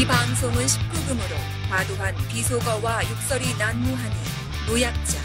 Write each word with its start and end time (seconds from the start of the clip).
이 0.00 0.06
방송은 0.06 0.64
19금으로 0.64 1.68
과도한 1.68 2.14
비속어와 2.30 3.02
욕설이 3.10 3.54
난무하니 3.58 4.14
노약자, 4.66 5.18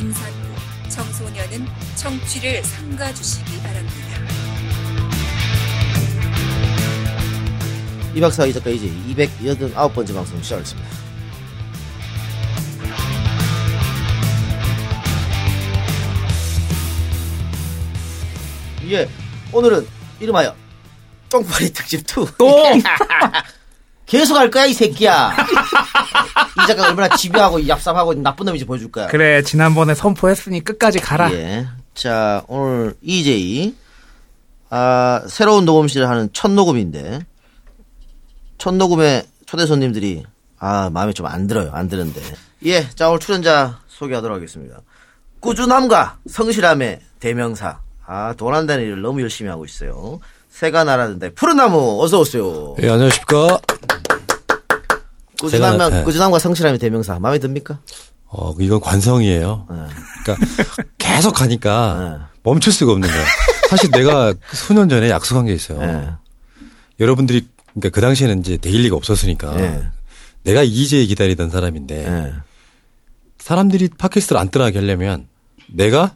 임산부, 0.00 0.88
청소년은 0.88 1.66
청취를 1.96 2.64
삼가주시기 2.64 3.60
바랍니다. 3.60 4.18
이 8.14 8.20
박사 8.22 8.46
이 8.46 8.52
작가 8.54 8.70
이제 8.70 8.86
289번째 9.14 10.14
방송 10.14 10.40
시작하겠습니다. 10.40 10.88
예, 18.88 19.06
오늘은 19.52 19.86
이름하여 20.18 20.56
쫑파리 21.28 21.74
특집 21.74 22.00
2. 22.00 22.24
또 24.06 24.10
계속 24.18 24.36
할 24.36 24.50
거야, 24.50 24.66
이 24.66 24.72
새끼야. 24.72 25.34
이 26.62 26.66
작가 26.66 26.88
얼마나 26.88 27.14
집요하고 27.16 27.58
얍삽하고 27.60 28.16
나쁜 28.18 28.46
놈인지 28.46 28.64
보여줄 28.64 28.90
거야. 28.92 29.06
그래 29.08 29.42
지난번에 29.42 29.94
선포했으니 29.94 30.62
끝까지 30.62 31.00
가라. 31.00 31.32
예. 31.32 31.66
자, 31.94 32.42
오늘 32.48 32.94
EJ. 33.02 33.74
아, 34.70 35.22
새로운 35.28 35.64
녹음실을 35.64 36.08
하는 36.08 36.28
첫 36.32 36.50
녹음인데, 36.50 37.20
첫 38.58 38.74
녹음에 38.74 39.24
초대 39.46 39.66
손님들이, 39.66 40.24
아, 40.58 40.90
마음에 40.90 41.12
좀 41.12 41.26
안 41.26 41.46
들어요. 41.46 41.70
안 41.72 41.88
드는데. 41.88 42.20
예. 42.66 42.88
자, 42.90 43.08
오늘 43.08 43.20
출연자 43.20 43.80
소개하도록 43.88 44.34
하겠습니다. 44.36 44.80
꾸준함과 45.40 46.18
성실함의 46.28 47.00
대명사. 47.20 47.80
아, 48.06 48.34
돈 48.36 48.54
한다는 48.54 48.84
일을 48.84 49.02
너무 49.02 49.20
열심히 49.22 49.50
하고 49.50 49.64
있어요. 49.64 50.20
새가 50.54 50.84
날아든다. 50.84 51.30
푸른 51.34 51.56
나무, 51.56 52.00
어서 52.00 52.20
오세요. 52.20 52.76
예, 52.80 52.88
안녕하십니까. 52.88 53.58
꾸준함, 55.40 55.90
네. 55.90 56.04
꾸준함과 56.04 56.38
성실함의 56.38 56.78
대명사. 56.78 57.18
마음에 57.18 57.40
듭니까? 57.40 57.80
어, 58.26 58.54
이건 58.60 58.78
관성이에요. 58.80 59.66
그러니까 59.66 60.46
계속 60.96 61.40
하니까 61.40 62.30
멈출 62.44 62.72
수가 62.72 62.92
없는 62.92 63.08
거야. 63.08 63.24
사실 63.68 63.90
내가 63.90 64.32
수년 64.52 64.88
전에 64.88 65.10
약속한 65.10 65.44
게 65.44 65.52
있어요. 65.52 65.82
예. 65.82 66.10
여러분들이 67.00 67.48
그러니까 67.72 67.88
그 67.88 68.00
당시에는 68.00 68.38
이제 68.38 68.56
데일리가 68.56 68.94
없었으니까 68.94 69.58
예. 69.58 69.82
내가 70.44 70.62
이제 70.62 71.04
기다리던 71.04 71.50
사람인데 71.50 72.06
예. 72.06 72.32
사람들이 73.38 73.88
팟캐스트를 73.98 74.40
안 74.40 74.50
떠나게 74.50 74.78
하려면 74.78 75.26
내가 75.66 76.14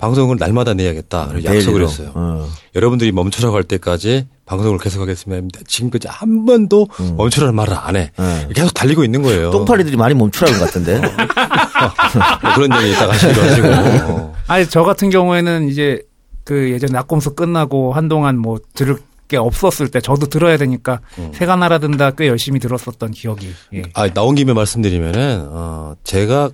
방송을 0.00 0.36
날마다 0.38 0.74
내야겠다. 0.74 1.28
그래서 1.28 1.44
약속을 1.44 1.62
daily로. 1.64 1.88
했어요. 1.88 2.10
어. 2.14 2.48
여러분들이 2.74 3.12
멈추라고 3.12 3.54
할 3.54 3.64
때까지 3.64 4.26
방송을 4.46 4.78
계속하겠습니다. 4.78 5.60
지금까지 5.66 6.08
한 6.08 6.46
번도 6.46 6.88
멈추라는 7.16 7.54
말을 7.54 7.74
안 7.76 7.96
해. 7.96 8.10
네. 8.18 8.48
계속 8.54 8.72
달리고 8.74 9.04
있는 9.04 9.22
거예요. 9.22 9.50
똥파리들이 9.50 9.96
많이 9.96 10.14
멈추라는 10.14 10.58
것 10.58 10.64
같은데. 10.66 11.00
뭐 12.42 12.54
그런 12.54 12.82
얘기 12.82 12.92
이따가 12.92 13.12
하시기로 13.12 13.42
하시고. 13.42 13.68
어. 13.68 14.34
아니 14.48 14.66
저 14.66 14.82
같은 14.82 15.10
경우에는 15.10 15.68
이제 15.68 16.02
그 16.44 16.70
예전 16.70 16.90
나꼼수 16.92 17.34
끝나고 17.34 17.92
한동안 17.92 18.38
뭐 18.38 18.58
들을 18.74 18.96
게 19.28 19.36
없었을 19.36 19.88
때 19.88 20.00
저도 20.00 20.26
들어야 20.26 20.56
되니까 20.56 20.98
새가 21.34 21.54
날아든다 21.54 22.12
꽤 22.12 22.26
열심히 22.26 22.58
들었었던 22.58 23.12
기억이. 23.12 23.50
예. 23.74 23.82
아, 23.94 24.08
나온 24.08 24.34
김에 24.34 24.52
말씀드리면은, 24.52 25.46
어, 25.50 25.94
제가 26.02 26.50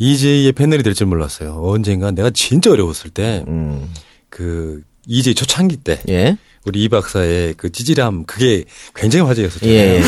EJ의 0.00 0.52
패널이 0.52 0.82
될 0.82 0.94
줄 0.94 1.06
몰랐어요. 1.06 1.60
언젠가 1.62 2.10
내가 2.10 2.30
진짜 2.30 2.70
어려웠을 2.70 3.10
때, 3.10 3.44
음. 3.48 3.92
그, 4.30 4.80
EJ 5.06 5.34
초창기 5.34 5.76
때, 5.78 6.00
예. 6.08 6.36
우리 6.64 6.82
이 6.82 6.88
박사의 6.88 7.54
그 7.56 7.70
찌질함, 7.70 8.24
그게 8.24 8.64
굉장히 8.94 9.26
화제였었잖아요. 9.26 9.74
예. 9.74 10.02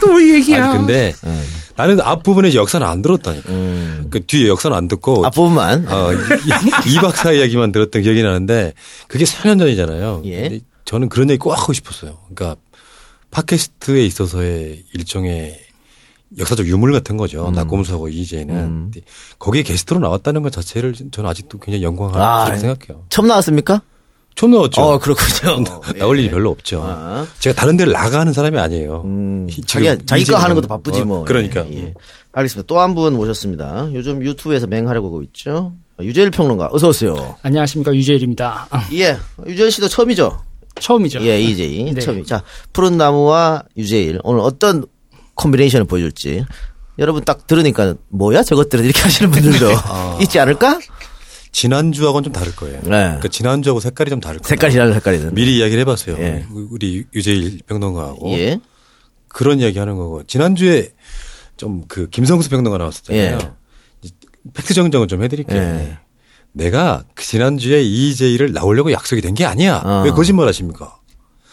또 0.00 0.22
얘기야. 0.34 0.70
아니, 0.70 0.78
근데 0.78 1.14
나는 1.76 2.00
앞부분에 2.00 2.54
역사는 2.54 2.86
안 2.86 3.02
들었다니까. 3.02 3.48
음. 3.52 4.06
그 4.10 4.24
뒤에 4.26 4.48
역사는 4.48 4.76
안 4.76 4.88
듣고, 4.88 5.24
앞부분만. 5.26 5.86
어, 5.88 6.12
이, 6.12 6.92
이 6.92 6.96
박사 6.96 7.32
이야기만 7.32 7.70
들었던 7.72 8.02
기억이 8.02 8.22
나는데, 8.22 8.72
그게 9.06 9.24
4년 9.24 9.58
전이잖아요. 9.60 10.22
예. 10.26 10.60
저는 10.84 11.08
그런 11.08 11.30
얘기 11.30 11.38
꼭 11.38 11.52
하고 11.52 11.72
싶었어요. 11.72 12.18
그러니까, 12.34 12.60
팟캐스트에 13.30 14.04
있어서의 14.06 14.84
일종의 14.94 15.60
역사적 16.36 16.66
유물 16.66 16.92
같은 16.92 17.14
음. 17.14 17.16
거죠. 17.18 17.50
낙곰수하고 17.52 18.08
이제는. 18.08 18.54
근데 18.90 19.00
거기에 19.38 19.62
게스트로 19.62 20.00
나왔다는 20.00 20.42
것 20.42 20.52
자체를 20.52 20.94
저는 21.10 21.30
아직도 21.30 21.58
굉장히 21.58 21.82
영광하다고 21.84 22.22
아, 22.52 22.56
생각해요. 22.56 23.04
처음 23.08 23.28
나왔습니까? 23.28 23.80
처음 24.34 24.52
나왔죠. 24.52 24.80
어, 24.82 24.98
그렇군요. 24.98 25.64
나올 25.98 26.18
일이 26.18 26.30
별로 26.30 26.50
없죠. 26.50 26.82
아. 26.84 27.26
제가 27.40 27.56
다른 27.58 27.76
데를 27.76 27.92
나가는 27.92 28.32
사람이 28.32 28.58
아니에요. 28.58 29.02
음, 29.04 29.46
이- 29.50 29.60
자기가, 29.62 29.92
지금 29.94 30.06
자기 30.06 30.20
거 30.22 30.24
이제는 30.24 30.40
하는 30.42 30.54
것도 30.54 30.68
바쁘지 30.68 31.00
어, 31.00 31.04
뭐. 31.06 31.24
그러니까. 31.24 31.66
예, 31.70 31.76
예. 31.76 31.94
알겠습니다. 32.32 32.66
또 32.66 32.78
한 32.78 32.94
분 32.94 33.14
모셨습니다. 33.14 33.88
요즘 33.94 34.22
유튜브에서 34.22 34.66
맹활약 34.68 34.96
하고 34.98 35.06
하고 35.08 35.22
있죠. 35.22 35.72
유재일 36.00 36.30
평론가, 36.30 36.68
어서 36.70 36.88
오세요. 36.90 37.34
안녕하십니까 37.42 37.92
유재일입니다. 37.92 38.68
아, 38.70 38.88
예. 38.92 39.16
유재일 39.44 39.72
씨도 39.72 39.88
처음이죠? 39.88 40.38
처음이죠. 40.78 41.20
예, 41.22 41.40
이재일. 41.40 41.94
네. 41.94 42.00
처음이. 42.00 42.24
자, 42.24 42.44
푸른 42.72 42.96
나무와 42.96 43.64
유재일. 43.76 44.20
오늘 44.22 44.40
어떤 44.42 44.84
콤비네이션을 45.38 45.86
보여줄지. 45.86 46.44
여러분 46.98 47.24
딱 47.24 47.46
들으니까 47.46 47.94
뭐야 48.08 48.42
저것들은 48.42 48.84
이렇게 48.84 49.00
하시는 49.02 49.30
분들도 49.30 49.70
아. 49.86 50.18
있지 50.20 50.38
않을까? 50.38 50.78
지난주하고는 51.52 52.24
좀 52.24 52.32
다를 52.32 52.54
거예요. 52.54 52.80
네. 52.82 52.88
그러니까 52.90 53.28
지난주하고 53.28 53.80
색깔이 53.80 54.10
좀 54.10 54.20
다를 54.20 54.38
거예요. 54.40 54.48
색깔이 54.48 54.74
다른 54.74 54.92
색깔이든. 54.94 55.34
미리 55.34 55.58
이야기를 55.58 55.80
해봤어요. 55.80 56.16
예. 56.18 56.44
우리 56.70 57.04
유재일 57.14 57.60
평론가하고 57.66 58.30
예. 58.38 58.60
그런 59.28 59.60
이야기 59.60 59.78
하는 59.78 59.96
거고 59.96 60.22
지난주에 60.24 60.92
좀 61.56 61.84
그 61.88 62.08
김성수 62.10 62.50
평론가 62.50 62.78
나왔었잖아요. 62.78 63.38
예. 63.42 64.08
팩트 64.54 64.74
정정을 64.74 65.08
좀 65.08 65.22
해드릴게요. 65.22 65.58
예. 65.60 65.98
내가 66.52 67.04
그 67.14 67.24
지난주에 67.24 67.82
이재일을 67.82 68.52
나오려고 68.52 68.92
약속이 68.92 69.20
된 69.22 69.34
게 69.34 69.44
아니야. 69.44 69.82
어. 69.84 70.02
왜 70.04 70.10
거짓말 70.10 70.46
하십니까? 70.48 70.96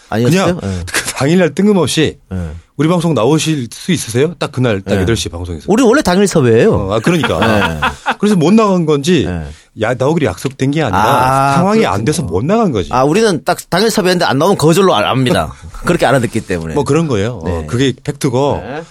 아니었어요? 0.09 0.57
그냥 0.57 0.83
그 0.85 1.04
당일날 1.15 1.55
뜬금없이 1.55 2.19
예. 2.31 2.37
우리 2.77 2.89
방송 2.89 3.13
나오실 3.13 3.67
수 3.71 3.91
있으세요? 3.93 4.33
딱 4.37 4.51
그날 4.51 4.81
딱 4.81 4.95
예. 4.95 5.05
8시 5.05 5.31
방송에서. 5.31 5.65
우리 5.69 5.81
원래 5.83 6.01
당일 6.01 6.27
섭외예요. 6.27 6.73
어, 6.73 6.93
아, 6.95 6.99
그러니까. 6.99 7.93
그래서 8.19 8.35
못 8.35 8.53
나간 8.53 8.85
건지, 8.85 9.23
네. 9.25 9.45
야, 9.81 9.93
나오기로 9.93 10.25
약속된 10.27 10.71
게 10.71 10.81
아니라 10.83 10.99
아, 10.99 11.53
상황이 11.55 11.85
안 11.85 12.03
그렇군요. 12.03 12.05
돼서 12.05 12.23
못 12.23 12.43
나간 12.43 12.71
거지. 12.73 12.89
아, 12.91 13.03
우리는 13.05 13.43
딱 13.45 13.57
당일 13.69 13.89
섭외했는데 13.91 14.25
안 14.25 14.37
나오면 14.37 14.57
거절로 14.57 14.93
알- 14.93 15.05
압니다. 15.05 15.53
그렇게 15.85 16.05
알아듣기 16.05 16.41
때문에. 16.41 16.73
뭐 16.73 16.83
그런 16.83 17.07
거예요. 17.07 17.41
네. 17.45 17.51
어, 17.59 17.63
그게 17.65 17.93
팩트고, 18.03 18.61
네. 18.61 18.83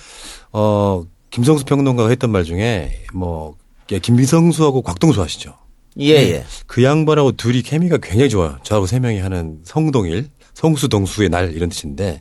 어, 0.52 1.02
김성수 1.30 1.64
평론가가 1.66 2.08
했던 2.08 2.30
말 2.30 2.44
중에, 2.44 3.02
뭐, 3.12 3.54
예, 3.92 3.98
김성수하고 3.98 4.80
곽동수 4.82 5.22
아시죠? 5.22 5.54
예, 6.00 6.14
예. 6.14 6.44
그 6.66 6.82
양반하고 6.82 7.32
둘이 7.32 7.60
케미가 7.62 7.98
굉장히 7.98 8.30
좋아요. 8.30 8.56
저하고 8.62 8.86
세 8.86 8.98
명이 8.98 9.20
하는 9.20 9.58
성동일, 9.64 10.28
성수동수의 10.54 11.28
날 11.28 11.52
이런 11.52 11.68
뜻인데, 11.68 12.20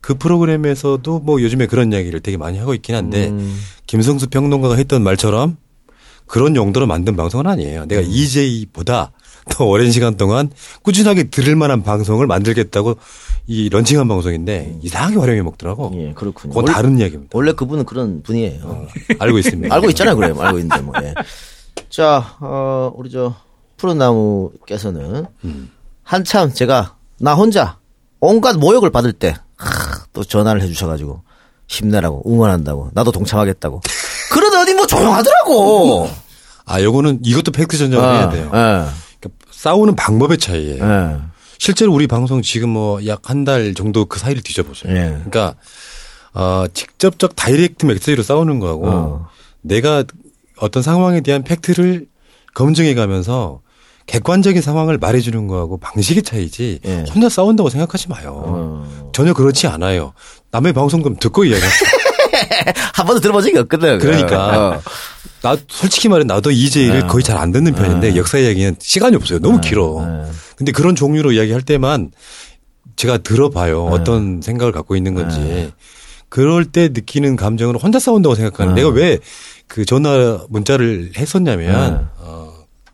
그 0.00 0.14
프로그램에서도 0.16 1.18
뭐 1.20 1.40
요즘에 1.42 1.66
그런 1.66 1.92
이야기를 1.92 2.20
되게 2.20 2.36
많이 2.36 2.58
하고 2.58 2.74
있긴 2.74 2.94
한데, 2.94 3.28
음. 3.28 3.58
김성수 3.86 4.28
평론가가 4.28 4.76
했던 4.76 5.02
말처럼 5.02 5.56
그런 6.26 6.54
용도로 6.56 6.86
만든 6.86 7.16
방송은 7.16 7.46
아니에요. 7.46 7.86
내가 7.86 8.02
음. 8.02 8.06
EJ보다 8.08 9.12
더 9.50 9.64
오랜 9.64 9.90
시간 9.90 10.16
동안 10.18 10.50
꾸준하게 10.82 11.30
들을 11.30 11.56
만한 11.56 11.82
방송을 11.82 12.26
만들겠다고 12.26 12.96
이 13.46 13.70
런칭한 13.70 14.06
방송인데 14.06 14.78
이상하게 14.82 15.16
활용해 15.16 15.40
먹더라고. 15.40 15.90
예, 15.94 16.12
그렇군요. 16.12 16.50
그건 16.52 16.64
원래- 16.64 16.72
다른 16.74 16.98
이야기입니다. 16.98 17.30
원래 17.32 17.52
그분은 17.52 17.86
그런 17.86 18.22
분이에요. 18.22 18.88
알고 19.18 19.38
있습니다. 19.38 19.72
알고 19.74 19.88
있잖아요, 19.88 20.16
그래. 20.16 20.34
알고 20.38 20.58
있는데 20.58 20.82
뭐. 20.82 20.92
예. 21.02 21.14
자, 21.88 22.36
어, 22.40 22.92
우리 22.94 23.08
저 23.10 23.34
푸른나무께서는 23.78 25.24
한참 26.02 26.52
제가 26.52 26.96
나 27.20 27.34
혼자 27.34 27.78
온갖 28.20 28.56
모욕을 28.56 28.90
받을 28.90 29.12
때 29.12 29.34
또 30.12 30.24
전화를 30.24 30.62
해주셔가지고 30.62 31.22
힘내라고 31.68 32.22
응원한다고 32.26 32.90
나도 32.94 33.12
동참하겠다고. 33.12 33.82
그러더니 34.32 34.74
뭐 34.74 34.86
조용하더라고. 34.86 36.08
아, 36.64 36.80
요거는 36.82 37.20
이것도 37.24 37.52
팩트 37.52 37.76
정정을 37.76 38.04
어, 38.04 38.12
해야 38.12 38.28
돼요. 38.30 38.44
예, 38.46 38.48
그러니까 38.48 39.28
싸우는 39.50 39.96
방법의 39.96 40.38
차이예요. 40.38 40.84
예. 40.84 41.16
실제로 41.58 41.92
우리 41.92 42.06
방송 42.06 42.40
지금 42.42 42.70
뭐 42.70 43.00
약 43.04 43.28
한 43.30 43.44
달 43.44 43.74
정도 43.74 44.04
그 44.06 44.18
사이를 44.18 44.42
뒤져보세요. 44.42 44.92
예. 44.94 45.00
그러니까 45.10 45.54
어, 46.34 46.64
직접적 46.72 47.34
direct 47.36 47.84
메시지로 47.86 48.22
싸우는 48.22 48.60
거하고 48.60 48.88
어. 48.88 49.28
내가 49.60 50.04
어떤 50.58 50.82
상황에 50.82 51.20
대한 51.20 51.42
팩트를 51.42 52.06
검증해 52.54 52.94
가면서 52.94 53.60
객관적인 54.08 54.60
상황을 54.62 54.98
말해주는 54.98 55.46
거하고 55.46 55.78
방식의 55.78 56.22
차이지 56.24 56.80
예. 56.84 57.04
혼자 57.14 57.28
싸운다고 57.28 57.68
생각하지 57.70 58.08
마요. 58.08 58.42
어. 58.44 59.10
전혀 59.12 59.32
그렇지 59.34 59.66
않아요. 59.68 60.12
남의 60.50 60.72
방송 60.72 61.02
좀 61.04 61.14
듣고 61.16 61.44
이야기하세요. 61.44 61.90
한 62.94 63.06
번도 63.06 63.20
들어본 63.20 63.42
적이 63.44 63.58
없거든. 63.58 63.98
그러니까 63.98 64.70
어. 64.76 64.80
나 65.42 65.56
솔직히 65.68 66.08
말해 66.08 66.24
나도 66.24 66.50
이제일을 66.50 67.06
거의 67.06 67.22
잘 67.22 67.36
안 67.36 67.52
듣는 67.52 67.74
편인데 67.74 68.16
역사 68.16 68.38
이야기는 68.38 68.76
시간이 68.80 69.14
없어요. 69.14 69.38
너무 69.40 69.60
길어. 69.60 70.04
네. 70.04 70.30
근데 70.56 70.72
그런 70.72 70.96
종류로 70.96 71.32
이야기할 71.32 71.62
때만 71.62 72.10
제가 72.96 73.18
들어봐요. 73.18 73.84
어떤 73.84 74.40
생각을 74.42 74.72
갖고 74.72 74.96
있는 74.96 75.14
건지. 75.14 75.72
그럴 76.30 76.64
때 76.64 76.88
느끼는 76.88 77.36
감정은 77.36 77.76
혼자 77.76 77.98
싸운다고 77.98 78.34
생각하는. 78.34 78.74
내가 78.74 78.88
왜 78.88 79.18
그 79.68 79.84
전화 79.84 80.40
문자를 80.48 81.12
했었냐면 81.16 82.08
어, 82.17 82.17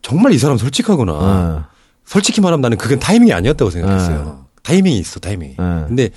정말 0.05 0.33
이 0.33 0.37
사람 0.37 0.55
솔직하구나. 0.59 1.13
어. 1.13 1.65
솔직히 2.05 2.39
말하면 2.39 2.61
나는 2.61 2.77
그건 2.77 2.99
타이밍이 2.99 3.33
아니었다고 3.33 3.71
생각했어요. 3.71 4.45
타이밍이 4.61 4.99
있어, 4.99 5.19
타이밍이. 5.19 5.55
네. 5.57 5.83
근데 5.87 6.09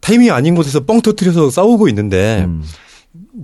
타이밍이 0.00 0.30
아닌 0.30 0.54
곳에서 0.54 0.86
뻥 0.86 1.02
터트려서 1.02 1.50
싸우고 1.50 1.88
있는데 1.88 2.44
음. 2.46 2.64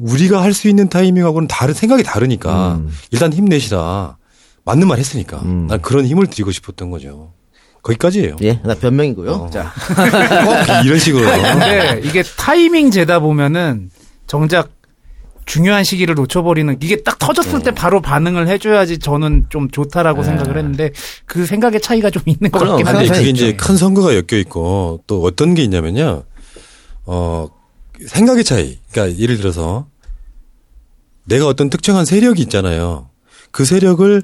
우리가 0.00 0.42
할 0.42 0.54
수 0.54 0.68
있는 0.68 0.88
타이밍하고는 0.88 1.48
다른 1.48 1.74
생각이 1.74 2.02
다르니까 2.02 2.76
음. 2.76 2.90
일단 3.10 3.30
힘내시라. 3.34 4.16
맞는 4.64 4.88
말 4.88 4.98
했으니까. 4.98 5.42
난 5.42 5.82
그런 5.82 6.06
힘을 6.06 6.28
드리고 6.28 6.50
싶었던 6.50 6.90
거죠. 6.90 7.34
거기까지예요. 7.82 8.36
예, 8.42 8.60
나 8.64 8.74
변명이고요. 8.74 9.30
어. 9.30 9.50
자, 9.50 9.70
꼭 10.46 10.86
이런 10.86 10.98
식으로. 10.98 11.26
근데 11.28 12.00
이게 12.02 12.22
타이밍 12.38 12.90
재다 12.90 13.18
보면은 13.20 13.90
정작 14.26 14.70
중요한 15.46 15.84
시기를 15.84 16.14
놓쳐버리는 16.14 16.78
이게 16.80 17.02
딱 17.02 17.18
터졌을 17.18 17.62
때 17.62 17.70
바로 17.70 18.00
반응을 18.00 18.48
해줘야지 18.48 18.98
저는 18.98 19.46
좀 19.48 19.70
좋다라고 19.70 20.22
생각을 20.22 20.56
했는데 20.56 20.90
그 21.26 21.46
생각의 21.46 21.80
차이가 21.80 22.10
좀 22.10 22.22
있는 22.26 22.50
것 22.50 22.58
같긴 22.60 22.84
근데 22.84 22.98
한데 22.98 23.08
그게 23.08 23.30
있죠. 23.30 23.44
이제 23.46 23.56
큰 23.56 23.76
선거가 23.76 24.14
엮여 24.14 24.38
있고 24.40 25.02
또 25.06 25.22
어떤 25.22 25.54
게 25.54 25.62
있냐면요. 25.62 26.22
어, 27.06 27.48
생각의 28.06 28.44
차이. 28.44 28.78
그러니까 28.90 29.18
예를 29.18 29.36
들어서 29.36 29.86
내가 31.24 31.46
어떤 31.46 31.70
특정한 31.70 32.04
세력이 32.04 32.42
있잖아요. 32.42 33.08
그 33.50 33.64
세력을 33.64 34.22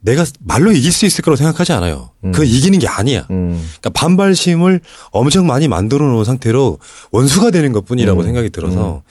내가 0.00 0.26
말로 0.40 0.70
이길 0.70 0.92
수 0.92 1.06
있을 1.06 1.22
거라고 1.22 1.36
생각하지 1.36 1.72
않아요. 1.72 2.10
그건 2.20 2.44
이기는 2.44 2.78
게 2.78 2.86
아니야. 2.86 3.26
음. 3.30 3.58
그러니까 3.80 3.90
반발심을 3.90 4.80
엄청 5.12 5.46
많이 5.46 5.66
만들어 5.66 6.04
놓은 6.06 6.24
상태로 6.24 6.78
원수가 7.10 7.50
되는 7.50 7.72
것 7.72 7.86
뿐이라고 7.86 8.20
음. 8.20 8.24
생각이 8.24 8.50
들어서 8.50 9.02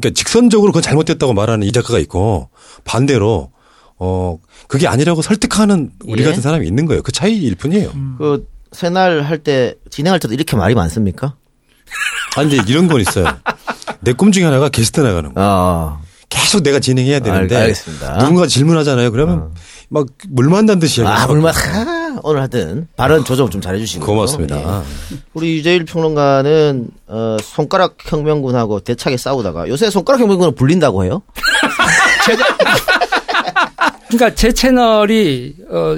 그러니까 0.00 0.10
직선적으로 0.14 0.72
그건 0.72 0.82
잘못됐다고 0.82 1.32
말하는 1.32 1.66
이 1.66 1.72
작가가 1.72 1.98
있고 1.98 2.50
반대로 2.84 3.50
어 3.98 4.38
그게 4.68 4.86
아니라고 4.86 5.22
설득하는 5.22 5.90
우리 6.04 6.22
예. 6.22 6.26
같은 6.26 6.42
사람이 6.42 6.66
있는 6.66 6.86
거예요. 6.86 7.02
그 7.02 7.12
차이일 7.12 7.54
뿐이에요. 7.56 7.90
그 8.18 8.46
새날 8.72 9.22
할 9.22 9.38
때 9.38 9.74
진행할 9.90 10.20
때도 10.20 10.34
이렇게 10.34 10.56
말이 10.56 10.74
많습니까? 10.74 11.36
아 12.36 12.42
근데 12.42 12.58
이런 12.68 12.88
건 12.88 13.00
있어요. 13.00 13.24
내 14.00 14.12
꿈 14.12 14.32
중에 14.32 14.44
하나가 14.44 14.68
게스트 14.68 15.00
나가는 15.00 15.32
거. 15.32 15.40
아, 15.42 16.00
계속 16.28 16.62
내가 16.62 16.78
진행해야 16.80 17.20
되는데 17.20 17.54
알- 17.56 17.62
알겠습니다. 17.62 18.18
누군가 18.18 18.46
질문하잖아요. 18.46 19.10
그러면 19.12 19.54
막물 19.88 20.50
만다는 20.50 20.78
듯이 20.80 21.02
아, 21.02 21.10
하, 21.10 21.26
오늘 22.22 22.40
하여튼 22.40 22.88
발언 22.96 23.24
조정 23.24 23.48
좀 23.50 23.60
잘해주시고 23.60 24.04
고맙습니다. 24.06 24.82
우리 25.34 25.56
유재일 25.56 25.84
평론가는 25.84 26.88
어, 27.08 27.36
손가락 27.42 27.96
혁명군하고 28.04 28.80
대차게 28.80 29.16
싸우다가 29.16 29.68
요새 29.68 29.90
손가락 29.90 30.20
혁명군은 30.20 30.54
불린다고 30.54 31.04
해요? 31.04 31.22
그러니까 34.08 34.34
제 34.34 34.52
채널이 34.52 35.54
어 35.68 35.96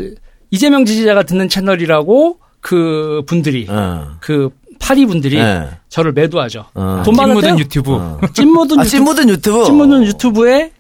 이재명 0.51 0.85
지지자가 0.85 1.23
듣는 1.25 1.49
채널이라고 1.49 2.39
그 2.61 3.23
분들이 3.27 3.67
어. 3.69 4.17
그 4.21 4.51
파리 4.81 5.07
분들이 5.07 5.37
네. 5.37 5.69
저를 5.89 6.13
매도하죠. 6.13 6.67
어. 6.75 7.03
돈 7.05 7.15
받을 7.15 7.35
찐 7.35 7.41
묻은 7.41 7.57
때 7.57 7.61
유튜브 7.63 7.91
찐묻은 8.33 8.79
아, 8.79 8.83
유튜브, 8.85 8.89
찐묻은 8.89 9.29
유튜브. 9.29 9.65
찐묻은 9.65 10.05
유튜브에 10.05 10.73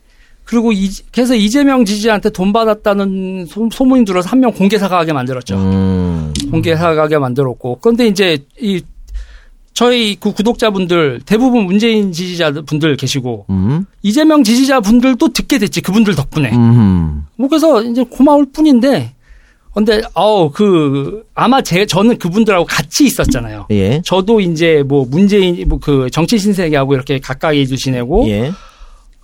그리고 0.48 0.72
이, 0.72 0.88
그래서 1.12 1.34
이재명 1.34 1.84
지지자한테 1.84 2.30
돈 2.30 2.54
받았다는 2.54 3.44
소, 3.46 3.68
소문이 3.70 4.06
들어서 4.06 4.30
한 4.30 4.40
명 4.40 4.50
공개 4.52 4.78
사과하게 4.78 5.12
만들었죠. 5.12 5.56
음. 5.56 6.32
공개 6.50 6.74
사과하게 6.74 7.18
만들었고 7.18 7.78
그런데 7.82 8.06
이제 8.06 8.38
이 8.58 8.80
저희 9.74 10.16
그 10.18 10.32
구독자분들 10.32 11.20
대부분 11.26 11.64
문재인 11.66 12.12
지지자분들 12.12 12.96
계시고 12.96 13.44
음. 13.50 13.84
이재명 14.02 14.42
지지자분들도 14.42 15.28
듣게 15.34 15.58
됐지 15.58 15.82
그분들 15.82 16.14
덕분에. 16.14 16.50
음. 16.52 17.26
뭐 17.36 17.48
그래서 17.48 17.82
이제 17.82 18.02
고마울 18.08 18.46
뿐인데 18.52 19.12
근데 19.74 20.00
어우 20.14 20.50
그 20.50 21.24
아마 21.34 21.60
제 21.62 21.84
저는 21.86 22.18
그분들하고 22.18 22.64
같이 22.64 23.04
있었잖아요. 23.04 23.66
예. 23.70 24.00
저도 24.04 24.40
이제 24.40 24.82
뭐 24.88 25.06
문재인 25.08 25.68
뭐 25.68 25.78
그 25.78 26.08
정치 26.10 26.38
신세계하고 26.38 26.94
이렇게 26.94 27.18
가까이 27.20 27.64
지내고 27.66 28.26
예. 28.28 28.50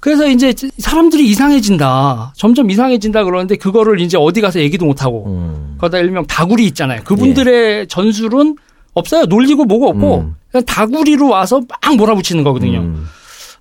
그래서 0.05 0.29
이제 0.29 0.53
사람들이 0.81 1.27
이상해진다. 1.29 2.35
점점 2.37 2.71
이상해진다 2.71 3.25
그러는데 3.25 3.57
그거를 3.57 4.01
이제 4.01 4.19
어디 4.21 4.43
가서 4.43 4.61
얘기도 4.61 4.85
못 4.85 5.03
하고 5.03 5.25
음. 5.29 5.77
거기다 5.81 5.97
일명 5.97 6.27
다구리 6.27 6.67
있잖아요. 6.67 7.03
그분들의 7.05 7.87
전술은 7.89 8.57
없어요. 8.93 9.25
놀리고 9.25 9.65
뭐고 9.65 9.89
없고 9.89 10.17
음. 10.19 10.35
그냥 10.53 10.65
다구리로 10.67 11.31
와서 11.31 11.63
막 11.67 11.97
몰아붙이는 11.97 12.45
거거든요. 12.45 12.81
음. 12.81 13.07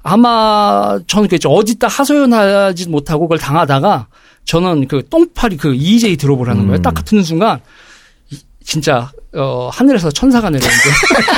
아마 0.04 1.00
저는 1.07 1.30
그랬죠. 1.30 1.48
어디다 1.50 1.88
하소연하지 1.88 2.89
못하고 2.89 3.22
그걸 3.30 3.38
당하다가 3.38 4.07
저는 4.44 4.89
그 4.89 5.01
똥파리 5.10 5.56
그 5.56 5.74
EJ 5.74 6.18
들어보라는 6.18 6.68
거예요. 6.68 6.81
딱 6.81 7.06
듣는 7.06 7.24
순간 7.24 7.62
이- 8.30 8.38
진짜 8.66 9.10
어 9.34 9.69
하늘에서 9.72 10.12
천사가 10.12 10.50
내려오는데 10.50 10.89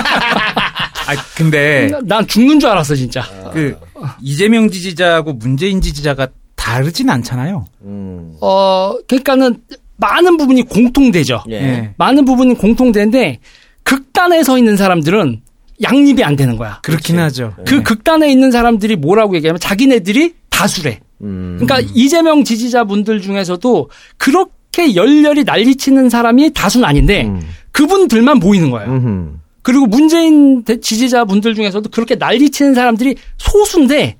아 1.07 1.15
근데 1.35 1.91
난 2.05 2.25
죽는 2.25 2.59
줄 2.59 2.71
알았어 2.71 2.95
진짜. 2.95 3.21
그 3.53 3.77
이재명 4.21 4.69
지지자하고 4.69 5.33
문재인 5.33 5.81
지지자가 5.81 6.27
다르진 6.55 7.09
않잖아요. 7.09 7.65
음. 7.83 8.35
어 8.41 8.93
그러니까는 9.07 9.61
많은 9.97 10.37
부분이 10.37 10.63
공통되죠. 10.63 11.43
예. 11.49 11.55
예. 11.55 11.93
많은 11.97 12.25
부분이 12.25 12.55
공통되는데 12.55 13.39
극단에 13.83 14.43
서 14.43 14.57
있는 14.57 14.75
사람들은 14.75 15.41
양립이 15.83 16.23
안 16.23 16.35
되는 16.35 16.57
거야. 16.57 16.79
그렇긴 16.81 17.19
하죠. 17.19 17.53
그 17.65 17.83
극단에 17.83 18.29
있는 18.31 18.51
사람들이 18.51 18.95
뭐라고 18.95 19.35
얘기하면 19.35 19.59
자기네들이 19.59 20.33
다수래. 20.49 20.99
음. 21.21 21.57
그러니까 21.59 21.91
이재명 21.93 22.43
지지자분들 22.43 23.21
중에서도 23.21 23.89
그렇게 24.17 24.95
열렬히 24.95 25.43
난리치는 25.43 26.09
사람이 26.09 26.53
다수는 26.53 26.85
아닌데 26.85 27.25
음. 27.25 27.41
그분들만 27.71 28.39
보이는 28.39 28.71
거예요. 28.71 28.89
음. 28.89 29.41
그리고 29.65 29.87
문재인 29.87 30.63
대- 30.63 30.79
지지자분들 30.79 31.55
중에서도 31.55 31.89
그렇게 31.89 32.13
난리치는 32.13 32.75
사람들이 32.75 33.15
소수인데 33.39 34.15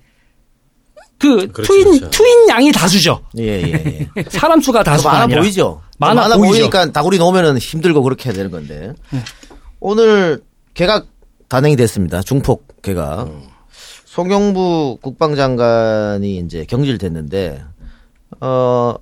그 1.19 1.47
그렇죠, 1.51 1.61
투인 1.63 1.83
그렇죠. 1.99 2.09
투인 2.09 2.49
양이 2.49 2.71
다수죠. 2.71 3.21
예, 3.37 3.61
예, 3.61 4.09
예. 4.17 4.23
사람 4.29 4.59
수가 4.59 4.81
다수가 4.81 5.11
많아 5.11 5.23
아니라. 5.25 5.41
보이죠? 5.41 5.81
많아 5.99 6.21
많아 6.21 6.37
보이죠. 6.37 6.51
보이니까 6.53 6.91
다구리 6.91 7.19
놓으면 7.19 7.59
힘들고 7.59 8.01
그렇게 8.01 8.29
해야 8.29 8.33
되는 8.33 8.49
건데. 8.49 8.93
오늘 9.79 10.41
개각 10.73 11.05
단행이 11.47 11.75
됐습니다. 11.75 12.23
중폭 12.23 12.81
개각. 12.81 13.29
송영부 14.05 14.97
국방장관이 15.01 16.37
이제 16.39 16.65
경질됐는데, 16.65 17.61
어, 18.41 18.95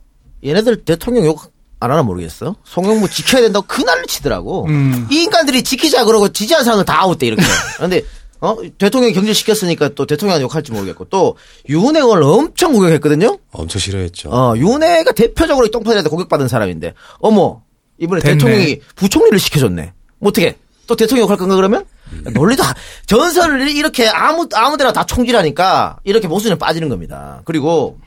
얘네들 0.46 0.84
대통령 0.84 1.26
욕 1.26 1.53
안 1.84 1.92
하나 1.92 2.02
모르겠어. 2.04 2.56
송영무 2.64 3.10
지켜야 3.10 3.42
된다고 3.42 3.66
그 3.68 3.82
난리 3.84 4.08
치더라고. 4.08 4.66
음. 4.68 5.08
이 5.12 5.24
인간들이 5.24 5.64
지키자 5.64 6.06
그러고 6.06 6.30
지지한 6.32 6.64
사람을 6.64 6.86
다 6.86 7.02
아웃돼 7.02 7.28
이렇게. 7.28 7.44
근데 7.78 8.02
어 8.40 8.58
대통령 8.78 9.10
이 9.10 9.14
경질시켰으니까 9.14 9.90
또 9.96 10.06
대통령한테 10.06 10.44
욕할지 10.44 10.72
모르겠고 10.72 11.06
또 11.06 11.38
유은행을 11.70 12.22
엄청 12.24 12.74
공격했거든요. 12.74 13.38
엄청 13.52 13.80
싫어했죠. 13.80 14.30
어, 14.30 14.54
윤회가 14.58 15.12
대표적으로 15.14 15.66
이 15.66 15.72
똥파리한테 15.72 16.10
공격받은 16.10 16.48
사람인데, 16.50 16.94
어머, 17.20 17.62
이번에 18.00 18.22
됐네. 18.22 18.38
대통령이 18.38 18.80
부총리를 18.96 19.40
시켜줬네. 19.40 19.94
뭐 20.20 20.30
어떻게? 20.30 20.58
또 20.88 20.96
대통령 20.98 21.24
욕할 21.26 21.38
건가 21.38 21.56
그러면? 21.56 21.86
논리도 22.34 22.64
하- 22.64 22.74
전설을 23.08 23.70
이렇게 23.70 24.08
아무 24.10 24.48
아무 24.54 24.76
데나 24.78 24.92
다 24.92 25.06
총질하니까 25.06 26.00
이렇게 26.04 26.28
모순에 26.28 26.56
빠지는 26.56 26.90
겁니다. 26.90 27.42
그리고 27.46 27.98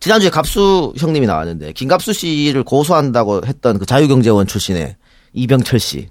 지난주에 0.00 0.30
갑수 0.30 0.92
형님이 0.96 1.26
나왔는데 1.26 1.72
김갑수 1.72 2.12
씨를 2.12 2.62
고소한다고 2.62 3.42
했던 3.46 3.78
그 3.78 3.86
자유경제원 3.86 4.46
출신의 4.46 4.96
이병철 5.32 5.80
씨. 5.80 6.08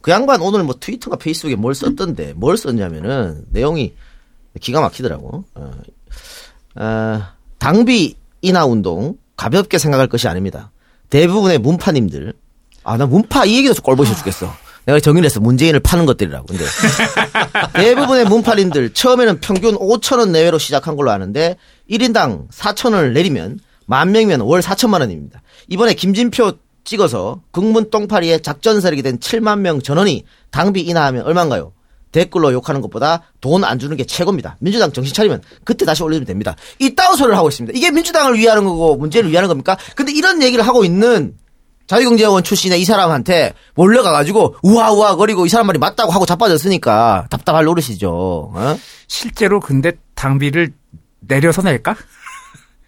그 0.00 0.10
양반 0.10 0.40
오늘 0.40 0.62
뭐 0.64 0.74
트위터가 0.80 1.16
페이스북에 1.16 1.56
뭘 1.56 1.74
썼던데 1.74 2.32
뭘 2.34 2.56
썼냐면은 2.56 3.44
내용이 3.50 3.94
기가 4.60 4.80
막히더라고. 4.80 5.44
어, 5.54 5.70
어, 6.76 7.22
당비 7.58 8.16
인하 8.42 8.64
운동 8.64 9.16
가볍게 9.36 9.76
생각할 9.78 10.06
것이 10.08 10.26
아닙니다. 10.28 10.70
대부분의 11.10 11.58
문파님들 11.58 12.32
아 12.84 12.96
나 12.96 13.06
문파 13.06 13.44
이 13.44 13.58
얘기도 13.58 13.74
꼴보기 13.82 14.14
죽겠어. 14.16 14.50
내가 14.86 14.98
정의를 15.00 15.26
했어. 15.26 15.40
문재인을 15.40 15.80
파는 15.80 16.06
것들이라고. 16.06 16.46
근데 16.46 16.64
대부분의 17.74 18.24
문파님들 18.26 18.94
처음에는 18.94 19.40
평균 19.40 19.76
5천 19.76 20.18
원 20.18 20.32
내외로 20.32 20.58
시작한 20.58 20.96
걸로 20.96 21.10
아는데 21.10 21.56
1인당 21.90 22.48
4천 22.50 22.94
원을 22.94 23.12
내리면 23.12 23.58
만 23.86 24.12
명이면 24.12 24.40
월 24.42 24.60
4천만 24.60 25.00
원입니다. 25.00 25.42
이번에 25.68 25.94
김진표 25.94 26.52
찍어서 26.84 27.42
국문 27.50 27.90
똥파리의 27.90 28.40
작전 28.42 28.80
세력이 28.80 29.02
된 29.02 29.18
7만 29.18 29.58
명 29.60 29.80
전원이 29.82 30.24
당비 30.50 30.80
인하하면 30.80 31.24
얼마인가요? 31.24 31.72
댓글로 32.12 32.52
욕하는 32.52 32.80
것보다 32.80 33.22
돈 33.40 33.62
안 33.62 33.78
주는 33.78 33.96
게 33.96 34.04
최고입니다. 34.04 34.56
민주당 34.60 34.90
정신 34.92 35.14
차리면 35.14 35.42
그때 35.64 35.84
다시 35.84 36.02
올리면 36.02 36.26
됩니다. 36.26 36.56
이따위 36.80 37.16
소리를 37.16 37.36
하고 37.36 37.48
있습니다. 37.48 37.76
이게 37.76 37.90
민주당을 37.92 38.36
위하는 38.38 38.64
거고 38.64 38.96
문재인을 38.96 39.30
위하는 39.30 39.48
겁니까? 39.48 39.76
근데 39.94 40.10
이런 40.12 40.42
얘기를 40.42 40.66
하고 40.66 40.84
있는 40.84 41.34
자유경제원 41.90 42.44
출신의 42.44 42.80
이 42.80 42.84
사람한테 42.84 43.52
몰려 43.74 44.04
가가지고 44.04 44.54
우아우아 44.62 45.16
거리고 45.16 45.44
이 45.44 45.48
사람 45.48 45.66
말이 45.66 45.80
맞다고 45.80 46.12
하고 46.12 46.24
자빠졌으니까 46.24 47.26
답답할 47.30 47.64
노릇이죠. 47.64 48.52
어? 48.54 48.78
실제로 49.08 49.58
근데 49.58 49.94
당비를 50.14 50.72
내려서 51.18 51.62
낼까? 51.62 51.96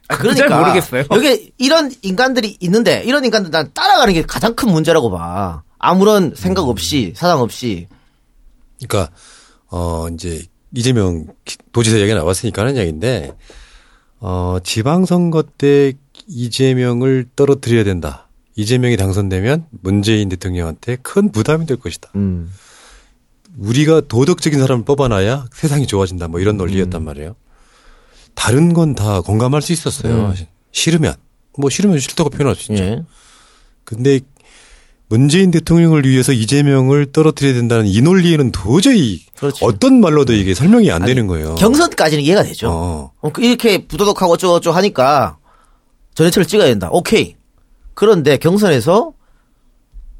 아, 0.06 0.16
그건 0.16 0.36
잘 0.36 0.48
모르겠어요. 0.48 1.06
여기 1.10 1.52
이런 1.58 1.90
인간들이 2.02 2.56
있는데 2.60 3.02
이런 3.02 3.24
인간들 3.24 3.50
난 3.50 3.72
따라가는 3.74 4.14
게 4.14 4.22
가장 4.22 4.54
큰 4.54 4.70
문제라고 4.70 5.10
봐. 5.10 5.64
아무런 5.80 6.34
생각 6.36 6.68
없이 6.68 7.12
사상 7.16 7.40
없이. 7.40 7.88
그러니까 8.86 9.12
어 9.66 10.06
이제 10.14 10.44
이재명 10.76 11.26
도지사 11.72 11.98
얘기가 11.98 12.20
나왔으니까 12.20 12.62
하는 12.62 12.76
이야기인데 12.76 13.32
어 14.20 14.58
지방선거 14.62 15.42
때 15.58 15.94
이재명을 16.28 17.30
떨어뜨려야 17.34 17.82
된다. 17.82 18.28
이재명이 18.54 18.96
당선되면 18.96 19.66
문재인 19.82 20.28
대통령한테 20.28 20.96
큰 21.02 21.32
부담이 21.32 21.66
될 21.66 21.78
것이다. 21.78 22.10
음. 22.16 22.52
우리가 23.58 24.02
도덕적인 24.08 24.58
사람을 24.60 24.84
뽑아놔야 24.84 25.46
세상이 25.52 25.86
좋아진다. 25.86 26.28
뭐 26.28 26.40
이런 26.40 26.56
논리였단 26.56 27.02
말이에요. 27.04 27.34
다른 28.34 28.72
건 28.72 28.94
다 28.94 29.20
공감할 29.20 29.60
수 29.62 29.72
있었어요. 29.72 30.26
음. 30.30 30.34
싫으면 30.70 31.14
뭐 31.58 31.68
싫으면 31.70 31.98
싫다고 31.98 32.30
표현할 32.30 32.56
수 32.56 32.72
있죠. 32.72 32.82
예. 32.82 33.02
근데 33.84 34.20
문재인 35.08 35.50
대통령을 35.50 36.06
위해서 36.06 36.32
이재명을 36.32 37.12
떨어뜨려야 37.12 37.52
된다는 37.52 37.86
이 37.86 38.00
논리에는 38.00 38.50
도저히 38.52 39.20
그렇지. 39.36 39.62
어떤 39.62 40.00
말로도 40.00 40.32
이게 40.32 40.54
설명이 40.54 40.90
안 40.90 41.04
되는 41.04 41.26
거예요. 41.26 41.54
경선까지는 41.56 42.24
이해가 42.24 42.42
되죠. 42.44 42.70
어. 42.70 43.12
어, 43.20 43.30
그 43.32 43.42
이렇게 43.44 43.86
부도덕하고 43.86 44.32
어쩌고저쩌고 44.32 44.74
하니까 44.74 45.36
전해철을 46.14 46.46
찍어야 46.46 46.68
된다. 46.68 46.88
오케이. 46.90 47.36
그런데 47.94 48.36
경선에서 48.36 49.12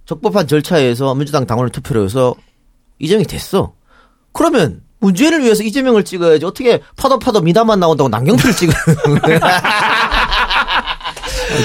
적법한 0.07 0.47
절차에서 0.47 1.15
민주당 1.15 1.47
당원을 1.47 1.71
투표로 1.71 2.05
해서 2.05 2.35
이재명이 2.99 3.27
됐어. 3.27 3.75
그러면 4.33 4.83
문재인을 5.01 5.43
위해서 5.43 5.63
이재명을 5.63 6.05
찍어야지 6.05 6.45
어떻게 6.45 6.81
파도 6.97 7.19
파도 7.19 7.41
미담만 7.41 7.81
나온다고 7.81 8.09
남경필을 8.09 8.55
찍어. 8.55 8.73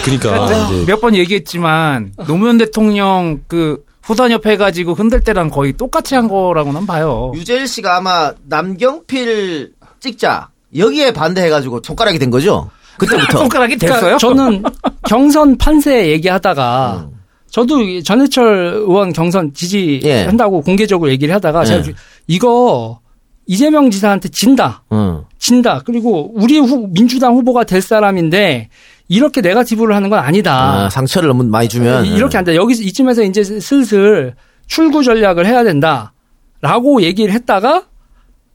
그러니까 0.03 0.51
이제 0.65 0.85
몇번 0.85 1.15
얘기했지만 1.15 2.13
노무현 2.27 2.57
대통령 2.57 3.41
그 3.47 3.85
후단협 4.03 4.45
해가지고 4.45 4.93
흔들 4.93 5.21
때랑 5.21 5.49
거의 5.49 5.73
똑같이 5.73 6.15
한 6.15 6.27
거라고는 6.27 6.85
봐요. 6.87 7.31
유재일 7.35 7.67
씨가 7.67 7.97
아마 7.97 8.33
남경필 8.47 9.73
찍자 9.99 10.49
여기에 10.75 11.11
반대해가지고 11.11 11.81
손가락이 11.83 12.17
된 12.19 12.29
거죠. 12.31 12.69
그때부터. 12.97 13.37
손가락이 13.39 13.77
그러니까 13.77 13.99
됐어요? 13.99 14.17
저는 14.17 14.63
경선 15.07 15.57
판세 15.57 16.09
얘기하다가 16.09 17.09
저도 17.49 17.81
이 17.81 18.03
전해철 18.03 18.73
의원 18.75 19.13
경선 19.13 19.53
지지한다고 19.53 20.61
공개적으로 20.61 21.09
얘기를 21.11 21.33
하다가 21.35 21.61
예. 21.61 21.65
제가 21.65 21.97
이거 22.27 22.99
이재명 23.45 23.89
지사한테 23.89 24.29
진다. 24.29 24.83
응. 24.91 25.23
진다. 25.39 25.81
그리고 25.85 26.31
우리 26.35 26.59
후, 26.59 26.89
민주당 26.91 27.35
후보가 27.35 27.63
될 27.63 27.81
사람인데 27.81 28.69
이렇게 29.07 29.39
네가티브를 29.41 29.95
하는 29.95 30.09
건 30.09 30.19
아니다. 30.19 30.85
아, 30.85 30.89
상처를 30.89 31.29
너무 31.29 31.43
많이 31.45 31.69
주면 31.69 32.05
이렇게 32.05 32.37
안 32.37 32.43
돼. 32.43 32.55
여기서 32.55 32.83
이쯤에서 32.83 33.23
이제 33.23 33.43
슬슬 33.43 34.35
출구 34.67 35.03
전략을 35.03 35.45
해야 35.45 35.63
된다. 35.63 36.13
라고 36.61 37.01
얘기를 37.01 37.33
했다가 37.33 37.83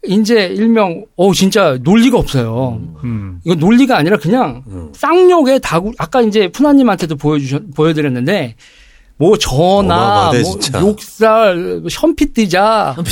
이제 0.04 0.46
일명 0.46 1.04
어 1.16 1.32
진짜 1.32 1.78
논리가 1.82 2.18
없어요. 2.18 2.80
음. 3.04 3.40
이거 3.44 3.54
논리가 3.54 3.96
아니라 3.96 4.16
그냥 4.16 4.64
음. 4.66 4.90
쌍욕의 4.94 5.60
다구 5.60 5.92
아까 5.98 6.20
이제 6.22 6.48
푸나님한테도 6.50 7.16
보여주셨 7.16 7.62
보여드렸는데 7.74 8.56
뭐 9.16 9.36
전화 9.38 10.28
어마어마하네, 10.30 10.42
뭐. 10.42 10.58
욕설 10.80 11.82
현피 11.90 12.32
뜨자 12.32 12.96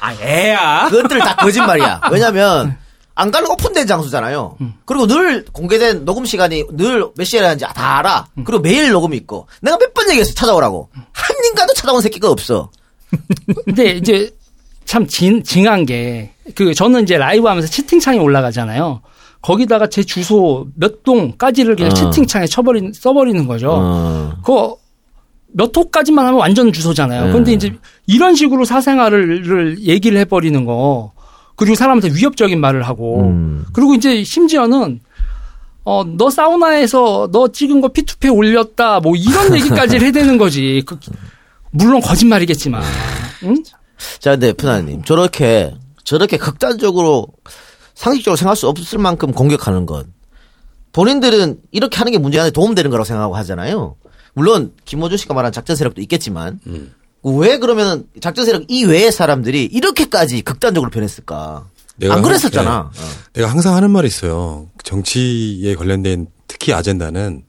아, 0.00 0.14
애야. 0.22 0.86
그것들 0.90 1.18
다 1.18 1.36
거짓말이야. 1.36 2.02
왜냐면 2.12 2.76
안 3.14 3.30
가는 3.30 3.50
오픈된 3.50 3.86
장소잖아요. 3.86 4.56
그리고 4.84 5.06
늘 5.06 5.44
공개된 5.52 6.04
녹음 6.04 6.24
시간이 6.24 6.64
늘 6.72 7.10
몇 7.16 7.24
시에 7.24 7.40
하는지 7.40 7.64
다 7.74 7.98
알아. 7.98 8.26
그리고 8.44 8.60
매일 8.62 8.90
녹음이 8.92 9.16
있고 9.18 9.46
내가 9.60 9.76
몇 9.78 9.92
번 9.92 10.08
얘기했어 10.10 10.32
찾아오라고. 10.34 10.88
한 11.12 11.36
인간도 11.50 11.74
찾아온 11.74 12.00
새끼가 12.00 12.30
없어. 12.30 12.70
근데 13.66 13.90
이제 13.96 14.30
참 14.90 15.06
진, 15.06 15.44
징한 15.44 15.86
게, 15.86 16.32
그, 16.56 16.74
저는 16.74 17.04
이제 17.04 17.16
라이브 17.16 17.46
하면서 17.46 17.68
채팅창에 17.68 18.18
올라가잖아요. 18.18 19.02
거기다가 19.40 19.86
제 19.86 20.02
주소 20.02 20.66
몇 20.74 21.04
동까지를 21.04 21.76
그냥 21.76 21.92
어. 21.92 21.94
채팅창에 21.94 22.46
쳐버린, 22.48 22.92
써버리는 22.92 23.46
거죠. 23.46 23.70
어. 23.72 24.32
그거 24.42 24.78
몇 25.46 25.70
호까지만 25.76 26.26
하면 26.26 26.40
완전 26.40 26.72
주소잖아요. 26.72 27.26
네. 27.26 27.30
그런데 27.30 27.52
이제 27.52 27.72
이런 28.08 28.34
식으로 28.34 28.64
사생활을 28.64 29.78
얘기를 29.78 30.18
해버리는 30.18 30.64
거, 30.64 31.12
그리고 31.54 31.76
사람한테 31.76 32.08
위협적인 32.12 32.60
말을 32.60 32.82
하고, 32.82 33.20
음. 33.20 33.66
그리고 33.72 33.94
이제 33.94 34.24
심지어는 34.24 34.98
어, 35.84 36.02
너 36.04 36.30
사우나에서 36.30 37.28
너 37.30 37.46
찍은 37.46 37.80
거 37.80 37.90
P2P 37.90 38.36
올렸다, 38.36 38.98
뭐 38.98 39.14
이런 39.14 39.54
얘기까지 39.54 39.98
해대는 39.98 40.36
거지. 40.36 40.82
그, 40.84 40.98
물론 41.70 42.00
거짓말이겠지만. 42.00 42.82
응? 43.44 43.62
자, 44.18 44.32
근데 44.32 44.52
푸나님 44.52 45.02
저렇게 45.04 45.74
저렇게 46.04 46.36
극단적으로 46.36 47.28
상식적으로 47.94 48.36
생각할 48.36 48.56
수 48.56 48.68
없을 48.68 48.98
만큼 48.98 49.32
공격하는 49.32 49.86
것. 49.86 50.06
본인들은 50.92 51.60
이렇게 51.70 51.96
하는 51.98 52.12
게 52.12 52.18
문제한테 52.18 52.50
도움되는 52.50 52.90
거라고 52.90 53.04
생각하고 53.04 53.36
하잖아요. 53.36 53.96
물론 54.34 54.72
김호준 54.84 55.18
씨가 55.18 55.34
말한 55.34 55.52
작전 55.52 55.76
세력도 55.76 56.00
있겠지만 56.02 56.58
왜 57.22 57.58
그러면 57.58 58.06
작전 58.20 58.44
세력 58.46 58.64
이외의 58.68 59.12
사람들이 59.12 59.64
이렇게까지 59.66 60.42
극단적으로 60.42 60.90
변했을까? 60.90 61.66
안 62.04 62.10
한- 62.18 62.22
그랬었잖아. 62.22 62.90
네. 62.94 63.00
내가 63.34 63.50
항상 63.50 63.74
하는 63.76 63.90
말이 63.90 64.08
있어요. 64.08 64.68
정치에 64.82 65.74
관련된 65.74 66.28
특히 66.48 66.72
아젠다는 66.72 67.42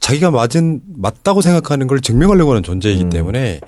자기가 0.00 0.32
맞은 0.32 0.80
맞다고 0.96 1.40
생각하는 1.40 1.86
걸 1.86 2.00
증명하려고 2.00 2.50
하는 2.50 2.62
존재이기 2.64 3.08
때문에 3.10 3.60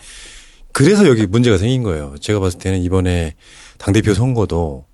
그래서 0.74 1.06
여기 1.06 1.24
문제가 1.24 1.56
생긴 1.56 1.84
거예요. 1.84 2.16
제가 2.20 2.40
봤을 2.40 2.58
때는 2.58 2.82
이번에 2.82 3.36
당대표 3.78 4.12
선거도 4.12 4.84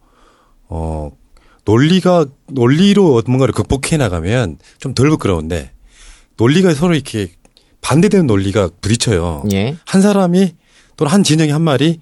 어 0.68 1.10
논리가 1.64 2.26
논리로 2.48 3.22
뭔가를 3.26 3.54
극복해 3.54 3.96
나가면 3.96 4.58
좀 4.78 4.92
덜 4.92 5.08
부끄러운데 5.08 5.72
논리가 6.36 6.74
서로 6.74 6.94
이렇게 6.94 7.32
반대되는 7.80 8.26
논리가 8.26 8.68
부딪혀요. 8.82 9.44
예. 9.52 9.74
한 9.86 10.02
사람이 10.02 10.54
또는 10.96 11.12
한 11.12 11.24
진영이 11.24 11.50
한 11.50 11.62
말이 11.62 12.00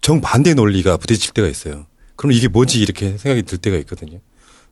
정반대 0.00 0.54
논리가 0.54 0.96
부딪힐 0.96 1.32
때가 1.32 1.48
있어요. 1.48 1.86
그럼 2.14 2.30
이게 2.30 2.46
뭐지 2.46 2.80
이렇게 2.80 3.18
생각이 3.18 3.42
들 3.42 3.58
때가 3.58 3.76
있거든요. 3.78 4.20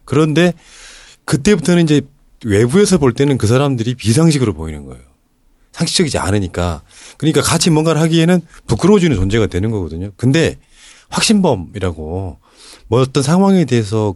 그런데 0.05 0.53
그때부터는 1.25 1.83
이제 1.83 2.03
외부에서 2.45 2.99
볼 2.99 3.13
때는 3.13 3.39
그 3.39 3.49
사람들이 3.49 3.97
비상식으로 3.97 4.55
보이는 4.55 4.85
거예요. 4.85 5.03
상식적이지 5.73 6.19
않으니까. 6.19 6.83
그러니까 7.19 7.41
같이 7.43 7.71
뭔가를 7.71 8.01
하기에는 8.01 8.41
부끄러워지는 8.67 9.17
존재가 9.17 9.47
되는 9.47 9.71
거거든요. 9.71 10.11
근데 10.17 10.57
확신범이라고 11.09 12.39
뭐 12.89 13.01
어떤 13.01 13.23
상황에 13.23 13.65
대해서 13.65 14.15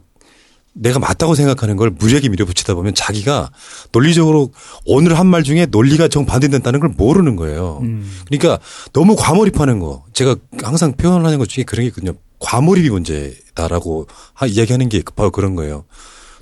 내가 0.73 0.99
맞다고 1.01 1.35
생각하는 1.35 1.77
걸 1.77 1.91
무리하게 1.91 2.29
밀어붙이다 2.29 2.75
보면 2.75 2.95
자기가 2.95 3.51
논리적으로 3.93 4.53
오늘 4.87 5.19
한 5.19 5.27
말 5.27 5.43
중에 5.43 5.67
논리가 5.67 6.09
정반대된다는 6.09 6.79
걸 6.81 6.91
모르는 6.97 7.37
거예요. 7.37 7.81
그러니까 8.29 8.59
너무 8.93 9.17
과몰입하는 9.17 9.81
거. 9.81 10.05
제가 10.13 10.37
항상 10.63 10.93
표현하는 10.93 11.39
것 11.39 11.49
중에 11.49 11.65
그런 11.65 11.83
게 11.83 11.89
있거든요. 11.89 12.13
과몰입이 12.39 12.89
문제다라고 12.91 14.07
하- 14.33 14.47
이야기하는 14.47 14.89
게 14.89 15.03
바로 15.17 15.31
그런 15.31 15.55
거예요. 15.57 15.85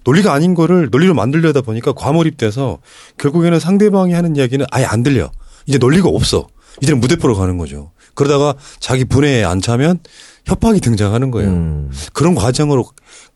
논리가 0.05 0.33
아닌 0.33 0.55
거를 0.55 0.89
논리로 0.91 1.15
만들려다 1.15 1.63
보니까 1.63 1.93
과몰입돼서 1.93 2.79
결국에는 3.19 3.59
상대방이 3.59 4.13
하는 4.13 4.37
이야기는 4.37 4.65
아예 4.71 4.85
안 4.85 5.03
들려. 5.03 5.31
이제 5.69 5.79
논리가 5.79 6.09
없어. 6.09 6.49
이제는 6.83 7.01
무대포로 7.01 7.37
가는 7.37 7.59
거죠. 7.59 7.93
그러다가 8.15 8.55
자기 8.81 9.05
분해에 9.05 9.45
안 9.45 9.61
차면 9.61 10.01
협박이 10.47 10.81
등장하는 10.81 11.31
거예요. 11.31 11.51
음. 11.51 11.91
그런 12.13 12.35
과정으로 12.35 12.89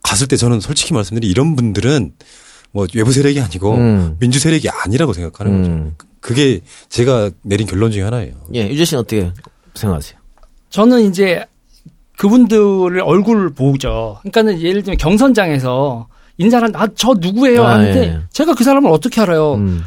갔을 0.02 0.26
때 0.26 0.36
저는 0.36 0.60
솔직히 0.60 0.94
말씀드리면 0.94 1.30
이런 1.30 1.54
분들은 1.54 2.12
뭐 2.72 2.86
외부 2.94 3.12
세력이 3.12 3.40
아니고 3.40 3.74
음. 3.74 4.16
민주 4.18 4.38
세력이 4.40 4.68
아니라고 4.70 5.12
생각하는 5.12 5.52
음. 5.52 5.94
거죠. 5.98 6.10
그게 6.20 6.60
제가 6.88 7.30
내린 7.42 7.66
결론 7.66 7.90
중에 7.90 8.02
하나예요. 8.02 8.34
예, 8.54 8.68
유재 8.68 8.84
씨는 8.84 9.00
어떻게 9.00 9.30
생각하세요? 9.74 10.18
저는 10.70 11.02
이제 11.10 11.44
그분들을 12.16 13.00
얼굴을 13.00 13.50
보죠. 13.50 14.18
그러니까는 14.22 14.62
예를 14.62 14.82
들면 14.82 14.96
경선장에서 14.96 16.08
인사를 16.38 16.70
아저 16.74 17.14
누구예요 17.18 17.64
아, 17.64 17.74
하는데 17.74 18.00
예. 18.00 18.18
제가 18.30 18.54
그 18.54 18.64
사람을 18.64 18.90
어떻게 18.90 19.20
알아요? 19.20 19.54
음. 19.54 19.82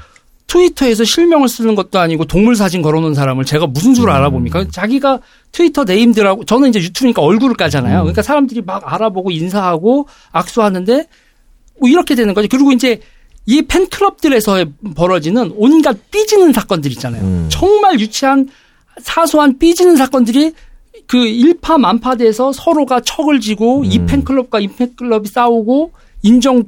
트위터에서 0.48 1.04
실명을 1.04 1.48
쓰는 1.48 1.76
것도 1.76 2.00
아니고 2.00 2.26
동물 2.26 2.56
사진 2.56 2.82
걸어놓은 2.82 3.14
사람을 3.14 3.46
제가 3.46 3.68
무슨 3.68 3.96
수로 3.96 4.12
음. 4.12 4.16
알아봅니까? 4.16 4.68
자기가 4.70 5.20
트위터 5.52 5.84
네임들하고 5.84 6.46
저는 6.46 6.70
이제 6.70 6.80
유튜브니까 6.80 7.22
얼굴을 7.22 7.56
까잖아요. 7.56 8.02
그러니까 8.02 8.22
사람들이 8.22 8.62
막 8.62 8.82
알아보고 8.86 9.32
인사하고 9.32 10.08
악수하는데 10.32 11.08
뭐 11.80 11.90
이렇게 11.90 12.16
되는 12.16 12.34
거죠. 12.34 12.48
그리고 12.50 12.72
이제 12.72 13.00
이 13.48 13.62
팬클럽들에서 13.64 14.66
벌어지는 14.96 15.54
온갖 15.56 15.98
삐지는 16.12 16.54
사건들 16.54 16.92
있잖아요. 16.94 17.24
음. 17.24 17.48
정말 17.50 18.00
유치한 18.00 18.48
사소한 19.02 19.58
삐지는 19.60 19.96
사건들이 19.96 20.54
그 21.08 21.28
일파만파돼서 21.28 22.54
서로가 22.54 23.02
척을 23.02 23.40
지고 23.40 23.84
이 23.86 24.00
음. 24.00 24.06
팬클럽과 24.06 24.60
이 24.60 24.68
팬클럽이 24.68 25.28
싸우고 25.28 25.92
인정 26.26 26.64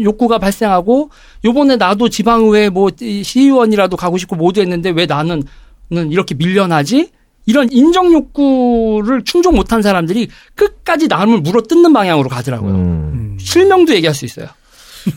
욕구가 0.00 0.38
발생하고 0.38 1.10
요번에 1.44 1.76
나도 1.76 2.10
지방의회 2.10 2.68
뭐 2.68 2.90
시의원이라도 2.98 3.96
가고 3.96 4.18
싶고 4.18 4.36
모두 4.36 4.60
했는데 4.60 4.90
왜 4.90 5.06
나는 5.06 5.42
는 5.90 6.12
이렇게 6.12 6.34
밀려나지? 6.34 7.10
이런 7.46 7.72
인정 7.72 8.12
욕구를 8.12 9.24
충족 9.24 9.54
못한 9.54 9.80
사람들이 9.80 10.28
끝까지 10.54 11.08
남을 11.08 11.40
물어 11.40 11.62
뜯는 11.62 11.94
방향으로 11.94 12.28
가더라고요. 12.28 12.74
음, 12.74 13.38
실명도 13.40 13.94
얘기할 13.94 14.14
수 14.14 14.26
있어요. 14.26 14.48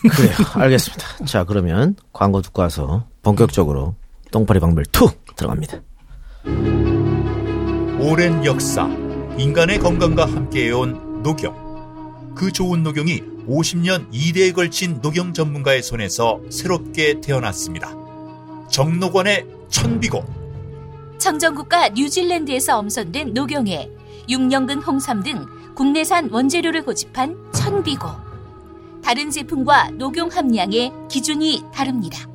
그래요. 0.09 0.31
알겠습니다. 0.53 1.25
자, 1.25 1.43
그러면 1.43 1.97
광고 2.13 2.41
듣고 2.41 2.61
와서 2.61 3.05
본격적으로 3.21 3.95
똥파리 4.31 4.61
방별 4.61 4.85
2 4.85 5.35
들어갑니다. 5.35 5.81
오랜 7.99 8.45
역사, 8.45 8.87
인간의 9.37 9.79
건강과 9.79 10.25
함께해온 10.25 11.23
녹용. 11.23 12.33
그 12.33 12.49
좋은 12.49 12.81
녹용이 12.81 13.21
50년 13.51 14.09
2대에 14.11 14.53
걸친 14.53 15.01
녹용 15.01 15.33
전문가의 15.33 15.83
손에서 15.83 16.39
새롭게 16.49 17.19
태어났습니다. 17.19 17.93
정록원의 18.69 19.45
천비고. 19.69 20.23
청정국과 21.17 21.89
뉴질랜드에서 21.89 22.79
엄선된 22.79 23.33
녹용에 23.33 23.89
6년근 24.29 24.85
홍삼 24.85 25.21
등 25.21 25.45
국내산 25.75 26.29
원재료를 26.31 26.83
고집한 26.83 27.51
천비고. 27.53 28.07
다른 29.03 29.29
제품과 29.29 29.91
녹용 29.91 30.29
함량의 30.29 30.91
기준이 31.09 31.63
다릅니다. 31.73 32.27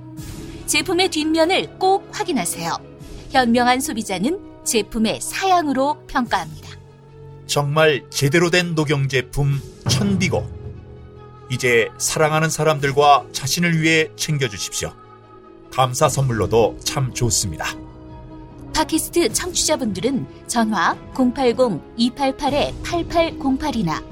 제품의 0.67 1.09
뒷면을 1.09 1.79
꼭 1.79 2.09
확인하세요. 2.13 2.77
현명한 3.31 3.81
소비자는 3.81 4.39
제품의 4.65 5.21
사양으로 5.23 6.03
평가합니다. 6.09 6.69
정말 7.47 8.05
제대로 8.11 8.51
된 8.51 8.75
녹용 8.75 9.09
제품 9.09 9.61
천비고. 9.89 10.56
이제 11.51 11.89
사랑하는 11.99 12.49
사람들과 12.51 13.25
자신을 13.33 13.81
위해 13.81 14.09
챙겨주십시오. 14.17 14.93
감사 15.73 16.09
선물로도 16.09 16.79
참 16.85 17.13
좋습니다. 17.13 17.67
팟캐스트 18.75 19.33
청취자분들은 19.33 20.27
전화 20.47 20.97
080-288-8808이나 21.15 24.05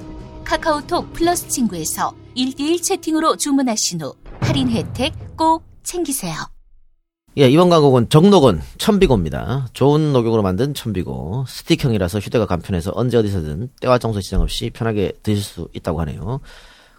카카오톡 0.43 1.13
플러스 1.13 1.47
친구에서 1.47 2.13
1대1 2.35 2.81
채팅으로 2.81 3.37
주문하신 3.37 4.01
후 4.01 4.15
할인 4.41 4.69
혜택 4.69 5.13
꼭 5.37 5.63
챙기세요. 5.83 6.33
예, 7.37 7.49
이번 7.49 7.69
광고는 7.69 8.09
정록원 8.09 8.61
천비고입니다. 8.77 9.67
좋은 9.73 10.13
녹용으로 10.13 10.41
만든 10.41 10.73
천비고 10.73 11.43
스틱형이라서 11.47 12.19
휴대가 12.19 12.45
간편해서 12.45 12.93
언제 12.95 13.17
어디서든 13.17 13.71
때와 13.81 13.97
장소 13.97 14.21
지장 14.21 14.39
없이 14.41 14.69
편하게 14.69 15.11
드실 15.21 15.43
수 15.43 15.67
있다고 15.73 15.99
하네요. 16.01 16.39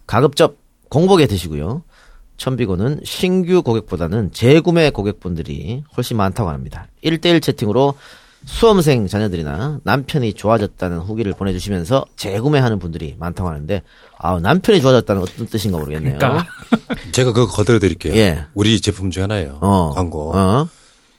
가급적 0.06 0.58
공복에 0.88 1.26
드시고요. 1.26 1.82
천비고는 2.36 3.00
신규 3.04 3.62
고객보다는 3.62 4.30
재구매 4.32 4.90
고객분들이 4.90 5.82
훨씬 5.96 6.16
많다고 6.16 6.50
합니다. 6.50 6.86
1대1 7.02 7.42
채팅으로 7.42 7.94
수험생 8.44 9.08
자녀들이나 9.08 9.80
남편이 9.82 10.34
좋아졌다는 10.34 10.98
후기를 10.98 11.32
보내주시면서 11.32 12.04
재구매하는 12.16 12.78
분들이 12.78 13.16
많다고 13.18 13.48
하는데 13.48 13.82
아 14.18 14.38
남편이 14.38 14.80
좋아졌다는 14.80 15.22
어떤 15.22 15.46
뜻인가 15.46 15.78
모르겠네요. 15.78 16.18
그러니까. 16.18 16.46
제가 17.12 17.32
그거 17.32 17.50
거들어 17.50 17.78
드릴게요. 17.78 18.14
예. 18.14 18.44
우리 18.54 18.80
제품 18.80 19.10
중에 19.10 19.22
하나예요. 19.22 19.58
어. 19.60 19.90
광고. 19.94 20.36
어? 20.36 20.68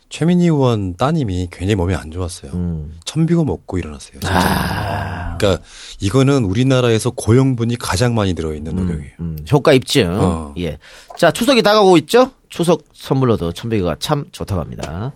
최민희 0.09 0.45
의원 0.45 0.95
따님이 0.95 1.49
굉장히 1.51 1.75
몸이 1.75 1.93
안 1.95 2.11
좋았어요. 2.11 2.51
음. 2.53 2.97
천비고 3.05 3.43
먹고 3.43 3.77
일어났어요. 3.77 4.19
진짜. 4.19 5.35
그러니까 5.37 5.63
이거는 5.99 6.45
우리나라에서 6.45 7.11
고용분이 7.11 7.75
가장 7.77 8.15
많이 8.15 8.33
들어있는 8.33 8.75
녹용이에요. 8.75 9.11
음, 9.19 9.37
효과 9.51 9.73
입증. 9.73 10.09
어. 10.11 10.53
예. 10.57 10.77
자, 11.17 11.31
추석이 11.31 11.61
다가오고 11.61 11.97
있죠? 11.97 12.31
추석 12.49 12.85
선물로도 12.93 13.51
천비고가 13.51 13.97
참 13.99 14.25
좋다고 14.31 14.61
합니다. 14.61 15.11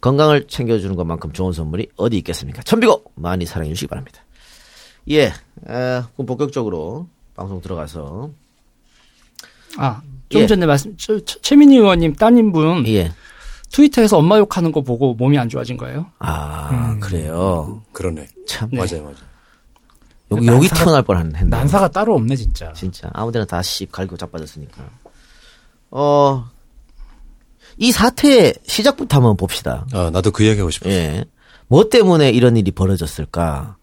건강을 0.00 0.48
챙겨주는 0.48 0.96
것만큼 0.96 1.32
좋은 1.32 1.52
선물이 1.52 1.90
어디 1.96 2.18
있겠습니까? 2.18 2.62
천비고 2.62 3.12
많이 3.14 3.46
사랑해 3.46 3.70
주시기 3.70 3.86
바랍니다. 3.86 4.22
예. 5.10 5.26
에, 5.26 5.32
그럼 5.66 6.26
본격적으로 6.26 7.06
방송 7.36 7.60
들어가서 7.60 8.30
아, 9.78 10.02
좀 10.28 10.42
예. 10.42 10.46
전에 10.46 10.66
말씀, 10.66 10.96
최민희 10.96 11.76
의원님 11.76 12.14
따님분 12.14 12.86
예. 12.88 13.12
트위터에서 13.72 14.18
엄마 14.18 14.38
욕하는 14.38 14.70
거 14.70 14.82
보고 14.82 15.14
몸이 15.14 15.38
안 15.38 15.48
좋아진 15.48 15.76
거예요? 15.76 16.06
아, 16.18 16.96
그래요. 17.00 17.82
그러네. 17.92 18.28
참 18.46 18.68
네. 18.70 18.78
맞아요, 18.78 19.02
맞아요. 19.02 19.16
여기 20.30 20.46
여기 20.46 20.68
태어날 20.68 21.02
뻔했네. 21.02 21.44
난사가 21.44 21.88
따로 21.88 22.14
없네 22.14 22.36
진짜. 22.36 22.72
진짜 22.74 23.10
아무데나 23.12 23.44
다씨 23.44 23.86
갈고 23.86 24.16
자빠졌으니까. 24.16 24.82
어. 25.90 26.44
이 27.78 27.90
사태의 27.92 28.54
시작부터 28.66 29.16
한번 29.16 29.36
봅시다. 29.36 29.86
아, 29.92 30.10
나도 30.12 30.30
그 30.30 30.42
이야기 30.42 30.60
하고 30.60 30.70
싶었어요. 30.70 30.94
예. 30.94 31.24
뭐 31.68 31.88
때문에 31.88 32.30
이런 32.30 32.56
일이 32.58 32.70
벌어졌을까? 32.70 33.76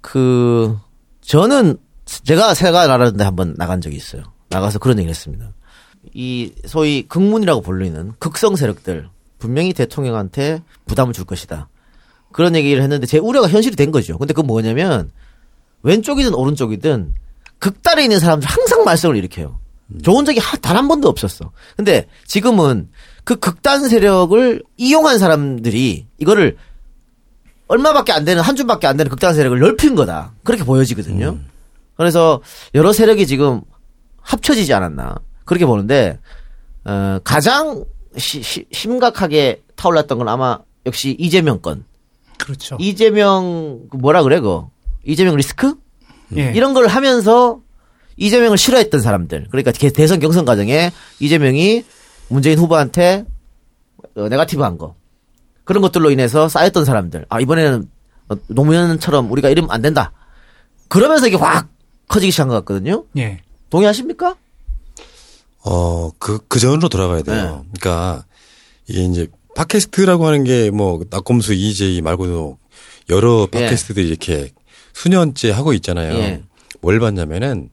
그, 0.00 0.76
저는 1.20 1.76
제가 2.04 2.54
새가 2.54 2.86
나라는데 2.86 3.24
한번 3.24 3.54
나간 3.56 3.80
적이 3.80 3.96
있어요. 3.96 4.22
나가서 4.48 4.78
그런 4.78 4.98
얘기를 4.98 5.10
했습니다. 5.10 5.50
이 6.14 6.52
소위 6.66 7.02
극문이라고 7.08 7.62
불리는 7.62 8.12
극성 8.18 8.56
세력들 8.56 9.08
분명히 9.38 9.72
대통령한테 9.72 10.62
부담을 10.86 11.12
줄 11.12 11.24
것이다. 11.24 11.68
그런 12.32 12.54
얘기를 12.56 12.82
했는데 12.82 13.06
제 13.06 13.18
우려가 13.18 13.48
현실이 13.48 13.76
된 13.76 13.90
거죠. 13.90 14.18
근데 14.18 14.32
그건 14.34 14.46
뭐냐면 14.46 15.10
왼쪽이든 15.82 16.34
오른쪽이든 16.34 17.14
극단에 17.58 18.02
있는 18.02 18.18
사람들 18.18 18.48
항상 18.48 18.84
말썽을 18.84 19.16
일으켜요. 19.16 19.58
좋은 20.02 20.24
적이 20.24 20.40
단 20.62 20.76
한 20.76 20.88
번도 20.88 21.08
없었어. 21.08 21.52
근데 21.76 22.06
지금은 22.26 22.88
그 23.24 23.36
극단 23.36 23.88
세력을 23.88 24.62
이용한 24.76 25.18
사람들이 25.18 26.06
이거를 26.18 26.56
얼마밖에 27.68 28.12
안 28.12 28.24
되는 28.24 28.42
한 28.42 28.56
줌밖에 28.56 28.86
안 28.86 28.96
되는 28.96 29.10
극단 29.10 29.34
세력을 29.34 29.58
넓힌 29.58 29.94
거다. 29.94 30.32
그렇게 30.44 30.64
보여지거든요. 30.64 31.38
그래서 31.96 32.40
여러 32.74 32.92
세력이 32.92 33.26
지금 33.26 33.60
합쳐지지 34.20 34.72
않았나 34.72 35.16
그렇게 35.44 35.66
보는데 35.66 36.18
어, 36.84 37.18
가장 37.24 37.84
시- 38.16 38.42
시- 38.42 38.66
심각하게 38.72 39.62
타올랐던 39.76 40.18
건 40.18 40.28
아마 40.28 40.58
역시 40.86 41.16
이재명 41.18 41.60
건. 41.60 41.84
그렇죠. 42.38 42.76
이재명 42.80 43.82
그 43.90 43.96
뭐라 43.96 44.22
그래 44.22 44.40
그 44.40 44.62
이재명 45.04 45.36
리스크 45.36 45.74
예. 46.36 46.52
이런 46.54 46.74
걸 46.74 46.86
하면서 46.88 47.60
이재명을 48.16 48.58
싫어했던 48.58 49.00
사람들 49.00 49.46
그러니까 49.50 49.70
개- 49.72 49.90
대선 49.90 50.18
경선 50.20 50.44
과정에 50.44 50.90
이재명이 51.20 51.84
문재인 52.28 52.58
후보한테 52.58 53.24
어, 54.16 54.28
네가티브한 54.28 54.76
거 54.78 54.96
그런 55.64 55.82
것들로 55.82 56.10
인해서 56.10 56.48
쌓였던 56.48 56.84
사람들 56.84 57.26
아 57.28 57.40
이번에는 57.40 57.88
어, 58.28 58.34
노무현처럼 58.48 59.30
우리가 59.30 59.48
이러면 59.48 59.70
안 59.70 59.80
된다 59.82 60.12
그러면서 60.88 61.26
이게 61.28 61.36
확 61.36 61.68
커지기 62.08 62.32
시작한 62.32 62.48
것 62.48 62.54
같거든요 62.56 63.04
예. 63.16 63.40
동의하십니까? 63.70 64.36
어, 65.64 66.10
그, 66.18 66.38
그 66.48 66.58
전으로 66.58 66.88
돌아가야 66.88 67.22
돼요. 67.22 67.64
그러니까 67.78 68.24
이게 68.88 69.04
이제 69.04 69.28
팟캐스트라고 69.54 70.26
하는 70.26 70.44
게 70.44 70.70
뭐 70.70 71.04
낙검수 71.10 71.54
EJ 71.54 72.00
말고도 72.00 72.58
여러 73.10 73.48
예. 73.54 73.60
팟캐스트들이 73.60 74.08
이렇게 74.08 74.50
수년째 74.94 75.50
하고 75.50 75.72
있잖아요. 75.74 76.14
예. 76.14 76.42
뭘 76.80 76.98
봤냐면은 77.00 77.70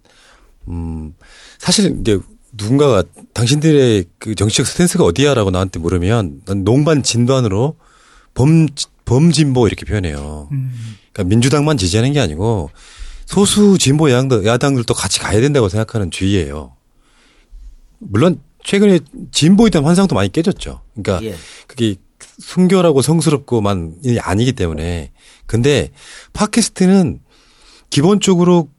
음 0.68 1.16
사실 1.58 1.98
이제 2.02 2.20
누군가가 2.52 3.04
당신들의 3.34 4.06
그 4.20 4.36
정치적 4.36 4.66
스탠스가 4.68 5.04
어디야라고 5.04 5.52
나한테 5.52 5.80
물으면 5.80 6.42
난 6.46 6.64
농반 6.64 7.04
진반으로 7.04 7.76
범 8.34 8.68
범진보 9.06 9.68
이렇게 9.68 9.86
표현해요. 9.86 10.50
그러니까 11.14 11.24
민주당만 11.24 11.78
지지하는 11.78 12.14
게 12.14 12.20
아니고 12.20 12.70
소수 13.26 13.78
진보 13.80 14.10
야당들, 14.12 14.46
야당들도 14.46 14.94
같이 14.94 15.20
가야 15.20 15.40
된다고 15.42 15.70
생각하는 15.70 16.12
주의예요. 16.12 16.74
물론 18.00 18.42
최근에 18.64 19.00
진보에 19.32 19.70
대한 19.70 19.86
환상도 19.86 20.16
많이 20.16 20.32
깨졌죠. 20.32 20.82
그러니까 20.96 21.26
예. 21.26 21.36
그게 21.68 21.96
순결하고 22.40 23.02
성스럽고만 23.02 23.96
이 24.04 24.18
아니기 24.20 24.54
때문에 24.54 25.12
근데 25.46 25.92
팟캐스트는 26.34 27.20
기본적으로 27.90 28.70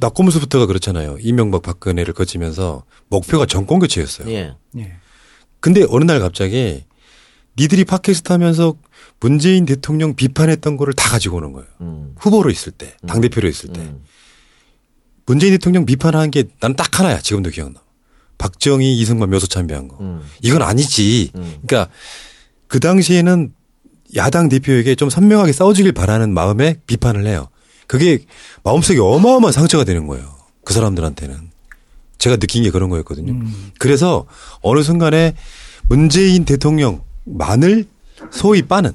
낙고무서부터가 0.00 0.66
그렇잖아요. 0.66 1.18
이명박 1.20 1.62
박근혜를 1.62 2.14
거치면서 2.14 2.84
목표가 3.08 3.46
정권 3.46 3.78
교체였어요. 3.78 4.30
예. 4.30 4.54
예. 4.78 4.92
근데 5.60 5.84
어느 5.88 6.04
날 6.04 6.20
갑자기 6.20 6.84
니들이 7.58 7.84
팟캐스트 7.84 8.32
하면서 8.32 8.76
문재인 9.18 9.66
대통령 9.66 10.14
비판했던 10.14 10.76
거를 10.76 10.94
다 10.94 11.10
가지고 11.10 11.38
오는 11.38 11.52
거예요. 11.52 11.66
음. 11.80 12.14
후보로 12.18 12.50
있을 12.50 12.70
때, 12.70 12.96
당대표로 13.06 13.48
있을 13.48 13.72
때. 13.72 13.80
음. 13.80 14.04
문재인 15.26 15.52
대통령 15.54 15.84
비판한 15.84 16.30
게 16.30 16.44
나는 16.60 16.76
딱 16.76 16.98
하나야. 16.98 17.20
지금도 17.20 17.50
기억나. 17.50 17.80
박정희, 18.38 18.96
이승만 18.98 19.30
묘소 19.30 19.46
참배한 19.48 19.88
거. 19.88 19.96
음. 20.00 20.22
이건 20.42 20.62
아니지. 20.62 21.30
음. 21.34 21.56
그러니까 21.66 21.92
그 22.68 22.80
당시에는 22.80 23.52
야당 24.16 24.48
대표에게 24.48 24.94
좀 24.94 25.10
선명하게 25.10 25.52
싸워주길 25.52 25.92
바라는 25.92 26.32
마음에 26.32 26.76
비판을 26.86 27.26
해요. 27.26 27.48
그게 27.86 28.20
마음속에 28.62 28.98
어마어마한 29.00 29.52
상처가 29.52 29.84
되는 29.84 30.06
거예요. 30.06 30.34
그 30.64 30.72
사람들한테는. 30.74 31.48
제가 32.18 32.36
느낀 32.36 32.62
게 32.64 32.70
그런 32.70 32.90
거였거든요. 32.90 33.32
그래서 33.78 34.26
어느 34.60 34.82
순간에 34.82 35.34
문재인 35.88 36.44
대통령만을 36.44 37.86
소위 38.32 38.62
빠는 38.62 38.92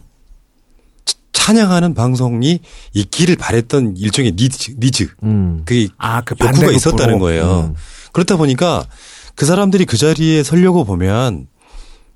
차- 1.06 1.16
찬양하는 1.32 1.94
방송이 1.94 2.60
있기를 2.94 3.36
바랬던 3.38 3.96
일종의 3.98 4.34
needs, 4.36 4.76
needs. 4.78 5.08
음. 5.24 5.62
그게 5.66 5.88
아, 5.98 6.22
그 6.22 6.36
욕구가. 6.40 6.72
있었다는 6.72 7.20
거예요. 7.20 7.72
음. 7.72 7.76
그렇다 8.12 8.36
보니까 8.36 8.86
그 9.36 9.46
사람들이 9.46 9.86
그 9.86 9.98
자리에 9.98 10.43
서려고 10.43 10.84
보면 10.84 11.48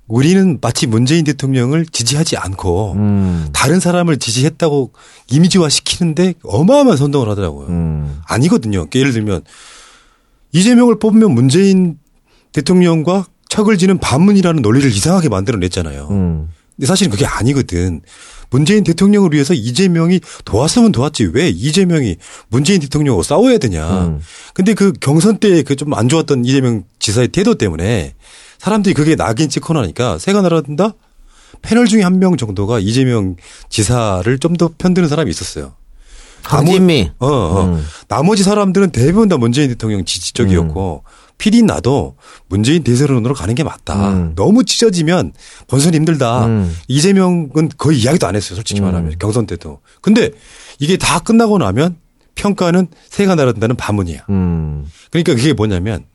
우리는 0.08 0.58
마치 0.62 0.88
문재인 0.88 1.25
대통령을 1.25 1.86
지지하지 1.86 2.38
않고 2.38 2.93
음. 2.93 3.49
다른 3.51 3.80
사람을 3.80 4.17
지지했다고 4.17 4.93
이미지화 5.30 5.67
시키는데 5.69 6.36
어마어마한 6.43 6.97
선동을 6.97 7.30
하더라고요. 7.30 7.67
음. 7.67 8.21
아니거든요. 8.25 8.88
그러니까 8.89 8.99
예를 8.99 9.12
들면 9.12 9.41
이재명을 10.53 10.99
뽑으면 10.99 11.32
문재인 11.32 11.97
대통령과 12.53 13.25
척을 13.49 13.77
지는 13.77 13.97
반문이라는 13.97 14.62
논리를 14.62 14.89
이상하게 14.89 15.30
만들어냈잖아요. 15.30 16.08
음. 16.10 16.49
근데 16.78 16.88
사실은 16.88 17.12
그게 17.12 17.26
아니거든. 17.26 18.02
문재인 18.50 18.84
대통령을 18.86 19.34
위해서 19.34 19.54
이재명이 19.54 20.22
도왔으면 20.46 20.94
도왔지 20.94 21.32
왜 21.34 21.50
이재명이 21.50 22.16
문재인 22.48 22.80
대통령하고 22.80 23.24
싸워야 23.24 23.58
되냐. 23.58 24.06
음. 24.06 24.22
근데 24.54 24.74
그 24.74 24.94
경선 24.94 25.40
때 25.40 25.63
그 25.63 25.76
좀 25.76 25.94
안 25.94 26.08
좋았던 26.08 26.46
이재명 26.46 26.84
지사의 27.00 27.30
태도 27.30 27.56
때문에 27.56 28.13
사람들이 28.60 28.94
그게 28.96 29.16
낙인 29.16 29.50
찍고 29.50 29.74
나니까 29.74 30.18
새가 30.18 30.42
날아든다? 30.42 30.94
패널 31.62 31.88
중에 31.88 32.04
한 32.04 32.20
명 32.20 32.38
정도가 32.38 32.80
이재명 32.80 33.36
지사를 33.70 34.38
좀 34.40 34.56
더 34.58 34.70
편드는 34.78 35.10
사람이 35.10 35.30
있었어요. 35.30 35.74
강진미. 36.44 37.12
어, 37.20 37.28
어. 37.28 37.63
음. 37.66 37.86
나머지 38.08 38.44
사람들은 38.44 38.92
대부분 38.92 39.28
다 39.28 39.38
문재인 39.38 39.68
대통령 39.70 40.06
지지 40.06 40.32
쪽이었고 40.34 41.04
필히 41.38 41.62
나도 41.62 42.15
문재인 42.47 42.84
대세론으로 42.84 43.34
가는 43.34 43.54
게 43.56 43.63
맞다. 43.63 44.10
음. 44.10 44.34
너무 44.36 44.63
찢어지면 44.63 45.34
본선이 45.67 45.97
힘들다. 45.97 46.45
음. 46.47 46.76
이재명은 46.88 47.69
거의 47.78 48.00
이야기도 48.00 48.28
안 48.28 48.36
했어요. 48.36 48.56
솔직히 48.56 48.82
음. 48.82 48.86
말하면 48.86 49.15
경선 49.19 49.45
때도. 49.45 49.80
근데 50.02 50.32
이게 50.80 50.97
다 50.97 51.19
끝나고 51.19 51.58
나면 51.58 51.97
평가는 52.36 52.88
새가 53.10 53.36
날아든다는 53.36 53.76
반문이야. 53.76 54.26
음. 54.30 54.86
그러니까 55.12 55.36
그게 55.36 55.54
뭐냐면 55.54 56.06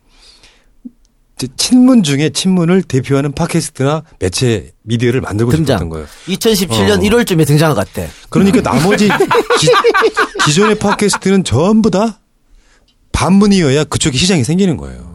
친문 1.56 2.02
중에 2.02 2.30
친문을 2.30 2.82
대표하는 2.82 3.32
팟캐스트나 3.32 4.04
매체 4.20 4.72
미디어를 4.82 5.20
만들고 5.20 5.50
등장. 5.50 5.78
싶었던 5.78 5.88
거예요. 5.88 6.06
2017년 6.28 6.98
어. 6.98 7.00
1월쯤에 7.00 7.46
등장한 7.46 7.74
것 7.74 7.87
같아. 7.92 8.08
그러니까 8.28 8.61
나머지 8.61 9.08
기, 10.46 10.52
존의 10.52 10.78
팟캐스트는 10.78 11.42
전부 11.44 11.90
다 11.90 12.20
반문이어야 13.12 13.85
그쪽에 13.85 14.16
시장이 14.16 14.44
생기는 14.44 14.76
거예요. 14.76 15.12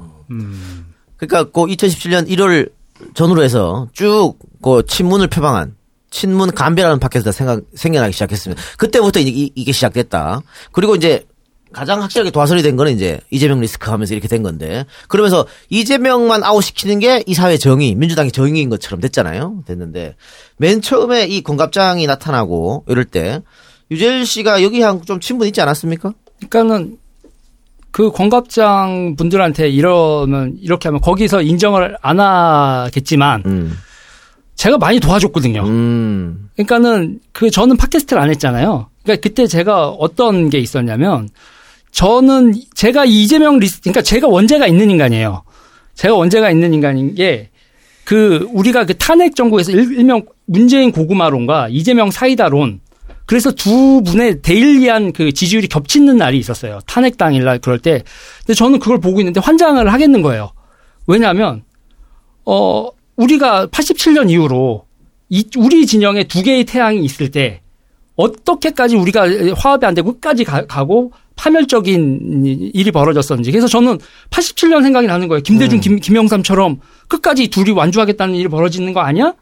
그러니까 1.18 1.44
그 1.52 1.62
2017년 1.62 2.28
1월 2.30 2.72
전후로 3.13 3.44
해서 3.44 3.88
쭉 3.94 4.38
그 4.62 4.84
친문을 4.88 5.28
표방한 5.28 5.76
친문 6.10 6.52
감배라는 6.52 7.00
팟캐스트가 7.00 7.32
생각 7.32 7.62
생겨나기 7.76 8.12
시작했습니다. 8.13 8.62
그때부터 8.78 9.20
이- 9.20 9.28
이, 9.28 9.52
이게 9.54 9.72
시작됐다. 9.72 10.42
그리고 10.72 10.96
이제 10.96 11.26
가장 11.74 12.02
확실하게 12.02 12.32
도화설이 12.32 12.63
된 12.63 12.76
거는 12.76 12.94
이제 12.96 13.20
이재명 13.30 13.60
리스크 13.60 13.92
하면서 13.92 14.13
이렇게 14.16 14.28
된 14.28 14.42
건데 14.42 14.86
그러면서 15.10 15.46
이재명만 15.70 16.44
아웃시키는 16.44 17.00
게 17.00 17.24
이 17.28 17.34
사회 17.36 17.58
정의, 17.58 17.94
민주당의 17.94 18.32
정의인 18.32 18.70
것처럼 18.70 19.00
됐잖아요. 19.02 19.63
됐는데 19.68 20.16
맨 20.58 20.82
처음에 20.82 21.28
이 21.28 21.42
권갑장이 21.44 22.08
나타나고 22.08 22.86
이럴 22.88 23.06
때 23.06 23.42
유재일 23.92 24.26
씨가 24.26 24.63
여기 24.63 24.82
한좀 24.82 25.20
친분 25.20 25.48
있지 25.48 25.62
않았습니까? 25.62 26.13
그러니까는 26.50 26.98
그 27.98 28.12
권갑장 28.12 29.16
분들한테 29.16 29.70
이러면 29.70 30.54
이렇게 30.62 30.88
하면 30.88 31.02
거기서 31.02 31.42
인정을 31.42 31.98
안 32.04 32.20
하겠지만 32.20 33.42
음. 33.48 33.76
제가 34.54 34.78
많이 34.78 35.00
도와줬거든요. 35.00 35.64
음. 35.66 36.48
그러니까는 36.54 37.20
그 37.32 37.50
저는 37.50 37.76
팟캐스트를 37.76 38.22
안 38.22 38.30
했잖아요. 38.30 38.90
그러니까 39.02 39.22
그때 39.28 39.48
제가 39.48 39.88
어떤 39.90 40.52
게 40.52 40.60
있었냐면 40.60 41.28
저는 41.92 42.54
제가 42.76 43.06
이 43.06 43.24
이재명 43.24 43.58
디스 43.58 43.82
그러니까 43.82 44.04
제가 44.04 44.28
원죄가 44.28 44.68
있는 44.68 44.92
인간이에요. 44.92 45.42
제가 45.96 46.14
원죄가 46.14 46.52
있는 46.52 46.76
인간인 46.76 47.16
게 47.16 47.50
그 48.06 48.48
우리가 48.54 48.86
그 48.86 48.96
탄핵 48.98 49.36
정국에서 49.36 49.72
일- 49.74 49.98
일명 49.98 50.24
문재인 50.46 50.92
고구마론과 50.94 51.68
이재명 51.72 52.10
사이다론 52.10 52.80
그래서 53.28 53.52
두 53.52 54.02
분의 54.04 54.42
daily한 54.41 55.12
그 55.12 55.34
지지율이 55.34 55.68
겹치는 55.68 56.16
날이 56.18 56.40
있었어요. 56.40 56.80
탄핵 56.88 57.18
당일날 57.18 57.60
그럴 57.60 57.78
때. 57.78 58.02
근데 58.40 58.54
저는 58.54 58.80
그걸 58.80 59.00
보고 59.00 59.20
있는데 59.20 59.42
환장을 59.42 59.92
하겠는 59.92 60.22
거예요. 60.22 60.52
왜냐하면 61.08 61.63
어 62.46 62.88
우리가 63.18 63.68
87년 63.68 64.30
이후로 64.30 64.86
이 65.30 65.46
우리 65.58 65.86
진영에 65.86 66.24
두 66.24 66.42
개의 66.42 66.63
태양이 66.63 67.04
있을 67.04 67.30
때 67.30 67.62
어떻게까지 68.16 68.96
우리가 68.96 69.28
화합이 69.58 69.86
안 69.86 69.94
되고 69.94 70.13
끝까지 70.13 70.46
가, 70.46 70.63
고 70.86 71.12
파멸적인 71.36 72.46
일이 72.74 72.92
벌어졌었는지. 72.92 73.52
그래서 73.52 73.68
저는 73.68 74.00
87년 74.30 74.84
생각이 74.84 75.06
나는 75.06 75.28
거예요. 75.28 75.44
김대중, 75.44 75.82
김, 75.82 76.00
김영삼처럼 76.00 76.80
끝까지 77.10 77.50
둘이 77.50 77.72
완주하겠다는 77.72 78.36
일이 78.36 78.48
벌어지는 78.48 78.94
거 78.94 79.02
아니야? 79.02 79.34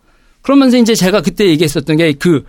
그러면서 0.41 0.77
이제 0.77 0.95
제가 0.95 1.21
그때 1.21 1.45
얘기했었던 1.45 1.97
게 1.97 2.13
그 2.13 2.43